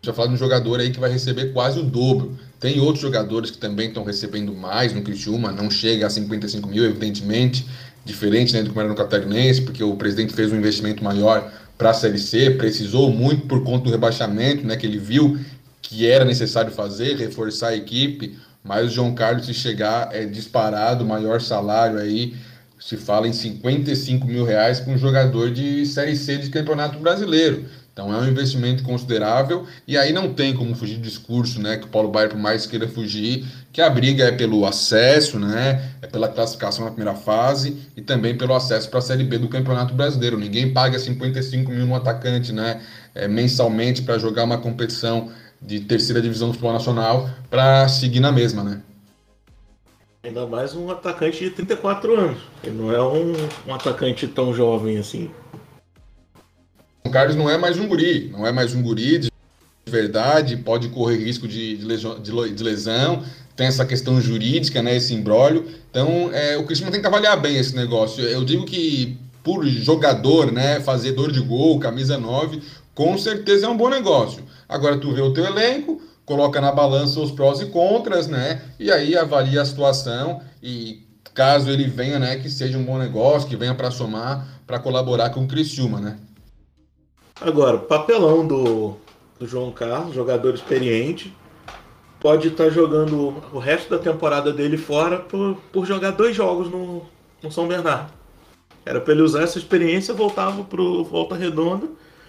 Já 0.01 0.11
falando 0.15 0.31
de 0.31 0.37
um 0.37 0.39
jogador 0.39 0.81
aí 0.81 0.91
que 0.91 0.99
vai 0.99 1.13
receber 1.13 1.53
quase 1.53 1.79
o 1.79 1.83
dobro. 1.83 2.39
Tem 2.59 2.81
outros 2.81 3.03
jogadores 3.03 3.51
que 3.51 3.59
também 3.59 3.89
estão 3.89 4.03
recebendo 4.03 4.55
mais 4.55 4.95
no 4.95 5.03
Criciúma, 5.03 5.53
não 5.53 5.71
chega 5.71 6.07
a 6.07 6.11
55 6.11 6.67
mil, 6.67 6.83
evidentemente, 6.83 7.67
diferente 8.07 8.55
né, 8.55 8.63
do 8.63 8.73
que 8.73 8.79
era 8.79 8.89
no 8.89 8.95
Catarinense, 8.95 9.61
porque 9.61 9.85
o 9.85 9.95
presidente 9.97 10.33
fez 10.33 10.51
um 10.51 10.57
investimento 10.57 11.05
maior 11.05 11.53
para 11.77 11.91
a 11.91 11.95
Série 11.95 12.19
C, 12.19 12.53
precisou 12.53 13.11
muito 13.11 13.47
por 13.47 13.63
conta 13.63 13.85
do 13.85 13.91
rebaixamento, 13.91 14.67
né, 14.67 14.77
que 14.77 14.87
ele 14.87 14.99
viu 14.99 15.39
que 15.83 16.07
era 16.07 16.25
necessário 16.25 16.73
fazer, 16.73 17.17
reforçar 17.17 17.69
a 17.69 17.77
equipe, 17.77 18.39
mas 18.65 18.87
o 18.87 18.91
João 18.91 19.15
Carlos, 19.15 19.45
se 19.45 19.53
chegar, 19.53 20.09
é 20.13 20.25
disparado, 20.25 21.05
maior 21.05 21.41
salário 21.41 21.99
aí, 21.99 22.35
se 22.81 22.97
fala 22.97 23.29
em 23.29 23.33
55 23.33 24.27
mil 24.27 24.45
reais 24.45 24.81
com 24.81 24.95
um 24.95 24.99
jogador 24.99 25.51
de 25.51 25.85
Série 25.85 26.17
C 26.17 26.39
de 26.39 26.49
Campeonato 26.49 26.99
Brasileiro. 26.99 27.67
Então 27.93 28.15
é 28.15 28.17
um 28.17 28.27
investimento 28.27 28.83
considerável 28.83 29.67
e 29.87 29.99
aí 29.99 30.13
não 30.13 30.33
tem 30.33 30.55
como 30.55 30.75
fugir 30.75 30.97
do 30.97 31.03
discurso, 31.03 31.61
né, 31.61 31.77
que 31.77 31.85
o 31.85 31.89
Paulo 31.89 32.09
Baier, 32.09 32.31
por 32.31 32.39
mais 32.39 32.65
queira 32.65 32.89
fugir, 32.89 33.45
que 33.73 33.83
a 33.83 33.91
briga 33.91 34.25
é 34.25 34.33
pelo 34.33 34.65
acesso, 34.65 35.39
né, 35.39 35.91
é 36.01 36.07
pela 36.07 36.29
classificação 36.29 36.85
na 36.87 36.93
primeira 36.93 37.15
fase 37.15 37.77
e 37.95 38.01
também 38.01 38.39
pelo 38.39 38.55
acesso 38.55 38.89
para 38.89 39.01
a 39.01 39.03
Série 39.03 39.25
B 39.25 39.37
do 39.37 39.49
Campeonato 39.49 39.93
Brasileiro. 39.93 40.39
Ninguém 40.39 40.73
paga 40.73 40.99
55 40.99 41.71
mil 41.71 41.87
no 41.87 41.95
atacante, 41.95 42.53
né, 42.53 42.81
é, 43.15 43.29
mensalmente 43.29 44.01
para 44.03 44.19
jogar 44.19 44.45
uma 44.45 44.57
competição 44.57 45.29
de 45.61 45.81
terceira 45.81 46.23
divisão 46.23 46.49
do 46.49 46.55
futebol 46.55 46.73
nacional 46.73 47.29
para 47.51 47.87
seguir 47.89 48.21
na 48.21 48.33
mesma, 48.33 48.65
né. 48.65 48.81
Ainda 50.23 50.47
mais 50.47 50.75
um 50.75 50.91
atacante 50.91 51.43
de 51.43 51.51
34 51.51 52.15
anos. 52.15 52.39
Ele 52.63 52.77
não 52.77 52.93
é 52.93 53.03
um, 53.03 53.33
um 53.67 53.75
atacante 53.75 54.27
tão 54.27 54.53
jovem 54.53 54.99
assim. 54.99 55.31
O 57.03 57.11
Carlos 57.11 57.35
não 57.35 57.49
é 57.49 57.57
mais 57.57 57.79
um 57.79 57.89
guri, 57.89 58.29
não 58.29 58.47
é 58.47 58.53
mais 58.53 58.75
um 58.75 58.83
guri 58.83 59.19
de 59.19 59.31
verdade, 59.87 60.59
pode 60.59 60.91
correr 60.91 61.17
risco 61.17 61.49
de, 61.49 61.79
de, 61.79 61.85
lesão, 61.87 62.21
de 62.21 62.63
lesão, 62.63 63.25
tem 63.57 63.67
essa 63.67 63.87
questão 63.87 64.21
jurídica, 64.21 64.83
né, 64.83 64.95
esse 64.95 65.15
imbróglio. 65.15 65.67
Então, 65.91 66.31
é, 66.35 66.59
o 66.59 66.67
Cristiano 66.67 66.93
tem 66.93 67.01
que 67.01 67.07
avaliar 67.07 67.41
bem 67.41 67.57
esse 67.57 67.75
negócio. 67.75 68.23
Eu 68.23 68.45
digo 68.45 68.67
que 68.67 69.17
por 69.43 69.67
jogador, 69.67 70.53
né, 70.53 70.81
fazedor 70.81 71.33
de 71.33 71.41
gol, 71.41 71.81
camisa 71.81 72.19
9, 72.19 72.61
com 72.95 73.17
certeza 73.17 73.65
é 73.65 73.69
um 73.71 73.77
bom 73.77 73.89
negócio. 73.89 74.45
Agora 74.69 74.99
tu 74.99 75.15
vê 75.15 75.23
o 75.23 75.33
teu 75.33 75.47
elenco, 75.47 76.01
coloca 76.31 76.61
na 76.61 76.71
balança 76.71 77.19
os 77.19 77.33
prós 77.33 77.61
e 77.61 77.67
contras, 77.67 78.29
né? 78.29 78.63
E 78.79 78.89
aí 78.93 79.17
avalia 79.17 79.63
a 79.63 79.65
situação 79.65 80.41
e 80.63 81.03
caso 81.35 81.69
ele 81.69 81.89
venha, 81.89 82.21
né, 82.21 82.37
que 82.37 82.49
seja 82.49 82.79
um 82.79 82.85
bom 82.85 82.97
negócio, 82.99 83.49
que 83.49 83.57
venha 83.57 83.75
para 83.75 83.91
somar, 83.91 84.47
para 84.65 84.79
colaborar 84.79 85.31
com 85.31 85.43
o 85.43 85.49
Criciúma, 85.49 86.01
né? 86.01 86.19
Agora, 87.41 87.79
papelão 87.79 88.47
do, 88.47 88.95
do 89.41 89.47
João 89.49 89.73
Carlos, 89.73 90.15
jogador 90.15 90.55
experiente, 90.55 91.37
pode 92.21 92.47
estar 92.47 92.65
tá 92.65 92.71
jogando 92.71 93.35
o 93.53 93.59
resto 93.59 93.91
da 93.91 93.99
temporada 93.99 94.53
dele 94.53 94.77
fora 94.77 95.19
por, 95.19 95.57
por 95.73 95.85
jogar 95.85 96.13
dois 96.13 96.37
jogos 96.37 96.71
no, 96.71 97.03
no 97.43 97.51
São 97.51 97.67
Bernardo. 97.67 98.13
Era 98.87 99.01
para 99.01 99.15
ele 99.15 99.23
usar 99.23 99.43
essa 99.43 99.59
experiência, 99.59 100.15
voltava 100.15 100.63
pro 100.63 101.03
Volta 101.03 101.35
Redonda 101.35 101.89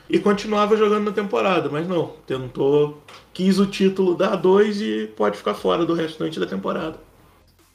e 0.09 0.19
continuava 0.19 0.75
jogando 0.75 1.05
na 1.05 1.11
temporada, 1.11 1.69
mas 1.69 1.87
não, 1.87 2.13
tentou, 2.27 3.01
quis 3.33 3.59
o 3.59 3.65
título 3.65 4.15
da 4.15 4.37
A2 4.37 4.81
e 4.81 5.07
pode 5.07 5.37
ficar 5.37 5.53
fora 5.53 5.85
do 5.85 5.93
restante 5.93 6.39
da 6.39 6.45
temporada. 6.45 6.97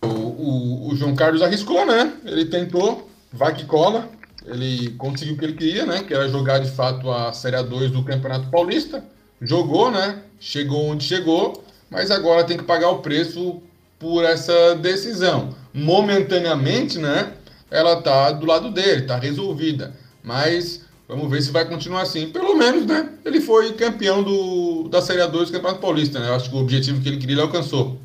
O, 0.03 0.07
o, 0.07 0.89
o, 0.89 0.97
João 0.97 1.15
Carlos 1.15 1.43
arriscou, 1.43 1.87
né? 1.87 2.13
Ele 2.25 2.45
tentou, 2.45 3.09
vai 3.33 3.55
que 3.55 3.65
cola, 3.65 4.09
ele 4.45 4.91
conseguiu 4.93 5.35
o 5.35 5.39
que 5.39 5.45
ele 5.45 5.55
queria, 5.55 5.87
né? 5.87 6.03
Que 6.03 6.15
era 6.15 6.29
jogar 6.29 6.59
de 6.59 6.71
fato 6.71 7.11
a 7.11 7.33
Série 7.33 7.57
A2 7.57 7.89
do 7.89 8.05
Campeonato 8.05 8.51
Paulista, 8.51 9.05
jogou, 9.41 9.91
né? 9.91 10.23
Chegou 10.39 10.87
onde 10.87 11.05
chegou, 11.05 11.65
mas 11.91 12.11
agora 12.11 12.45
tem 12.45 12.57
que 12.57 12.65
pagar 12.65 12.91
o 12.91 12.99
preço 12.99 13.63
por 13.99 14.25
essa 14.25 14.75
decisão. 14.77 15.55
Momentaneamente, 15.73 16.99
né? 16.99 17.33
Ela 17.71 18.01
tá 18.01 18.31
do 18.31 18.47
lado 18.47 18.71
dele, 18.71 19.03
tá 19.03 19.17
resolvida, 19.17 19.95
mas 20.23 20.86
Vamos 21.09 21.31
ver 21.31 21.41
se 21.41 21.53
vai 21.53 21.65
continuar 21.65 22.03
assim. 22.03 22.31
Pelo 22.31 22.57
menos, 22.57 22.85
né? 22.85 23.13
Ele 23.25 23.41
foi 23.41 23.73
campeão 23.75 24.23
do, 24.23 24.89
da 24.89 25.01
Série 25.01 25.21
A2 25.21 25.47
do 25.47 25.53
Campeonato 25.53 25.81
Paulista, 25.81 26.19
né? 26.19 26.29
Eu 26.29 26.35
acho 26.35 26.51
que 26.51 26.57
o 26.57 26.61
objetivo 26.61 27.01
que 27.01 27.09
ele 27.09 27.19
queria 27.19 27.35
ele 27.35 27.43
alcançou. 27.43 27.97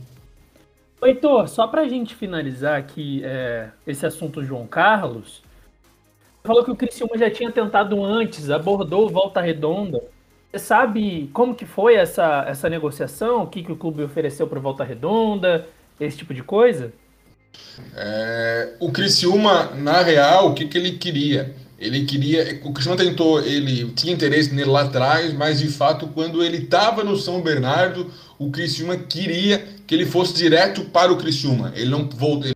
Heitor, 1.04 1.48
só 1.48 1.68
pra 1.68 1.88
gente 1.88 2.14
finalizar 2.14 2.78
aqui 2.78 3.22
é, 3.24 3.70
esse 3.88 4.06
assunto 4.06 4.44
João 4.44 4.68
Carlos, 4.68 5.42
falou 6.44 6.64
que 6.64 6.70
o 6.70 6.76
Criciúma 6.76 7.18
já 7.18 7.30
tinha 7.32 7.52
tentado 7.52 8.04
antes, 8.04 8.52
abordou 8.52 9.10
Volta 9.10 9.42
Redonda. 9.42 10.00
Você 10.52 10.60
sabe 10.60 11.30
como 11.34 11.56
que 11.56 11.66
foi 11.66 11.96
essa, 11.96 12.46
essa 12.48 12.70
negociação? 12.70 13.44
O 13.44 13.48
que, 13.48 13.64
que 13.64 13.72
o 13.72 13.76
clube 13.76 14.04
ofereceu 14.04 14.46
para 14.48 14.60
Volta 14.60 14.84
Redonda? 14.84 15.68
Esse 16.00 16.18
tipo 16.18 16.36
de 16.36 16.44
coisa? 16.44 16.94
É, 17.96 18.76
o 18.80 18.92
Criciúma, 18.92 19.72
na 19.76 20.02
real, 20.04 20.52
o 20.52 20.54
que, 20.54 20.68
que 20.68 20.78
ele 20.78 20.98
queria? 20.98 21.56
Ele 21.82 22.06
queria. 22.06 22.62
O 22.64 22.72
Cristiano 22.72 22.96
tentou, 22.96 23.42
ele 23.44 23.92
tinha 23.96 24.14
interesse 24.14 24.54
nele 24.54 24.70
lá 24.70 24.84
atrás, 24.84 25.34
mas 25.34 25.60
de 25.60 25.68
fato, 25.68 26.08
quando 26.08 26.44
ele 26.44 26.58
estava 26.58 27.04
no 27.04 27.18
São 27.18 27.42
Bernardo, 27.42 28.10
o 28.38 28.52
Criciúma 28.52 28.96
queria 28.96 29.66
que 29.88 29.96
ele 29.96 30.06
fosse 30.06 30.36
direto 30.36 30.86
para 30.86 31.12
o 31.12 31.18
Criciúma. 31.18 31.74
Ele 31.76 31.90
não 31.90 32.08
voltou 32.08 32.52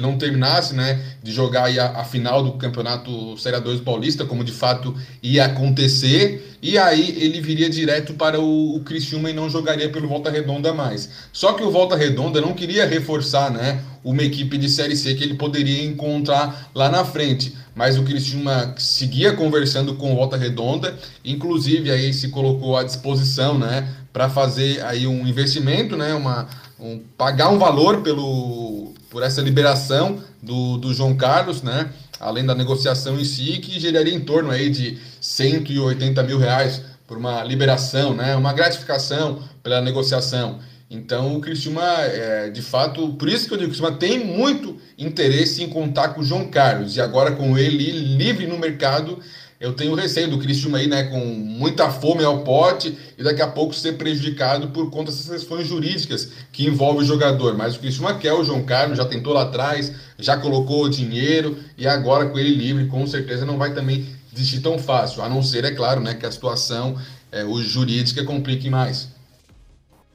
não 0.00 0.18
terminasse 0.18 0.74
né, 0.74 1.00
de 1.22 1.30
jogar 1.30 1.70
a, 1.78 2.00
a, 2.00 2.04
final 2.04 2.42
do 2.42 2.54
campeonato 2.54 3.38
Série 3.38 3.60
2 3.60 3.80
Paulista, 3.80 4.24
como 4.24 4.42
de 4.42 4.50
fato 4.50 4.92
ia 5.22 5.44
acontecer, 5.44 6.56
e 6.60 6.76
aí 6.76 7.16
ele 7.22 7.40
viria 7.40 7.70
direto 7.70 8.14
para 8.14 8.40
o, 8.40 8.76
o 8.76 8.84
e 9.28 9.32
não 9.32 9.48
jogaria 9.48 9.88
pelo 9.88 10.08
Volta 10.08 10.30
Redonda 10.30 10.74
mais. 10.74 11.08
Só 11.32 11.52
que 11.52 11.62
o 11.62 11.70
Volta 11.70 11.94
Redonda 11.94 12.40
não 12.40 12.54
queria 12.54 12.86
reforçar 12.86 13.52
né, 13.52 13.84
uma 14.02 14.22
equipe 14.22 14.58
de 14.58 14.68
Série 14.68 14.96
C 14.96 15.14
que 15.14 15.22
ele 15.22 15.34
poderia 15.34 15.84
encontrar 15.84 16.70
lá 16.74 16.88
na 16.88 17.04
frente. 17.04 17.54
Mas 17.74 17.98
o 17.98 18.04
Criciúma 18.04 18.74
seguia 18.78 19.32
conversando 19.32 19.94
com 19.96 20.12
o 20.12 20.16
Volta 20.16 20.36
Redonda, 20.36 20.96
inclusive 21.24 21.90
aí 21.90 22.12
se 22.12 22.28
colocou 22.28 22.76
à 22.76 22.84
disposição 22.84 23.58
né, 23.58 23.88
para 24.12 24.30
fazer 24.30 24.84
aí 24.84 25.06
um 25.06 25.26
investimento, 25.26 25.96
né, 25.96 26.14
uma, 26.14 26.48
um, 26.78 27.00
pagar 27.16 27.48
um 27.48 27.58
valor 27.58 28.02
pelo 28.02 28.94
por 29.14 29.22
essa 29.22 29.40
liberação 29.40 30.18
do, 30.42 30.76
do 30.76 30.92
João 30.92 31.14
Carlos, 31.16 31.62
né? 31.62 31.88
Além 32.18 32.44
da 32.44 32.52
negociação 32.52 33.16
em 33.18 33.24
si, 33.24 33.60
que 33.60 33.78
geraria 33.78 34.12
em 34.12 34.18
torno 34.18 34.50
aí 34.50 34.68
de 34.68 34.98
180 35.20 36.20
mil 36.24 36.36
reais 36.36 36.82
por 37.06 37.16
uma 37.16 37.44
liberação, 37.44 38.12
né? 38.12 38.34
Uma 38.34 38.52
gratificação 38.52 39.40
pela 39.62 39.80
negociação. 39.80 40.58
Então 40.90 41.36
o 41.36 41.40
Cristiúma, 41.40 41.84
é, 41.84 42.50
de 42.50 42.60
fato, 42.60 43.14
por 43.14 43.28
isso 43.28 43.46
que 43.46 43.54
eu 43.54 43.58
digo 43.58 43.70
que 43.70 43.78
o 43.78 43.82
Cristiúma 43.82 43.96
tem 43.96 44.24
muito 44.24 44.76
interesse 44.98 45.62
em 45.62 45.68
contar 45.68 46.08
com 46.10 46.20
o 46.20 46.24
João 46.24 46.46
Carlos. 46.46 46.96
E 46.96 47.00
agora 47.00 47.32
com 47.32 47.58
ele 47.58 47.90
livre 47.90 48.46
no 48.46 48.58
mercado, 48.58 49.18
eu 49.60 49.72
tenho 49.72 49.94
receio 49.94 50.28
do 50.28 50.38
Cristiano 50.38 50.76
aí, 50.76 50.86
né, 50.86 51.04
com 51.04 51.18
muita 51.18 51.90
fome 51.90 52.22
ao 52.22 52.40
pote 52.40 52.96
e 53.16 53.22
daqui 53.22 53.40
a 53.40 53.46
pouco 53.46 53.74
ser 53.74 53.94
prejudicado 53.94 54.68
por 54.68 54.90
conta 54.90 55.10
dessas 55.10 55.28
questões 55.28 55.66
jurídicas 55.66 56.30
que 56.52 56.66
envolvem 56.66 57.02
o 57.02 57.06
jogador. 57.06 57.56
Mas 57.56 57.76
o 57.76 57.78
Cristiano 57.78 58.18
quer 58.18 58.32
o 58.32 58.44
João 58.44 58.62
Carlos, 58.62 58.98
já 58.98 59.04
tentou 59.04 59.32
lá 59.32 59.42
atrás, 59.42 59.92
já 60.18 60.36
colocou 60.36 60.84
o 60.84 60.90
dinheiro 60.90 61.56
e 61.78 61.86
agora 61.86 62.26
com 62.26 62.38
ele 62.38 62.54
livre, 62.54 62.86
com 62.86 63.06
certeza 63.06 63.46
não 63.46 63.56
vai 63.56 63.72
também 63.74 64.06
desistir 64.32 64.60
tão 64.60 64.78
fácil, 64.78 65.22
a 65.22 65.28
não 65.28 65.42
ser, 65.42 65.64
é 65.64 65.70
claro, 65.70 66.00
né, 66.00 66.14
que 66.14 66.26
a 66.26 66.32
situação 66.32 66.98
é, 67.30 67.44
jurídica 67.62 68.24
complique 68.24 68.68
mais. 68.68 69.13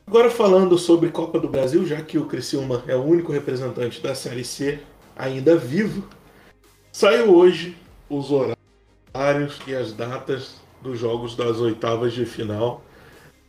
Agora 0.09 0.31
falando 0.31 0.75
sobre 0.75 1.11
Copa 1.11 1.39
do 1.39 1.47
Brasil, 1.47 1.85
já 1.85 2.01
que 2.01 2.17
o 2.17 2.25
Criciúma 2.25 2.83
é 2.87 2.95
o 2.95 3.03
único 3.03 3.31
representante 3.31 4.01
da 4.01 4.15
Série 4.15 4.43
C 4.43 4.79
ainda 5.15 5.55
vivo, 5.55 6.03
saiu 6.91 7.35
hoje 7.35 7.77
os 8.09 8.31
horários 8.31 9.59
e 9.67 9.75
as 9.75 9.93
datas 9.93 10.55
dos 10.81 10.97
jogos 10.97 11.35
das 11.35 11.59
oitavas 11.59 12.11
de 12.11 12.25
final. 12.25 12.83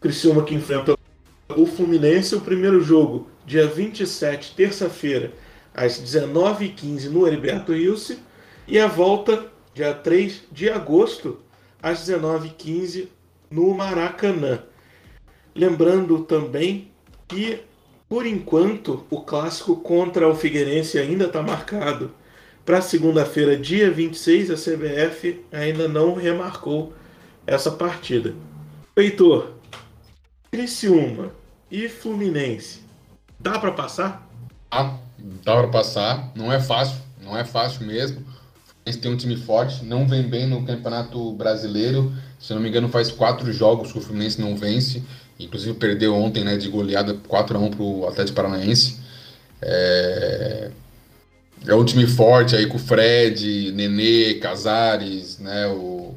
Criciúma 0.03 0.45
que 0.45 0.55
enfrenta 0.55 0.95
o 1.57 1.65
Fluminense, 1.65 2.35
o 2.35 2.43
primeiro 2.43 2.83
jogo, 2.83 3.31
dia 3.47 3.67
27, 3.67 4.55
terça-feira, 4.55 5.33
às 5.73 5.99
19h15 5.99 7.09
no 7.09 7.27
Heriberto 7.27 7.73
Wilson, 7.73 8.17
e 8.69 8.79
a 8.79 8.87
volta, 8.87 9.47
dia 9.73 9.95
3 9.95 10.43
de 10.53 10.69
agosto, 10.69 11.39
às 11.83 12.07
19h15 12.07 13.09
no 13.51 13.73
Maracanã. 13.73 14.59
Lembrando 15.55 16.21
também 16.25 16.91
que, 17.29 17.61
por 18.09 18.27
enquanto, 18.27 19.05
o 19.11 19.21
clássico 19.21 19.77
contra 19.77 20.29
o 20.29 20.35
Figueirense 20.35 20.99
ainda 20.99 21.27
está 21.27 21.43
marcado 21.43 22.13
para 22.65 22.81
segunda-feira, 22.81 23.57
dia 23.57 23.91
26, 23.91 24.51
a 24.51 24.55
CBF 24.55 25.45
ainda 25.51 25.89
não 25.89 26.15
remarcou 26.15 26.93
essa 27.47 27.71
partida. 27.71 28.35
Heitor, 28.97 29.55
Criciúma 30.53 31.33
e 31.71 31.89
Fluminense, 31.89 32.83
dá 33.39 33.59
para 33.59 33.73
passar? 33.73 34.29
Ah, 34.71 34.99
dá 35.45 35.57
para 35.57 35.69
passar. 35.69 36.33
Não 36.37 36.53
é 36.53 36.61
fácil, 36.61 36.99
não 37.21 37.37
é 37.37 37.45
fácil 37.45 37.87
mesmo. 37.87 38.25
Fluminense 38.85 38.99
tem 39.01 39.13
um 39.13 39.17
time 39.17 39.37
forte, 39.37 39.85
não 39.85 40.07
vem 40.07 40.29
bem 40.29 40.47
no 40.47 40.65
Campeonato 40.65 41.33
Brasileiro. 41.33 42.13
Se 42.39 42.55
não 42.55 42.61
me 42.61 42.69
engano, 42.69 42.89
faz 42.89 43.11
quatro 43.11 43.53
jogos 43.53 43.93
que 43.93 43.99
o 43.99 44.03
Fluminense 44.03 44.41
não 44.41 44.57
vence. 44.57 45.03
Inclusive 45.45 45.75
perdeu 45.75 46.15
ontem 46.15 46.45
né, 46.45 46.57
de 46.57 46.69
goleada 46.69 47.15
4 47.29 47.57
a 47.57 47.61
1 47.61 47.71
para 47.71 47.83
o 47.83 48.09
Atlético 48.09 48.37
Paranaense. 48.37 48.99
É... 49.63 50.71
É 51.67 51.75
um 51.75 51.85
time 51.85 52.07
forte 52.07 52.57
aí 52.57 52.67
com 52.67 52.77
o 52.77 52.81
Fred, 52.81 53.71
Nenê, 53.73 54.35
Casares, 54.35 55.39
né, 55.39 55.67
o, 55.67 56.15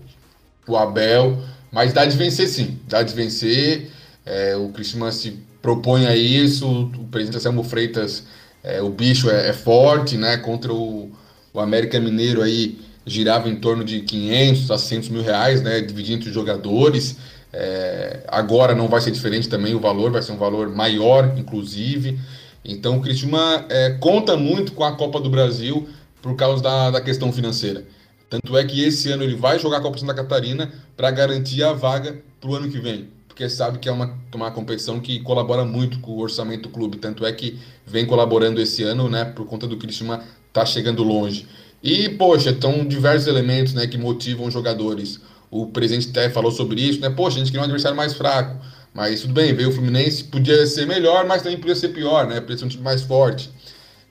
o 0.66 0.78
Abel. 0.78 1.38
Mas 1.70 1.92
dá 1.92 2.06
de 2.06 2.16
vencer 2.16 2.48
sim, 2.48 2.80
dá 2.88 3.04
de 3.04 3.14
vencer. 3.14 3.90
É, 4.26 4.56
o 4.56 4.70
Cristiano 4.70 5.12
se 5.12 5.40
propõe 5.62 6.06
a 6.06 6.16
isso. 6.16 6.70
O 6.70 7.08
presidente 7.08 7.38
Anselmo 7.38 7.64
Freitas, 7.64 8.24
é, 8.64 8.82
o 8.82 8.90
bicho 8.90 9.30
é, 9.30 9.50
é, 9.50 9.54
forte, 9.54 10.18
né? 10.18 10.38
Contra 10.38 10.72
o, 10.72 11.12
o 11.52 11.60
América 11.60 12.00
Mineiro 12.00 12.42
aí 12.42 12.80
girava 13.06 13.50
em 13.50 13.56
torno 13.56 13.84
de 13.84 14.02
500 14.02 14.72
a 14.72 14.78
600 14.78 15.10
mil 15.10 15.24
reais, 15.24 15.62
né? 15.62 15.82
Dividindo 15.82 16.20
entre 16.20 16.30
os 16.30 16.36
jogadores. 16.36 17.18
É, 17.54 18.24
agora 18.28 18.74
não 18.74 18.88
vai 18.88 19.00
ser 19.00 19.12
diferente 19.12 19.48
também, 19.48 19.76
o 19.76 19.80
valor 19.80 20.12
vai 20.12 20.22
ser 20.22 20.32
um 20.32 20.38
valor 20.38 20.70
maior, 20.70 21.38
inclusive. 21.38 22.20
Então 22.66 22.98
o 22.98 23.02
Cristiúma 23.02 23.66
é, 23.70 23.92
conta 23.92 24.36
muito 24.36 24.74
com 24.74 24.84
a 24.84 24.96
Copa 24.96 25.20
do 25.20 25.30
Brasil 25.30 25.88
por 26.22 26.36
causa 26.36 26.64
da, 26.64 26.92
da 26.92 27.02
questão 27.02 27.32
financeira. 27.32 27.86
Tanto 28.30 28.58
é 28.58 28.64
que 28.64 28.84
esse 28.84 29.12
ano 29.12 29.24
ele 29.24 29.36
vai 29.36 29.60
jogar 29.60 29.78
a 29.78 29.82
Copa 29.82 29.98
Santa 30.00 30.14
Catarina 30.14 30.72
para 30.98 31.12
garantir 31.12 31.62
a 31.62 31.74
vaga 31.74 32.18
para 32.42 32.50
o 32.50 32.56
ano 32.56 32.70
que 32.70 32.80
vem. 32.80 33.10
Porque 33.28 33.48
sabe 33.50 33.78
que 33.78 33.90
é 33.90 33.92
uma, 33.92 34.18
uma 34.34 34.50
competição 34.52 35.00
que 35.00 35.20
colabora 35.20 35.64
muito 35.66 36.00
com 36.00 36.14
o 36.14 36.20
orçamento 36.20 36.64
do 36.64 36.70
clube. 36.70 36.98
Tanto 36.98 37.26
é 37.26 37.32
que 37.32 37.60
vem 37.86 38.06
colaborando 38.06 38.62
esse 38.62 38.82
ano, 38.84 39.10
né? 39.10 39.26
Por 39.26 39.46
conta 39.46 39.68
do 39.68 39.78
Cristiúma 39.78 40.24
tá 40.52 40.66
chegando 40.66 41.04
longe. 41.04 41.48
E, 41.82 42.10
poxa, 42.10 42.52
estão 42.52 42.86
diversos 42.86 43.28
elementos 43.28 43.74
né, 43.74 43.86
que 43.88 43.98
motivam 43.98 44.48
os 44.48 44.54
jogadores. 44.54 45.20
O 45.54 45.68
presidente 45.68 46.10
até 46.10 46.32
falou 46.32 46.52
sobre 46.52 46.82
isso, 46.82 47.00
né? 47.00 47.12
Poxa, 47.12 47.36
a 47.36 47.40
gente 47.40 47.52
queria 47.52 47.62
um 47.62 47.66
adversário 47.66 47.96
mais 47.96 48.16
fraco. 48.16 48.60
Mas 48.92 49.22
tudo 49.22 49.36
bem, 49.36 49.54
veio 49.54 49.70
o 49.70 49.72
Fluminense, 49.72 50.24
podia 50.24 50.66
ser 50.66 50.88
melhor, 50.88 51.28
mas 51.28 51.44
também 51.44 51.60
podia 51.60 51.76
ser 51.76 51.90
pior, 51.90 52.26
né? 52.26 52.42
Podia 52.42 52.58
ser 52.58 52.66
um 52.66 52.68
time 52.68 52.82
mais 52.82 53.04
forte. 53.04 53.52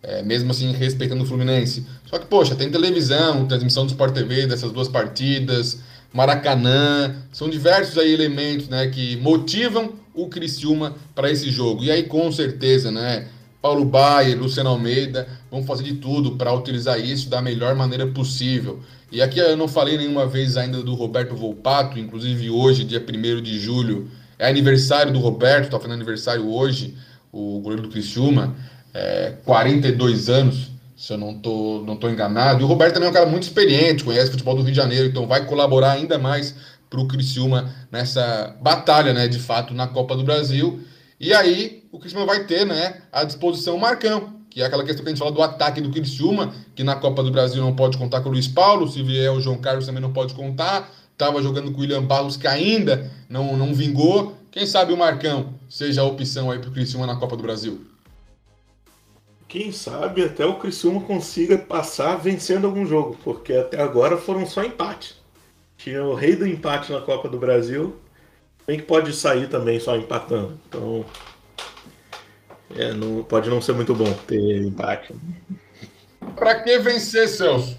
É, 0.04 0.22
mesmo 0.22 0.52
assim, 0.52 0.70
respeitando 0.72 1.24
o 1.24 1.26
Fluminense. 1.26 1.84
Só 2.06 2.16
que, 2.18 2.26
poxa, 2.26 2.54
tem 2.54 2.70
televisão, 2.70 3.44
transmissão 3.46 3.84
do 3.84 3.90
Sport 3.90 4.14
TV 4.14 4.46
dessas 4.46 4.70
duas 4.70 4.86
partidas, 4.86 5.80
Maracanã, 6.12 7.16
são 7.32 7.50
diversos 7.50 7.98
aí 7.98 8.12
elementos 8.12 8.68
né, 8.68 8.86
que 8.86 9.16
motivam 9.16 9.94
o 10.14 10.28
Criciúma 10.28 10.94
para 11.12 11.28
esse 11.28 11.50
jogo. 11.50 11.82
E 11.82 11.90
aí, 11.90 12.04
com 12.04 12.30
certeza, 12.30 12.92
né? 12.92 13.26
Paulo 13.62 13.84
Baier, 13.84 14.36
Luciano 14.36 14.70
Almeida, 14.70 15.28
vão 15.48 15.62
fazer 15.62 15.84
de 15.84 15.94
tudo 15.94 16.32
para 16.32 16.52
utilizar 16.52 16.98
isso 16.98 17.30
da 17.30 17.40
melhor 17.40 17.76
maneira 17.76 18.04
possível. 18.08 18.80
E 19.12 19.22
aqui 19.22 19.38
eu 19.38 19.56
não 19.56 19.68
falei 19.68 19.96
nenhuma 19.96 20.26
vez 20.26 20.56
ainda 20.56 20.82
do 20.82 20.94
Roberto 20.94 21.36
Volpato, 21.36 21.96
inclusive 21.96 22.50
hoje, 22.50 22.82
dia 22.82 23.00
1 23.00 23.40
de 23.40 23.60
julho, 23.60 24.10
é 24.36 24.48
aniversário 24.48 25.12
do 25.12 25.20
Roberto, 25.20 25.66
está 25.66 25.78
fazendo 25.78 25.94
aniversário 25.94 26.52
hoje, 26.52 26.96
o 27.30 27.60
goleiro 27.60 27.84
do 27.84 27.88
Criciúma, 27.88 28.56
é, 28.92 29.34
42 29.44 30.28
anos, 30.28 30.72
se 30.96 31.12
eu 31.12 31.18
não 31.18 31.38
tô, 31.38 31.84
não 31.86 31.96
tô 31.96 32.10
enganado. 32.10 32.62
E 32.62 32.64
o 32.64 32.66
Roberto 32.66 32.94
também 32.94 33.06
é 33.06 33.10
um 33.10 33.14
cara 33.14 33.26
muito 33.26 33.44
experiente, 33.44 34.02
conhece 34.02 34.28
o 34.28 34.32
futebol 34.32 34.56
do 34.56 34.62
Rio 34.62 34.72
de 34.72 34.76
Janeiro, 34.76 35.06
então 35.06 35.26
vai 35.26 35.46
colaborar 35.46 35.92
ainda 35.92 36.18
mais 36.18 36.54
para 36.90 37.00
o 37.00 37.06
Criciúma 37.06 37.72
nessa 37.92 38.56
batalha, 38.60 39.12
né, 39.12 39.28
de 39.28 39.38
fato, 39.38 39.72
na 39.72 39.86
Copa 39.86 40.16
do 40.16 40.24
Brasil. 40.24 40.80
E 41.22 41.32
aí 41.32 41.84
o 41.92 42.00
Criciúma 42.00 42.26
vai 42.26 42.46
ter, 42.46 42.66
né, 42.66 43.00
à 43.12 43.22
disposição 43.22 43.76
o 43.76 43.80
Marcão, 43.80 44.40
que 44.50 44.60
é 44.60 44.66
aquela 44.66 44.82
questão 44.82 45.04
que 45.04 45.08
a 45.08 45.14
gente 45.14 45.20
fala 45.20 45.30
do 45.30 45.40
ataque 45.40 45.80
do 45.80 45.88
Criciúma, 45.88 46.52
que 46.74 46.82
na 46.82 46.96
Copa 46.96 47.22
do 47.22 47.30
Brasil 47.30 47.62
não 47.62 47.76
pode 47.76 47.96
contar 47.96 48.22
com 48.22 48.28
o 48.28 48.32
Luiz 48.32 48.48
Paulo, 48.48 48.88
se 48.88 49.00
vier 49.04 49.30
o 49.30 49.40
João 49.40 49.56
Carlos 49.58 49.86
também 49.86 50.02
não 50.02 50.12
pode 50.12 50.34
contar. 50.34 50.90
Estava 51.12 51.40
jogando 51.40 51.70
com 51.70 51.78
o 51.78 51.80
William 51.82 52.02
Barros, 52.02 52.36
que 52.36 52.48
ainda 52.48 53.08
não, 53.28 53.56
não 53.56 53.72
vingou. 53.72 54.36
Quem 54.50 54.66
sabe 54.66 54.92
o 54.92 54.96
Marcão 54.96 55.54
seja 55.70 56.00
a 56.00 56.04
opção 56.04 56.50
aí 56.50 56.58
para 56.58 56.70
o 56.70 56.72
Criciúma 56.72 57.06
na 57.06 57.14
Copa 57.14 57.36
do 57.36 57.42
Brasil. 57.44 57.86
Quem 59.46 59.70
sabe 59.70 60.24
até 60.24 60.44
o 60.44 60.58
Criciúma 60.58 61.02
consiga 61.02 61.56
passar 61.56 62.16
vencendo 62.16 62.66
algum 62.66 62.84
jogo, 62.84 63.16
porque 63.22 63.52
até 63.52 63.80
agora 63.80 64.16
foram 64.16 64.44
só 64.44 64.64
empates. 64.64 65.14
Tinha 65.76 66.02
o 66.02 66.14
rei 66.14 66.34
do 66.34 66.44
empate 66.44 66.90
na 66.90 67.00
Copa 67.00 67.28
do 67.28 67.38
Brasil, 67.38 67.94
bem 68.66 68.78
que 68.78 68.84
pode 68.84 69.12
sair 69.12 69.48
também 69.48 69.78
só 69.80 69.96
empatando. 69.96 70.58
Então, 70.68 71.04
é, 72.76 72.92
não, 72.92 73.22
pode 73.22 73.50
não 73.50 73.60
ser 73.60 73.72
muito 73.72 73.94
bom 73.94 74.12
ter 74.26 74.62
empate. 74.62 75.14
Para 76.36 76.60
que 76.60 76.78
vencer, 76.78 77.28
Celso? 77.28 77.76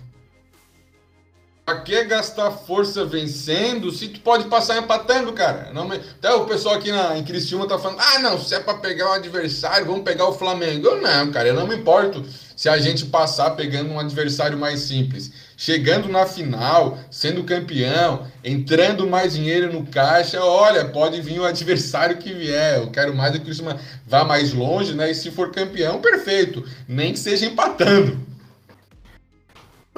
Pra 1.65 1.79
que 1.79 2.03
gastar 2.03 2.51
força 2.51 3.05
vencendo 3.05 3.89
se 3.89 4.09
tu 4.09 4.19
pode 4.19 4.49
passar 4.49 4.77
empatando, 4.77 5.31
cara? 5.31 5.71
Não. 5.73 5.89
Até 5.89 6.33
o 6.33 6.45
pessoal 6.45 6.75
aqui 6.75 6.91
na, 6.91 7.17
em 7.17 7.23
Criciúma 7.23 7.67
tá 7.67 7.79
falando: 7.79 8.01
ah, 8.01 8.19
não, 8.19 8.37
se 8.37 8.53
é 8.53 8.59
pra 8.59 8.73
pegar 8.73 9.09
um 9.09 9.13
adversário, 9.13 9.85
vamos 9.85 10.03
pegar 10.03 10.27
o 10.27 10.33
Flamengo. 10.33 10.87
Eu 10.87 11.01
não, 11.01 11.31
cara, 11.31 11.47
eu 11.47 11.53
não 11.53 11.65
me 11.65 11.77
importo 11.77 12.23
se 12.55 12.67
a 12.67 12.77
gente 12.77 13.05
passar 13.05 13.51
pegando 13.51 13.91
um 13.91 13.99
adversário 13.99 14.57
mais 14.57 14.81
simples. 14.81 15.31
Chegando 15.55 16.09
na 16.09 16.25
final, 16.25 16.97
sendo 17.11 17.43
campeão, 17.43 18.27
entrando 18.43 19.07
mais 19.07 19.33
dinheiro 19.33 19.71
no 19.71 19.85
caixa, 19.85 20.43
olha, 20.43 20.85
pode 20.85 21.21
vir 21.21 21.39
o 21.39 21.45
adversário 21.45 22.17
que 22.17 22.33
vier. 22.33 22.79
Eu 22.79 22.89
quero 22.89 23.15
mais 23.15 23.31
que 23.33 23.37
o 23.37 23.41
Criciúma 23.41 23.79
vá 24.05 24.23
mais 24.23 24.53
longe, 24.53 24.93
né? 24.95 25.11
E 25.11 25.15
se 25.15 25.31
for 25.31 25.51
campeão, 25.51 26.01
perfeito. 26.01 26.63
Nem 26.87 27.13
que 27.13 27.19
seja 27.19 27.45
empatando. 27.45 28.19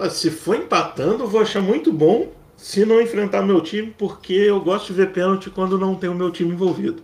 Se 0.09 0.29
for 0.29 0.57
empatando, 0.57 1.25
vou 1.25 1.41
achar 1.41 1.61
muito 1.61 1.91
bom 1.91 2.27
se 2.57 2.85
não 2.85 3.01
enfrentar 3.01 3.41
meu 3.41 3.61
time, 3.61 3.93
porque 3.97 4.33
eu 4.33 4.59
gosto 4.59 4.87
de 4.87 4.93
ver 4.93 5.11
pênalti 5.11 5.49
quando 5.49 5.77
não 5.77 5.95
tem 5.95 6.09
o 6.09 6.15
meu 6.15 6.31
time 6.31 6.51
envolvido. 6.51 7.01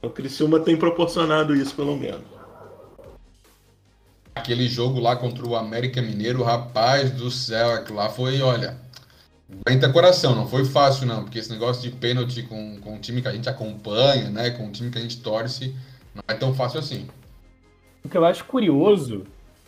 O 0.00 0.08
Criciúma 0.08 0.60
tem 0.60 0.76
proporcionado 0.76 1.54
isso, 1.54 1.74
pelo 1.74 1.96
menos. 1.96 2.39
Aquele 4.34 4.68
jogo 4.68 5.00
lá 5.00 5.16
contra 5.16 5.46
o 5.46 5.56
América 5.56 6.00
Mineiro, 6.00 6.42
rapaz 6.42 7.10
do 7.10 7.30
céu, 7.30 7.84
lá 7.90 8.08
foi, 8.08 8.40
olha, 8.40 8.76
aguenta 9.66 9.92
coração, 9.92 10.34
não 10.34 10.46
foi 10.46 10.64
fácil 10.64 11.06
não, 11.06 11.24
porque 11.24 11.38
esse 11.38 11.50
negócio 11.50 11.82
de 11.82 11.90
pênalti 11.96 12.42
com, 12.42 12.78
com 12.80 12.96
o 12.96 12.98
time 12.98 13.20
que 13.20 13.28
a 13.28 13.32
gente 13.32 13.48
acompanha, 13.48 14.30
né, 14.30 14.50
com 14.50 14.68
o 14.68 14.70
time 14.70 14.90
que 14.90 14.98
a 14.98 15.00
gente 15.00 15.20
torce, 15.20 15.74
não 16.14 16.22
é 16.28 16.34
tão 16.34 16.54
fácil 16.54 16.78
assim. 16.78 17.08
O 18.04 18.08
que 18.08 18.16
eu 18.16 18.24
acho 18.24 18.44
curioso 18.44 19.24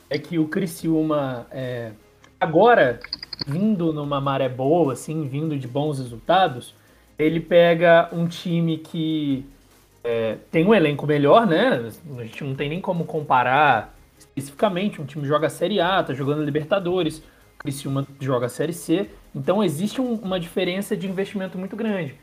é 0.09 0.19
que 0.19 0.39
o 0.39 0.47
Criciúma 0.47 1.47
é, 1.51 1.91
agora, 2.39 3.01
vindo 3.47 3.93
numa 3.93 4.21
maré 4.21 4.49
boa, 4.49 4.93
assim, 4.93 5.27
vindo 5.27 5.59
de 5.59 5.67
bons 5.67 5.99
resultados, 5.99 6.75
ele 7.19 7.41
pega 7.41 8.09
um 8.13 8.27
time 8.27 8.79
que 8.79 9.45
é, 10.03 10.37
tem 10.51 10.67
um 10.67 10.75
elenco 10.75 11.07
melhor, 11.07 11.47
né? 11.47 11.91
A 12.19 12.23
gente 12.23 12.45
não 12.45 12.55
tem 12.55 12.69
nem 12.69 12.81
como 12.81 13.05
comparar 13.05 13.92
especificamente. 14.37 15.01
Um 15.01 15.05
time 15.05 15.27
joga 15.27 15.47
a 15.47 15.51
Série 15.51 15.81
A, 15.81 16.03
tá 16.03 16.15
jogando 16.15 16.43
Libertadores, 16.43 17.19
o 17.19 17.59
Criciúma 17.59 18.07
joga 18.21 18.47
a 18.47 18.49
Série 18.49 18.73
C. 18.73 19.11
Então 19.35 19.63
existe 19.63 20.01
um, 20.01 20.15
uma 20.15 20.39
diferença 20.39 20.97
de 20.97 21.09
investimento 21.09 21.59
muito 21.59 21.77
grande. 21.77 22.15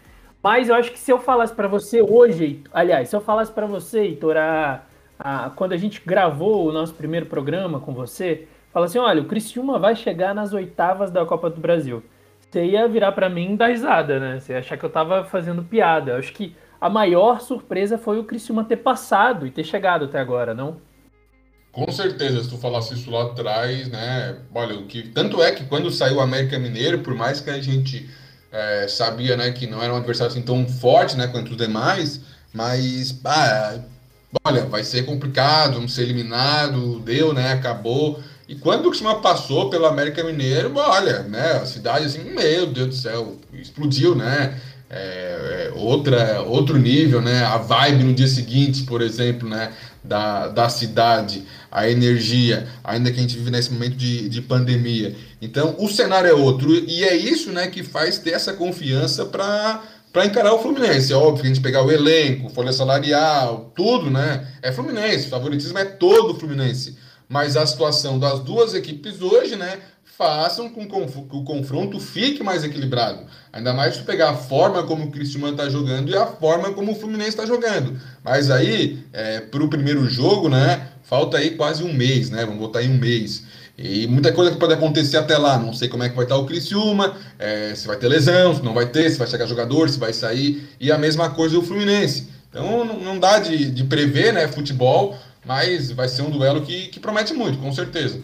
Mas 0.41 0.69
eu 0.69 0.75
acho 0.75 0.91
que 0.91 0.99
se 0.99 1.11
eu 1.11 1.19
falasse 1.19 1.53
para 1.53 1.67
você 1.67 2.01
hoje, 2.01 2.63
aliás, 2.71 3.09
se 3.09 3.15
eu 3.15 3.21
falasse 3.21 3.51
para 3.51 3.65
você, 3.65 3.99
Heitor, 3.99 4.37
a, 4.37 4.83
a, 5.19 5.49
quando 5.49 5.73
a 5.73 5.77
gente 5.77 6.01
gravou 6.05 6.67
o 6.67 6.71
nosso 6.71 6.93
primeiro 6.93 7.25
programa 7.25 7.79
com 7.79 7.93
você, 7.93 8.47
fala 8.71 8.85
assim: 8.85 8.97
olha, 8.97 9.21
o 9.21 9.25
Criciúma 9.25 9.77
vai 9.77 9.95
chegar 9.95 10.33
nas 10.33 10.53
oitavas 10.53 11.11
da 11.11 11.25
Copa 11.25 11.49
do 11.49 11.59
Brasil. 11.59 12.01
Você 12.39 12.65
ia 12.65 12.87
virar 12.87 13.11
para 13.11 13.29
mim 13.29 13.55
dar 13.55 13.67
risada, 13.67 14.19
né? 14.19 14.39
Você 14.39 14.53
ia 14.53 14.59
achar 14.59 14.77
que 14.77 14.83
eu 14.83 14.89
tava 14.89 15.23
fazendo 15.25 15.63
piada. 15.63 16.13
Eu 16.13 16.17
acho 16.17 16.33
que 16.33 16.55
a 16.79 16.89
maior 16.89 17.41
surpresa 17.41 17.97
foi 17.97 18.17
o 18.17 18.23
Criciúma 18.23 18.63
ter 18.63 18.77
passado 18.77 19.45
e 19.45 19.51
ter 19.51 19.63
chegado 19.63 20.05
até 20.05 20.19
agora, 20.19 20.53
não? 20.53 20.77
Com 21.71 21.91
certeza, 21.91 22.43
se 22.43 22.49
tu 22.49 22.57
falasse 22.57 22.93
isso 22.95 23.11
lá 23.11 23.23
atrás, 23.23 23.87
né? 23.87 24.37
Olha, 24.53 24.75
o 24.75 24.85
que 24.85 25.03
tanto 25.09 25.41
é 25.41 25.51
que 25.51 25.65
quando 25.65 25.91
saiu 25.91 26.17
o 26.17 26.21
América 26.21 26.57
Mineiro, 26.57 26.99
por 26.99 27.13
mais 27.13 27.39
que 27.39 27.49
a 27.49 27.61
gente 27.61 28.09
é, 28.51 28.87
sabia, 28.87 29.37
né, 29.37 29.51
que 29.51 29.67
não 29.67 29.81
era 29.81 29.93
um 29.93 29.97
adversário 29.97 30.31
assim 30.31 30.41
tão 30.41 30.67
forte, 30.67 31.15
né, 31.15 31.27
quanto 31.27 31.51
os 31.51 31.57
demais, 31.57 32.21
mas 32.51 33.19
ah, 33.23 33.79
olha, 34.43 34.65
vai 34.65 34.83
ser 34.83 35.05
complicado, 35.05 35.75
vamos 35.75 35.93
ser 35.93 36.03
eliminado, 36.03 36.99
deu, 36.99 37.33
né, 37.33 37.53
acabou. 37.53 38.19
E 38.47 38.55
quando 38.55 38.87
o 38.87 38.89
Criciúma 38.89 39.21
passou 39.21 39.69
pelo 39.69 39.85
América 39.85 40.23
Mineiro, 40.23 40.73
olha, 40.75 41.21
né, 41.23 41.51
a 41.61 41.65
cidade 41.67 42.05
assim, 42.05 42.23
meu 42.23 42.65
Deus 42.65 42.87
do 42.87 42.95
céu, 42.95 43.37
explodiu, 43.53 44.15
né? 44.15 44.59
É, 44.89 45.69
é, 45.69 45.71
outra, 45.75 46.41
outro 46.41 46.77
nível, 46.77 47.21
né? 47.21 47.43
A 47.43 47.57
vibe 47.57 48.03
no 48.03 48.13
dia 48.13 48.27
seguinte, 48.27 48.83
por 48.83 49.01
exemplo, 49.01 49.47
né? 49.47 49.71
Da, 50.03 50.47
da 50.47 50.69
cidade, 50.69 51.43
a 51.69 51.87
energia, 51.87 52.67
ainda 52.83 53.11
que 53.11 53.19
a 53.19 53.21
gente 53.21 53.37
vive 53.37 53.51
nesse 53.51 53.71
momento 53.71 53.95
de, 53.95 54.29
de 54.29 54.41
pandemia. 54.41 55.15
Então, 55.41 55.75
o 55.77 55.87
cenário 55.89 56.29
é 56.29 56.33
outro 56.33 56.73
e 56.73 57.03
é 57.03 57.15
isso, 57.15 57.51
né, 57.51 57.67
que 57.67 57.83
faz 57.83 58.17
ter 58.17 58.31
essa 58.31 58.53
confiança 58.53 59.25
para 59.25 59.83
para 60.11 60.25
encarar 60.25 60.53
o 60.53 60.59
Fluminense. 60.59 61.13
É 61.13 61.15
óbvio 61.15 61.41
que 61.41 61.47
a 61.47 61.53
gente 61.53 61.61
pegar 61.61 61.83
o 61.83 61.91
elenco, 61.91 62.49
folha 62.49 62.73
salarial, 62.73 63.71
tudo, 63.75 64.09
né? 64.09 64.47
É 64.61 64.71
Fluminense, 64.71 65.27
o 65.27 65.29
favoritismo 65.29 65.77
é 65.77 65.85
todo 65.85 66.39
Fluminense 66.39 66.97
mas 67.29 67.55
a 67.55 67.65
situação 67.65 68.17
das 68.17 68.39
duas 68.39 68.73
equipes 68.73 69.21
hoje, 69.21 69.55
né, 69.55 69.77
façam 70.19 70.67
com 70.67 70.85
que 70.85 71.35
o 71.37 71.43
confronto 71.45 71.97
fique 71.97 72.43
mais 72.43 72.65
equilibrado. 72.65 73.21
Ainda 73.53 73.73
mais 73.73 73.95
se 73.95 74.03
pegar 74.03 74.31
a 74.31 74.35
forma 74.35 74.83
como 74.83 75.05
o 75.05 75.11
Cristiano 75.11 75.47
está 75.47 75.69
jogando 75.69 76.11
e 76.11 76.15
a 76.15 76.25
forma 76.25 76.73
como 76.73 76.91
o 76.91 76.95
Fluminense 76.95 77.29
está 77.29 77.45
jogando. 77.45 77.97
Mas 78.21 78.51
aí, 78.51 79.01
é, 79.13 79.39
para 79.39 79.63
o 79.63 79.69
primeiro 79.69 80.09
jogo, 80.09 80.49
né, 80.49 80.89
falta 81.03 81.37
aí 81.37 81.51
quase 81.51 81.85
um 81.85 81.93
mês, 81.93 82.29
né, 82.29 82.45
vamos 82.45 82.59
botar 82.59 82.79
aí 82.79 82.89
um 82.89 82.97
mês. 82.97 83.45
E 83.77 84.07
muita 84.07 84.33
coisa 84.33 84.51
que 84.51 84.57
pode 84.57 84.73
acontecer 84.73 85.15
até 85.15 85.37
lá. 85.37 85.57
Não 85.57 85.73
sei 85.73 85.87
como 85.87 86.03
é 86.03 86.09
que 86.09 86.15
vai 86.17 86.25
estar 86.25 86.35
o 86.35 86.45
Criciúma, 86.45 87.15
é, 87.39 87.73
se 87.73 87.87
vai 87.87 87.95
ter 87.95 88.09
lesão, 88.09 88.53
se 88.53 88.61
não 88.61 88.73
vai 88.73 88.87
ter, 88.87 89.09
se 89.09 89.17
vai 89.17 89.25
chegar 89.25 89.45
jogador, 89.45 89.89
se 89.89 89.97
vai 89.97 90.11
sair. 90.11 90.67
E 90.81 90.91
a 90.91 90.97
mesma 90.97 91.29
coisa 91.29 91.57
o 91.57 91.61
Fluminense. 91.61 92.27
Então 92.49 92.83
não, 92.83 92.99
não 92.99 93.17
dá 93.17 93.39
de, 93.39 93.71
de 93.71 93.85
prever, 93.85 94.33
né, 94.33 94.49
futebol, 94.49 95.17
mas 95.45 95.91
vai 95.93 96.09
ser 96.09 96.23
um 96.23 96.29
duelo 96.29 96.61
que, 96.61 96.87
que 96.89 96.99
promete 96.99 97.33
muito, 97.33 97.57
com 97.57 97.71
certeza. 97.71 98.19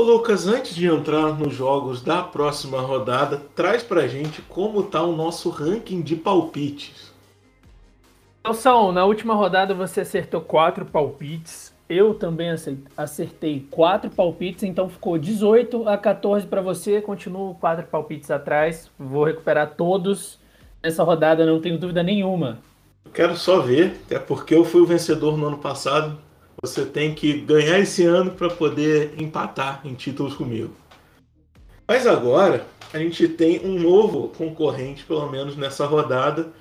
Ô 0.00 0.02
Lucas, 0.02 0.46
antes 0.46 0.74
de 0.74 0.86
entrar 0.86 1.38
nos 1.38 1.52
jogos 1.52 2.00
da 2.00 2.22
próxima 2.22 2.80
rodada, 2.80 3.36
traz 3.54 3.82
pra 3.82 4.08
gente 4.08 4.40
como 4.40 4.82
tá 4.82 5.02
o 5.02 5.14
nosso 5.14 5.50
ranking 5.50 6.00
de 6.00 6.16
palpites. 6.16 7.12
Nelson, 8.42 8.92
na 8.92 9.04
última 9.04 9.34
rodada 9.34 9.74
você 9.74 10.00
acertou 10.00 10.40
quatro 10.40 10.86
palpites. 10.86 11.74
Eu 11.86 12.14
também 12.14 12.48
acertei 12.96 13.66
quatro 13.70 14.08
palpites, 14.08 14.62
então 14.62 14.88
ficou 14.88 15.18
18 15.18 15.86
a 15.86 15.98
14 15.98 16.46
para 16.46 16.62
você. 16.62 17.02
Continuo 17.02 17.54
quatro 17.56 17.86
palpites 17.86 18.30
atrás. 18.30 18.90
Vou 18.98 19.24
recuperar 19.24 19.74
todos 19.76 20.38
nessa 20.82 21.04
rodada, 21.04 21.44
não 21.44 21.60
tenho 21.60 21.76
dúvida 21.76 22.02
nenhuma. 22.02 22.58
Quero 23.12 23.36
só 23.36 23.60
ver, 23.60 24.00
até 24.06 24.18
porque 24.18 24.54
eu 24.54 24.64
fui 24.64 24.80
o 24.80 24.86
vencedor 24.86 25.36
no 25.36 25.46
ano 25.46 25.58
passado. 25.58 26.29
Você 26.62 26.84
tem 26.84 27.14
que 27.14 27.40
ganhar 27.40 27.78
esse 27.78 28.04
ano 28.04 28.32
para 28.32 28.50
poder 28.50 29.14
empatar 29.18 29.80
em 29.84 29.94
títulos 29.94 30.34
comigo. 30.34 30.74
Mas 31.88 32.06
agora 32.06 32.66
a 32.92 32.98
gente 32.98 33.26
tem 33.28 33.60
um 33.64 33.78
novo 33.78 34.28
concorrente, 34.28 35.04
pelo 35.04 35.30
menos 35.30 35.56
nessa 35.56 35.86
rodada, 35.86 36.52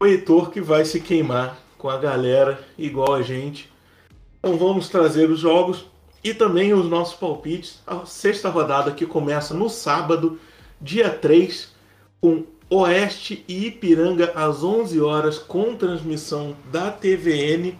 o 0.00 0.06
Heitor 0.06 0.50
que 0.50 0.60
vai 0.60 0.84
se 0.84 1.00
queimar 1.00 1.58
com 1.76 1.88
a 1.88 1.98
galera 1.98 2.60
igual 2.78 3.14
a 3.14 3.22
gente. 3.22 3.70
Então 4.38 4.56
vamos 4.56 4.88
trazer 4.88 5.30
os 5.30 5.40
jogos 5.40 5.86
e 6.22 6.32
também 6.32 6.72
os 6.72 6.86
nossos 6.88 7.14
palpites. 7.14 7.80
A 7.86 8.06
sexta 8.06 8.48
rodada 8.48 8.92
que 8.92 9.06
começa 9.06 9.54
no 9.54 9.68
sábado, 9.68 10.38
dia 10.80 11.10
3, 11.10 11.72
com 12.20 12.44
Oeste 12.70 13.44
e 13.46 13.66
Ipiranga 13.66 14.32
às 14.34 14.62
11 14.62 15.00
horas 15.00 15.38
com 15.38 15.76
transmissão 15.76 16.56
da 16.70 16.90
TVN. 16.90 17.76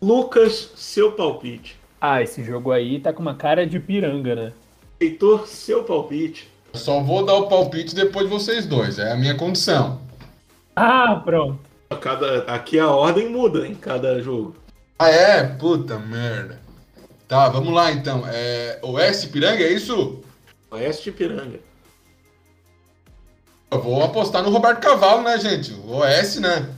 Lucas, 0.00 0.72
seu 0.76 1.12
palpite. 1.12 1.76
Ah, 2.00 2.22
esse 2.22 2.44
jogo 2.44 2.70
aí 2.70 3.00
tá 3.00 3.12
com 3.12 3.20
uma 3.20 3.34
cara 3.34 3.66
de 3.66 3.80
piranga, 3.80 4.34
né? 4.34 4.52
Heitor, 5.00 5.46
seu 5.46 5.82
palpite. 5.82 6.48
Só 6.74 7.00
vou 7.00 7.24
dar 7.24 7.34
o 7.34 7.48
palpite 7.48 7.94
depois 7.94 8.26
de 8.26 8.32
vocês 8.32 8.66
dois, 8.66 8.98
é 8.98 9.12
a 9.12 9.16
minha 9.16 9.34
condição. 9.34 10.00
Ah, 10.76 11.20
pronto. 11.24 11.58
Cada, 12.00 12.42
aqui 12.42 12.78
a 12.78 12.88
ordem 12.88 13.28
muda 13.28 13.66
em 13.66 13.74
cada 13.74 14.20
jogo. 14.20 14.54
Ah, 14.98 15.10
é? 15.10 15.42
Puta 15.44 15.98
merda. 15.98 16.60
Tá, 17.26 17.48
vamos 17.48 17.72
lá 17.74 17.90
então. 17.90 18.22
É, 18.26 18.78
Oeste 18.82 19.28
Piranga, 19.28 19.62
é 19.62 19.72
isso? 19.72 20.22
Oeste 20.70 21.08
Ipiranga. 21.08 21.60
Eu 23.70 23.82
vou 23.82 24.02
apostar 24.02 24.42
no 24.42 24.50
Roberto 24.50 24.80
Cavalo, 24.80 25.22
né, 25.22 25.38
gente? 25.38 25.72
O 25.72 25.96
Oeste, 25.96 26.40
né? 26.40 26.68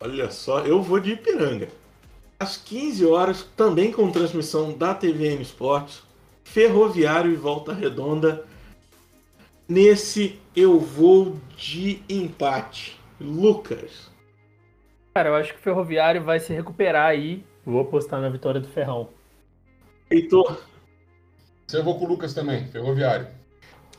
Olha 0.00 0.30
só, 0.30 0.60
eu 0.60 0.82
vou 0.82 1.00
de 1.00 1.12
Ipiranga. 1.12 1.68
Às 2.38 2.56
15 2.56 3.06
horas, 3.06 3.42
também 3.56 3.90
com 3.90 4.10
transmissão 4.10 4.72
da 4.72 4.94
TVN 4.94 5.40
Esportes, 5.40 6.02
Ferroviário 6.44 7.32
e 7.32 7.36
Volta 7.36 7.72
Redonda. 7.72 8.44
Nesse 9.68 10.38
eu 10.54 10.78
vou 10.78 11.36
de 11.56 12.02
empate. 12.08 13.00
Lucas. 13.20 14.10
Cara, 15.14 15.30
eu 15.30 15.34
acho 15.34 15.54
que 15.54 15.58
o 15.58 15.62
Ferroviário 15.62 16.22
vai 16.22 16.38
se 16.38 16.52
recuperar 16.52 17.06
aí. 17.06 17.42
Vou 17.64 17.80
apostar 17.80 18.20
na 18.20 18.28
vitória 18.28 18.60
do 18.60 18.68
Ferrão. 18.68 19.08
Heitor. 20.10 20.60
Eu 21.72 21.82
vou 21.82 21.98
com 21.98 22.04
o 22.04 22.08
Lucas 22.08 22.34
também, 22.34 22.68
Ferroviário. 22.68 23.26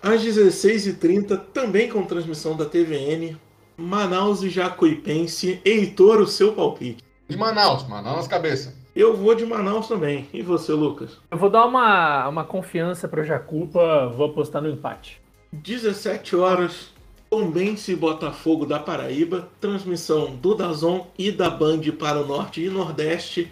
Às 0.01 0.23
16h30, 0.23 1.37
também 1.51 1.89
com 1.89 2.05
transmissão 2.05 2.55
da 2.55 2.65
TVN, 2.65 3.35
Manaus 3.75 4.43
e 4.43 4.49
Jacuipense. 4.49 5.59
Heitor, 5.65 6.21
o 6.21 6.27
seu 6.27 6.53
palpite. 6.53 7.03
De 7.27 7.35
Manaus, 7.37 7.87
Manaus 7.87 8.17
nas 8.17 8.27
cabeças. 8.27 8.73
Eu 8.95 9.15
vou 9.15 9.35
de 9.35 9.45
Manaus 9.45 9.87
também. 9.87 10.27
E 10.33 10.41
você, 10.41 10.71
Lucas? 10.71 11.17
Eu 11.29 11.37
vou 11.37 11.49
dar 11.49 11.65
uma, 11.65 12.27
uma 12.27 12.43
confiança 12.43 13.07
pro 13.07 13.23
Jacupa, 13.23 14.07
vou 14.07 14.27
apostar 14.31 14.61
no 14.61 14.69
empate. 14.69 15.21
17 15.51 16.35
horas, 16.35 16.91
Tombense 17.29 17.91
e 17.91 17.95
Botafogo 17.95 18.65
da 18.65 18.79
Paraíba, 18.79 19.47
transmissão 19.59 20.35
do 20.35 20.55
Dazon 20.55 21.07
e 21.17 21.31
da 21.31 21.49
Band 21.49 21.81
para 21.99 22.21
o 22.21 22.25
Norte 22.25 22.63
e 22.63 22.69
Nordeste. 22.69 23.51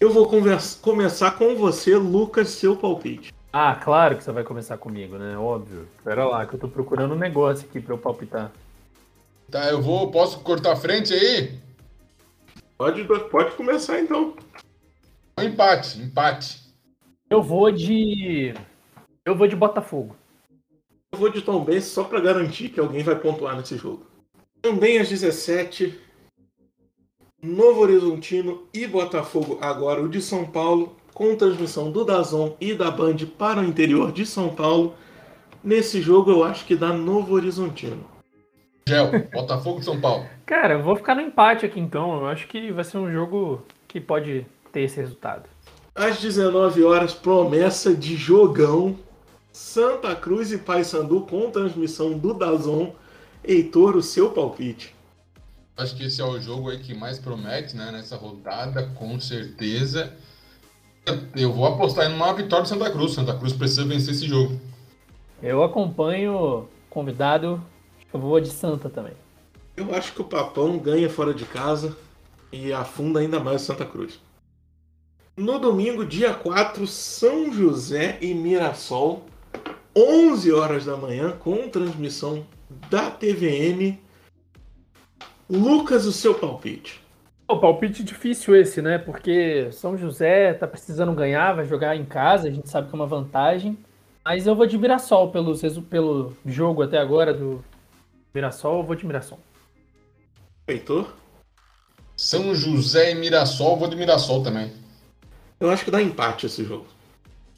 Eu 0.00 0.10
vou 0.10 0.26
conversa- 0.26 0.78
começar 0.80 1.32
com 1.32 1.54
você, 1.54 1.96
Lucas, 1.96 2.48
seu 2.48 2.76
palpite. 2.76 3.32
Ah, 3.52 3.74
claro 3.76 4.16
que 4.16 4.24
você 4.24 4.32
vai 4.32 4.42
começar 4.42 4.76
comigo, 4.78 5.16
né? 5.16 5.38
Óbvio. 5.38 5.86
Pera 6.02 6.24
lá, 6.26 6.44
que 6.44 6.54
eu 6.54 6.58
tô 6.58 6.66
procurando 6.66 7.14
um 7.14 7.18
negócio 7.18 7.66
aqui 7.68 7.80
pra 7.80 7.94
eu 7.94 7.98
palpitar. 7.98 8.50
Tá, 9.48 9.66
eu 9.70 9.80
vou. 9.80 10.10
Posso 10.10 10.40
cortar 10.40 10.72
a 10.72 10.76
frente 10.76 11.12
aí? 11.14 11.56
Pode, 12.76 13.04
pode 13.04 13.56
começar 13.56 14.00
então. 14.00 14.34
Empate, 15.40 16.00
empate. 16.00 16.60
Eu 17.30 17.42
vou 17.42 17.70
de. 17.70 18.54
Eu 19.24 19.36
vou 19.36 19.46
de 19.46 19.56
Botafogo. 19.56 20.16
Eu 21.12 21.18
vou 21.18 21.28
de 21.28 21.42
Tombense 21.42 21.90
só 21.90 22.04
para 22.04 22.20
garantir 22.20 22.68
que 22.68 22.80
alguém 22.80 23.02
vai 23.02 23.16
pontuar 23.16 23.56
nesse 23.56 23.76
jogo. 23.76 24.06
Também 24.60 24.98
às 24.98 25.08
17, 25.08 26.00
Novo 27.42 27.82
Horizontino 27.82 28.66
e 28.72 28.86
Botafogo, 28.86 29.58
agora 29.60 30.02
o 30.02 30.08
de 30.08 30.20
São 30.20 30.44
Paulo, 30.46 30.96
com 31.12 31.36
transmissão 31.36 31.92
do 31.92 32.04
Dazon 32.04 32.56
e 32.60 32.74
da 32.74 32.90
Band 32.90 33.18
para 33.38 33.60
o 33.60 33.64
interior 33.64 34.10
de 34.10 34.26
São 34.26 34.54
Paulo. 34.54 34.94
Nesse 35.62 36.00
jogo 36.00 36.30
eu 36.30 36.42
acho 36.42 36.64
que 36.64 36.74
dá 36.74 36.92
Novo 36.92 37.34
Horizontino. 37.34 38.13
Gel, 38.86 39.10
Botafogo 39.32 39.78
de 39.78 39.86
São 39.86 39.98
Paulo. 39.98 40.26
Cara, 40.44 40.74
eu 40.74 40.82
vou 40.82 40.94
ficar 40.94 41.14
no 41.14 41.22
empate 41.22 41.64
aqui 41.64 41.80
então. 41.80 42.20
Eu 42.20 42.26
acho 42.26 42.46
que 42.46 42.70
vai 42.70 42.84
ser 42.84 42.98
um 42.98 43.10
jogo 43.10 43.62
que 43.88 44.00
pode 44.00 44.46
ter 44.72 44.82
esse 44.82 45.00
resultado. 45.00 45.48
Às 45.94 46.20
19 46.20 46.84
horas, 46.84 47.14
promessa 47.14 47.94
de 47.94 48.16
jogão. 48.16 48.96
Santa 49.52 50.14
Cruz 50.16 50.50
e 50.50 50.58
Paysandu 50.58 51.22
com 51.22 51.50
transmissão 51.50 52.18
do 52.18 52.34
Dazon. 52.34 52.92
Heitor, 53.42 53.96
o 53.96 54.02
seu 54.02 54.30
palpite. 54.30 54.94
Acho 55.76 55.96
que 55.96 56.04
esse 56.04 56.20
é 56.20 56.24
o 56.24 56.40
jogo 56.40 56.70
aí 56.70 56.78
que 56.78 56.94
mais 56.94 57.18
promete, 57.18 57.76
né? 57.76 57.90
Nessa 57.90 58.16
rodada, 58.16 58.90
com 58.96 59.18
certeza. 59.18 60.12
Eu 61.36 61.52
vou 61.52 61.66
apostar 61.66 62.10
em 62.10 62.14
uma 62.14 62.32
vitória 62.34 62.64
do 62.64 62.68
Santa 62.68 62.90
Cruz. 62.90 63.12
Santa 63.14 63.34
Cruz 63.34 63.52
precisa 63.52 63.84
vencer 63.84 64.14
esse 64.14 64.26
jogo. 64.26 64.60
Eu 65.42 65.62
acompanho 65.62 66.34
o 66.34 66.68
convidado. 66.90 67.62
Eu 68.14 68.20
vou 68.20 68.38
de 68.38 68.48
Santa 68.48 68.88
também. 68.88 69.14
Eu 69.76 69.92
acho 69.92 70.12
que 70.14 70.22
o 70.22 70.24
Papão 70.24 70.78
ganha 70.78 71.10
fora 71.10 71.34
de 71.34 71.44
casa 71.44 71.96
e 72.52 72.72
afunda 72.72 73.18
ainda 73.18 73.40
mais 73.40 73.62
o 73.62 73.64
Santa 73.64 73.84
Cruz. 73.84 74.20
No 75.36 75.58
domingo, 75.58 76.06
dia 76.06 76.32
4, 76.32 76.86
São 76.86 77.52
José 77.52 78.16
e 78.20 78.32
Mirassol, 78.32 79.24
11 79.96 80.52
horas 80.52 80.84
da 80.84 80.96
manhã, 80.96 81.32
com 81.32 81.68
transmissão 81.68 82.46
da 82.88 83.10
TVN. 83.10 83.98
Lucas, 85.50 86.06
o 86.06 86.12
seu 86.12 86.34
palpite. 86.34 87.02
O 87.48 87.58
palpite 87.58 88.04
difícil 88.04 88.54
esse, 88.54 88.80
né? 88.80 88.96
Porque 88.96 89.72
São 89.72 89.98
José 89.98 90.54
tá 90.54 90.68
precisando 90.68 91.12
ganhar, 91.14 91.56
vai 91.56 91.64
jogar 91.64 91.96
em 91.96 92.04
casa, 92.04 92.46
a 92.46 92.52
gente 92.52 92.68
sabe 92.68 92.88
que 92.88 92.94
é 92.94 92.96
uma 92.96 93.08
vantagem. 93.08 93.76
Mas 94.24 94.46
eu 94.46 94.54
vou 94.54 94.66
de 94.66 94.78
Mirassol 94.78 95.32
pelos, 95.32 95.62
pelo 95.90 96.36
jogo 96.46 96.80
até 96.80 96.96
agora 96.96 97.34
do 97.34 97.62
Mirassol, 98.34 98.78
eu 98.78 98.82
vou 98.82 98.96
de 98.96 99.06
Mirassol. 99.06 99.38
Heitor? 100.66 101.14
São 102.16 102.52
José 102.52 103.12
e 103.12 103.14
Mirassol, 103.14 103.76
vou 103.76 103.86
de 103.86 103.94
Mirassol 103.94 104.42
também. 104.42 104.72
Eu 105.60 105.70
acho 105.70 105.84
que 105.84 105.90
dá 105.90 106.02
empate 106.02 106.46
esse 106.46 106.64
jogo. 106.64 106.86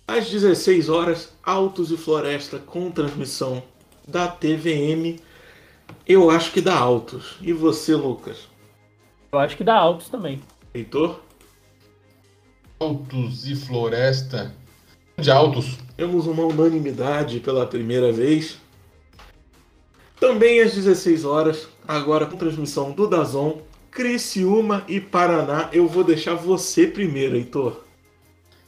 Às 0.07 0.29
16 0.29 0.91
horas, 0.91 1.33
Altos 1.43 1.91
e 1.91 1.97
Floresta 1.97 2.59
com 2.59 2.91
transmissão 2.91 3.62
da 4.07 4.29
TVN. 4.29 5.18
Eu 6.07 6.29
acho 6.29 6.53
que 6.53 6.61
dá 6.61 6.77
Altos. 6.77 7.39
E 7.41 7.55
você, 7.55 7.95
Lucas? 7.95 8.47
Eu 9.33 9.39
acho 9.39 9.57
que 9.57 9.64
dá 9.64 9.74
altos 9.74 10.09
também. 10.09 10.43
Heitor? 10.74 11.20
Altos 12.79 13.47
e 13.49 13.57
Floresta. 13.57 14.55
De 15.18 15.31
Altos. 15.31 15.79
Temos 15.97 16.27
uma 16.27 16.45
unanimidade 16.45 17.41
pela 17.41 17.66
primeira 17.66 18.12
vez. 18.12 18.59
Também 20.19 20.61
às 20.61 20.75
16 20.75 21.25
horas, 21.25 21.69
agora 21.87 22.27
com 22.27 22.37
transmissão 22.37 22.91
do 22.93 23.07
Dazon, 23.07 23.61
Criciúma 23.91 24.85
e 24.89 25.01
Paraná. 25.01 25.69
Eu 25.73 25.87
vou 25.87 26.03
deixar 26.03 26.35
você 26.35 26.87
primeiro, 26.87 27.37
Heitor. 27.37 27.85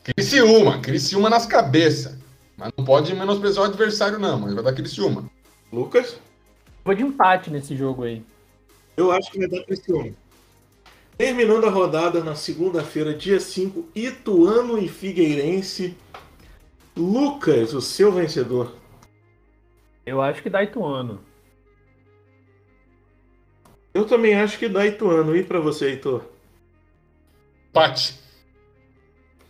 Criciúma, 0.02 0.80
Criciúma 0.80 1.30
nas 1.30 1.46
cabeças. 1.46 2.18
Mas 2.56 2.72
não 2.76 2.84
pode 2.84 3.14
menosprezar 3.14 3.64
o 3.64 3.66
adversário, 3.66 4.18
não, 4.18 4.40
mas 4.40 4.54
vai 4.54 4.64
dar 4.64 4.72
Criciúma. 4.74 5.30
Lucas? 5.72 6.18
Vou 6.84 6.94
de 6.94 7.02
empate 7.02 7.50
nesse 7.50 7.76
jogo 7.76 8.04
aí. 8.04 8.22
Eu 8.96 9.12
acho 9.12 9.30
que 9.30 9.38
vai 9.38 9.48
dar 9.48 9.64
Criciúma. 9.64 10.12
Terminando 11.16 11.64
a 11.64 11.70
rodada 11.70 12.22
na 12.22 12.34
segunda-feira, 12.34 13.14
dia 13.14 13.40
5, 13.40 13.88
Ituano 13.94 14.78
e 14.78 14.86
Figueirense. 14.86 15.96
Lucas, 16.96 17.74
o 17.74 17.80
seu 17.80 18.12
vencedor. 18.12 18.74
Eu 20.06 20.22
acho 20.22 20.42
que 20.42 20.50
dá 20.50 20.62
Ituano. 20.62 21.27
Eu 23.98 24.04
também 24.04 24.32
acho 24.32 24.60
que 24.60 24.68
dá 24.68 24.86
Ituano. 24.86 25.36
E 25.36 25.42
para 25.42 25.58
você, 25.58 25.86
Heitor? 25.86 26.22
Empate. 27.68 28.14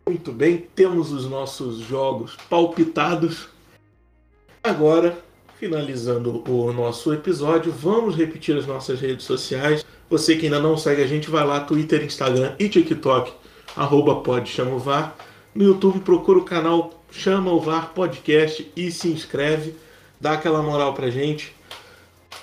Muito 0.06 0.32
bem, 0.32 0.66
temos 0.74 1.12
os 1.12 1.26
nossos 1.28 1.80
jogos 1.80 2.34
palpitados. 2.48 3.46
Agora, 4.64 5.22
finalizando 5.58 6.42
o 6.50 6.72
nosso 6.72 7.12
episódio, 7.12 7.70
vamos 7.70 8.16
repetir 8.16 8.56
as 8.56 8.66
nossas 8.66 8.98
redes 8.98 9.26
sociais. 9.26 9.84
Você 10.08 10.34
que 10.34 10.46
ainda 10.46 10.60
não 10.60 10.78
segue 10.78 11.02
a 11.02 11.06
gente, 11.06 11.28
vai 11.28 11.46
lá, 11.46 11.60
Twitter, 11.60 12.02
Instagram 12.02 12.56
e 12.58 12.70
TikTok, 12.70 13.30
arroba 13.76 14.22
pode 14.22 14.48
chama 14.48 14.76
o 14.76 14.78
VAR. 14.78 15.14
No 15.54 15.62
YouTube, 15.62 16.00
procura 16.00 16.38
o 16.38 16.44
canal 16.44 17.04
Chama 17.10 17.52
o 17.52 17.60
VAR 17.60 17.92
Podcast 17.92 18.72
e 18.74 18.90
se 18.90 19.08
inscreve. 19.08 19.74
Dá 20.18 20.32
aquela 20.32 20.62
moral 20.62 20.94
pra 20.94 21.10
gente. 21.10 21.54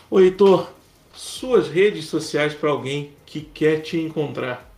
Ô 0.07 0.19
Heitor, 0.19 0.69
suas 1.15 1.67
redes 1.69 2.05
sociais 2.05 2.53
para 2.53 2.69
alguém 2.69 3.11
que 3.25 3.41
quer 3.41 3.81
te 3.81 3.97
encontrar. 3.97 4.71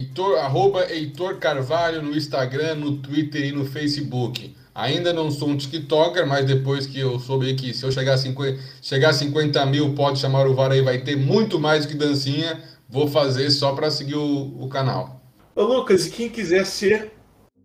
Heitor, 0.00 0.38
arroba 0.38 0.90
Heitor 0.90 1.38
Carvalho 1.38 2.02
no 2.02 2.16
Instagram, 2.16 2.76
no 2.76 2.96
Twitter 2.96 3.44
e 3.44 3.52
no 3.52 3.64
Facebook. 3.64 4.54
Ainda 4.74 5.12
não 5.12 5.30
sou 5.30 5.50
um 5.50 5.56
TikToker, 5.56 6.26
mas 6.26 6.46
depois 6.46 6.86
que 6.86 6.98
eu 6.98 7.18
soube 7.20 7.54
que 7.54 7.72
se 7.72 7.84
eu 7.84 7.92
chegar 7.92 8.14
a 8.14 8.18
50, 8.18 8.60
chegar 8.82 9.10
a 9.10 9.12
50 9.12 9.64
mil, 9.66 9.94
pode 9.94 10.18
chamar 10.18 10.48
o 10.48 10.54
VAR 10.54 10.72
aí, 10.72 10.82
vai 10.82 10.98
ter 10.98 11.16
muito 11.16 11.60
mais 11.60 11.84
do 11.84 11.92
que 11.92 11.94
dancinha. 11.96 12.60
Vou 12.88 13.06
fazer 13.06 13.50
só 13.50 13.72
para 13.72 13.90
seguir 13.90 14.16
o, 14.16 14.52
o 14.58 14.68
canal. 14.68 15.20
Ô 15.54 15.62
Lucas, 15.62 16.06
e 16.06 16.10
quem 16.10 16.28
quiser 16.28 16.66
ser 16.66 17.12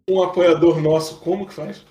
um 0.07 0.21
apoiador 0.21 0.79
nosso, 0.79 1.15
como 1.17 1.47
que 1.47 1.53
faz? 1.53 1.83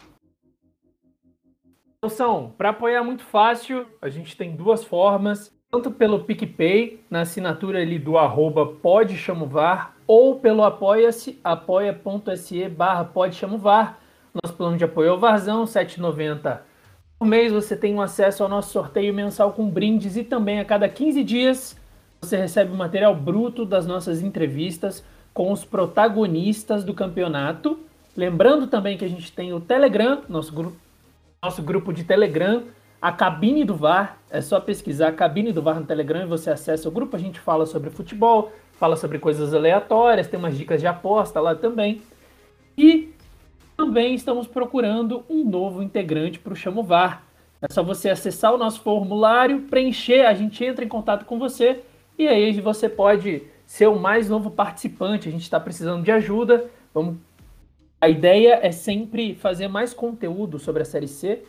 Então, 2.05 2.55
para 2.57 2.71
apoiar 2.71 3.03
muito 3.03 3.25
fácil, 3.25 3.87
a 4.01 4.09
gente 4.09 4.37
tem 4.37 4.55
duas 4.55 4.85
formas, 4.85 5.53
tanto 5.71 5.91
pelo 5.91 6.25
PicPay, 6.25 7.01
na 7.11 7.23
assinatura 7.23 7.81
ali 7.81 7.99
do 7.99 8.17
arroba 8.17 8.65
pode 8.67 9.17
chamovar, 9.17 9.97
ou 10.07 10.39
pelo 10.39 10.63
apoia-se, 10.63 11.41
apoia.se 11.43 12.69
barra 12.69 13.05
pode 13.05 13.35
chamovar. 13.35 13.99
Nosso 14.33 14.57
plano 14.57 14.77
de 14.77 14.85
apoio 14.85 15.09
é 15.09 15.13
o 15.13 15.19
Varzão, 15.19 15.65
7,90 15.65 16.61
por 17.19 17.27
mês 17.27 17.53
você 17.53 17.77
tem 17.77 17.95
um 17.95 18.01
acesso 18.01 18.45
ao 18.45 18.49
nosso 18.49 18.71
sorteio 18.71 19.13
mensal 19.13 19.53
com 19.53 19.69
brindes 19.69 20.17
e 20.17 20.23
também 20.23 20.61
a 20.61 20.65
cada 20.65 20.89
15 20.89 21.25
dias 21.25 21.77
você 22.21 22.37
recebe 22.37 22.73
o 22.73 22.77
material 22.77 23.15
bruto 23.15 23.65
das 23.65 23.87
nossas 23.87 24.23
entrevistas 24.23 25.05
com 25.35 25.51
os 25.51 25.65
protagonistas 25.65 26.85
do 26.85 26.95
campeonato. 26.95 27.79
Lembrando 28.17 28.69
também 28.69 28.97
que 28.97 29.05
a 29.05 29.09
gente 29.09 29.33
tem 29.33 29.53
o 29.53 29.61
Telegram, 29.61 30.23
nosso 30.29 30.53
grupo, 30.53 30.77
nosso 31.43 31.63
grupo 31.63 31.93
de 31.93 32.05
Telegram, 32.05 32.65
a 33.01 33.13
cabine 33.13 33.65
do 33.65 33.75
VAR. 33.75 34.19
É 34.31 34.41
só 34.41 34.61
pesquisar 34.61 35.09
a 35.09 35.13
cabine 35.13 35.53
do 35.53 35.63
VAR 35.63 35.79
no 35.81 35.87
Telegram 35.87 36.23
e 36.23 36.27
você 36.27 36.51
acessa 36.51 36.89
o 36.89 36.93
grupo. 36.93 37.17
A 37.17 37.19
gente 37.19 37.39
fala 37.39 37.65
sobre 37.65 37.91
futebol, 37.91 38.53
fala 38.73 38.97
sobre 38.97 39.19
coisas 39.19 39.55
aleatórias, 39.55 40.27
tem 40.27 40.39
umas 40.39 40.57
dicas 40.57 40.81
de 40.81 40.87
aposta 40.87 41.41
lá 41.41 41.55
também. 41.55 42.03
E 42.77 43.13
também 43.77 44.15
estamos 44.15 44.47
procurando 44.47 45.25
um 45.29 45.45
novo 45.45 45.83
integrante 45.83 46.39
para 46.39 46.53
o 46.53 46.57
Chamo 46.57 46.83
VAR. 46.83 47.23
É 47.63 47.73
só 47.73 47.83
você 47.83 48.11
acessar 48.11 48.55
o 48.55 48.59
nosso 48.59 48.81
formulário, 48.81 49.63
preencher, 49.63 50.27
a 50.27 50.35
gente 50.35 50.65
entra 50.65 50.85
em 50.85 50.89
contato 50.89 51.25
com 51.25 51.39
você 51.39 51.81
e 52.17 52.27
aí 52.29 52.61
você 52.61 52.89
pode 52.89 53.43
ser 53.67 53.87
o 53.89 53.99
mais 53.99 54.29
novo 54.29 54.51
participante. 54.51 55.29
A 55.29 55.33
gente 55.33 55.43
está 55.43 55.59
precisando 55.61 56.03
de 56.03 56.11
ajuda. 56.11 56.69
Vamos... 56.93 57.17
A 58.01 58.09
ideia 58.09 58.61
é 58.63 58.71
sempre 58.71 59.35
fazer 59.35 59.67
mais 59.67 59.93
conteúdo 59.93 60.59
sobre 60.59 60.83
a 60.83 60.85
Série 60.85 61.09
C. 61.09 61.43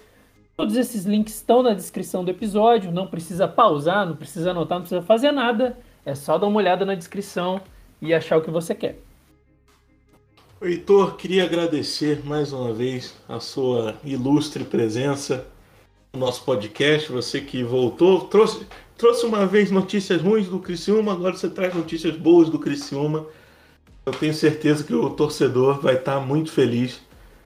Todos 0.58 0.76
esses 0.76 1.06
links 1.06 1.36
estão 1.36 1.62
na 1.62 1.74
descrição 1.74 2.24
do 2.24 2.32
episódio. 2.32 2.91
Não 2.91 3.06
precisa 3.06 3.47
pausar, 3.47 4.06
não 4.06 4.16
precisa 4.16 4.50
anotar, 4.52 4.80
não 4.80 4.84
precisa 4.84 5.02
fazer 5.04 5.32
nada. 5.32 5.78
É 6.04 6.16
só 6.16 6.39
dar 6.39 6.47
uma 6.47 6.58
olhada 6.58 6.86
na 6.86 6.95
descrição 6.95 7.62
e 8.02 8.14
achar 8.16 8.38
o 8.38 8.41
que 8.41 8.50
você 8.50 8.74
quer. 8.74 9.00
Heitor, 10.60 11.16
queria 11.16 11.45
agradecer 11.45 12.26
mais 12.26 12.52
uma 12.52 12.74
vez 12.74 13.16
a 13.30 13.39
sua 13.39 13.95
ilustre 14.04 14.64
presença 14.64 15.45
no 16.12 16.20
nosso 16.20 16.43
podcast. 16.43 17.12
Você 17.12 17.41
que 17.41 17.64
voltou, 17.64 18.22
trouxe, 18.22 18.66
trouxe 18.97 19.24
uma 19.24 19.45
vez 19.45 19.70
notícias 19.70 20.20
ruins 20.20 20.47
do 20.47 20.60
Criciúma, 20.60 21.14
agora 21.14 21.38
você 21.38 21.50
traz 21.50 21.76
notícias 21.76 22.18
boas 22.18 22.50
do 22.50 22.58
Criciúma. 22.58 23.26
Eu 24.10 24.14
tenho 24.14 24.34
certeza 24.34 24.84
que 24.84 24.93
o 24.93 25.07
torcedor 25.12 25.80
vai 25.82 25.93
estar 25.93 26.20
muito 26.20 26.51
feliz 26.51 26.99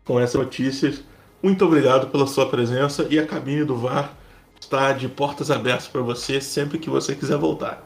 com 0.05 0.17
essas 0.17 0.35
notícias. 0.35 1.03
Muito 1.41 1.65
obrigado 1.65 2.07
pela 2.07 2.25
sua 2.25 2.47
presença 2.47 3.05
e 3.09 3.19
a 3.19 3.25
cabine 3.25 3.65
do 3.65 3.75
VAR 3.75 4.15
está 4.61 4.93
de 4.93 5.09
portas 5.09 5.51
abertas 5.51 5.89
para 5.89 5.99
você 6.01 6.39
sempre 6.39 6.79
que 6.79 6.89
você 6.89 7.15
quiser 7.15 7.37
voltar. 7.37 7.85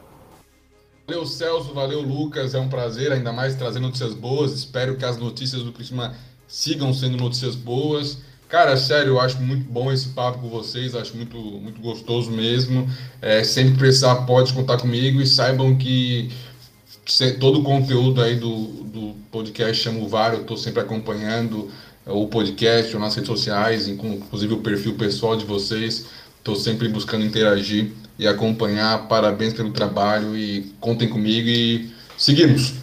Valeu, 1.08 1.26
Celso, 1.26 1.74
valeu, 1.74 2.00
Lucas. 2.02 2.54
É 2.54 2.60
um 2.60 2.68
prazer, 2.68 3.10
ainda 3.10 3.32
mais 3.32 3.56
trazer 3.56 3.80
notícias 3.80 4.14
boas. 4.14 4.52
Espero 4.52 4.96
que 4.96 5.04
as 5.04 5.16
notícias 5.16 5.64
do 5.64 5.72
Cristina 5.72 6.14
sigam 6.46 6.94
sendo 6.94 7.16
notícias 7.16 7.56
boas. 7.56 8.18
Cara, 8.48 8.76
sério, 8.76 9.14
eu 9.14 9.20
acho 9.20 9.40
muito 9.40 9.68
bom 9.68 9.92
esse 9.92 10.10
papo 10.10 10.38
com 10.38 10.48
vocês, 10.48 10.94
acho 10.94 11.16
muito, 11.16 11.36
muito 11.36 11.80
gostoso 11.80 12.30
mesmo. 12.30 12.88
É, 13.20 13.42
sempre 13.42 13.76
precisar, 13.76 14.24
pode 14.24 14.52
contar 14.52 14.78
comigo 14.78 15.20
e 15.20 15.26
saibam 15.26 15.76
que 15.76 16.30
todo 17.40 17.60
o 17.60 17.62
conteúdo 17.62 18.20
aí 18.20 18.36
do, 18.36 18.66
do 18.84 19.14
podcast 19.32 19.82
Chamo 19.82 20.04
o 20.04 20.08
VAR, 20.08 20.34
eu 20.34 20.42
estou 20.42 20.56
sempre 20.56 20.80
acompanhando 20.80 21.70
o 22.04 22.26
podcast 22.26 22.94
ou 22.94 23.00
nas 23.00 23.14
redes 23.14 23.28
sociais, 23.28 23.88
inclusive 23.88 24.54
o 24.54 24.58
perfil 24.58 24.94
pessoal 24.94 25.36
de 25.36 25.44
vocês. 25.44 26.06
Estou 26.38 26.54
sempre 26.54 26.88
buscando 26.88 27.24
interagir 27.24 27.92
e 28.18 28.26
acompanhar. 28.26 29.08
Parabéns 29.08 29.54
pelo 29.54 29.70
trabalho 29.70 30.36
e 30.36 30.72
contem 30.80 31.08
comigo 31.08 31.48
e 31.48 31.90
seguimos. 32.16 32.74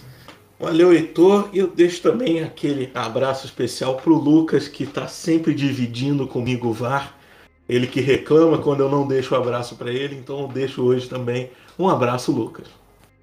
Valeu, 0.59 0.93
Heitor. 0.93 1.49
E 1.53 1.59
eu 1.59 1.67
deixo 1.67 2.01
também 2.01 2.41
aquele 2.41 2.89
abraço 2.95 3.45
especial 3.45 3.95
pro 3.97 4.15
Lucas, 4.15 4.67
que 4.67 4.83
está 4.83 5.07
sempre 5.07 5.53
dividindo 5.53 6.27
comigo 6.27 6.69
o 6.69 6.73
VAR. 6.73 7.15
Ele 7.67 7.87
que 7.87 8.01
reclama 8.01 8.59
quando 8.59 8.81
eu 8.81 8.89
não 8.89 9.07
deixo 9.07 9.33
o 9.33 9.37
abraço 9.37 9.75
para 9.75 9.91
ele, 9.91 10.15
então 10.15 10.41
eu 10.41 10.47
deixo 10.47 10.83
hoje 10.83 11.07
também 11.09 11.49
um 11.77 11.89
abraço, 11.89 12.31
Lucas. 12.31 12.67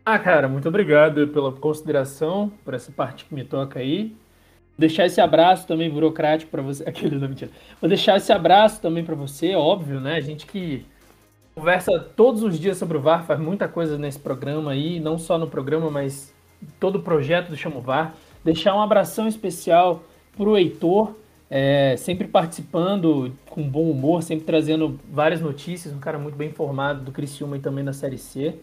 Ah, 0.05 0.19
cara, 0.19 0.49
muito 0.49 0.69
obrigado 0.69 1.29
pela 1.29 1.53
consideração, 1.53 2.53
por 2.65 2.75
essa 2.75 2.91
parte 2.91 3.25
que 3.25 3.35
me 3.35 3.45
toca 3.45 3.79
aí. 3.79 4.09
Vou 4.09 4.79
deixar 4.81 5.07
esse 5.07 5.21
abraço 5.21 5.67
também 5.67 5.89
burocrático 5.89 6.51
para 6.51 6.61
você. 6.61 6.83
Aquele 6.89 7.17
não 7.17 7.29
mentira. 7.29 7.53
Vou 7.81 7.89
deixar 7.89 8.17
esse 8.17 8.33
abraço 8.33 8.81
também 8.81 9.05
para 9.05 9.15
você, 9.15 9.55
óbvio, 9.55 10.01
né? 10.01 10.17
A 10.17 10.21
gente 10.21 10.45
que 10.45 10.85
conversa 11.55 12.01
todos 12.01 12.43
os 12.43 12.59
dias 12.59 12.79
sobre 12.79 12.97
o 12.97 13.01
VAR, 13.01 13.25
faz 13.25 13.39
muita 13.39 13.69
coisa 13.69 13.97
nesse 13.97 14.19
programa 14.19 14.73
aí, 14.73 14.99
não 14.99 15.19
só 15.19 15.39
no 15.39 15.47
programa, 15.47 15.89
mas 15.89 16.35
todo 16.81 16.97
o 16.97 17.03
projeto 17.03 17.51
do 17.51 17.57
Chamo 17.57 17.81
VAR. 17.81 18.15
Deixar 18.45 18.75
um 18.75 18.83
abração 18.83 19.29
especial 19.29 20.03
para 20.37 20.49
o 20.49 20.57
Heitor, 20.57 21.15
é, 21.49 21.95
sempre 21.97 22.27
participando 22.27 23.33
com 23.49 23.63
bom 23.63 23.89
humor, 23.89 24.23
sempre 24.25 24.45
trazendo 24.45 24.99
várias 25.09 25.41
notícias, 25.41 25.95
um 25.95 26.01
cara 26.01 26.19
muito 26.19 26.35
bem 26.35 26.49
informado 26.49 27.05
do 27.05 27.13
Criciúma 27.13 27.57
e 27.57 27.61
também 27.61 27.85
da 27.85 27.93
Série 27.93 28.19
C. 28.19 28.59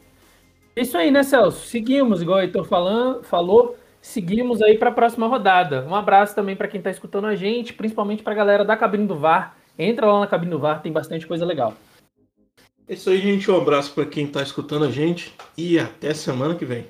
Isso 0.80 0.97
aí, 0.97 1.11
né, 1.11 1.23
Celso? 1.23 1.67
Seguimos, 1.67 2.21
igual 2.21 2.38
o 2.38 2.41
Heitor 2.41 2.63
falando, 2.63 3.21
falou, 3.23 3.77
seguimos 4.01 4.61
aí 4.61 4.77
para 4.77 4.89
a 4.89 4.93
próxima 4.93 5.27
rodada. 5.27 5.86
Um 5.86 5.93
abraço 5.93 6.34
também 6.34 6.55
para 6.55 6.69
quem 6.69 6.77
está 6.77 6.89
escutando 6.89 7.25
a 7.25 7.36
gente, 7.36 7.73
principalmente 7.73 8.23
para 8.23 8.32
a 8.32 8.36
galera 8.36 8.63
da 8.63 8.77
cabine 8.77 9.05
do 9.05 9.17
VAR. 9.17 9.57
Entra 9.77 10.07
lá 10.07 10.21
na 10.21 10.27
cabine 10.27 10.51
do 10.51 10.59
VAR, 10.59 10.82
tem 10.82 10.91
bastante 10.91 11.27
coisa 11.27 11.45
legal. 11.45 11.73
É 12.88 12.93
isso 12.93 13.09
aí, 13.09 13.17
gente. 13.17 13.51
Um 13.51 13.57
abraço 13.57 13.93
para 13.93 14.05
quem 14.05 14.23
está 14.25 14.41
escutando 14.41 14.86
a 14.86 14.89
gente 14.89 15.34
e 15.57 15.77
até 15.77 16.13
semana 16.13 16.55
que 16.55 16.63
vem. 16.63 16.86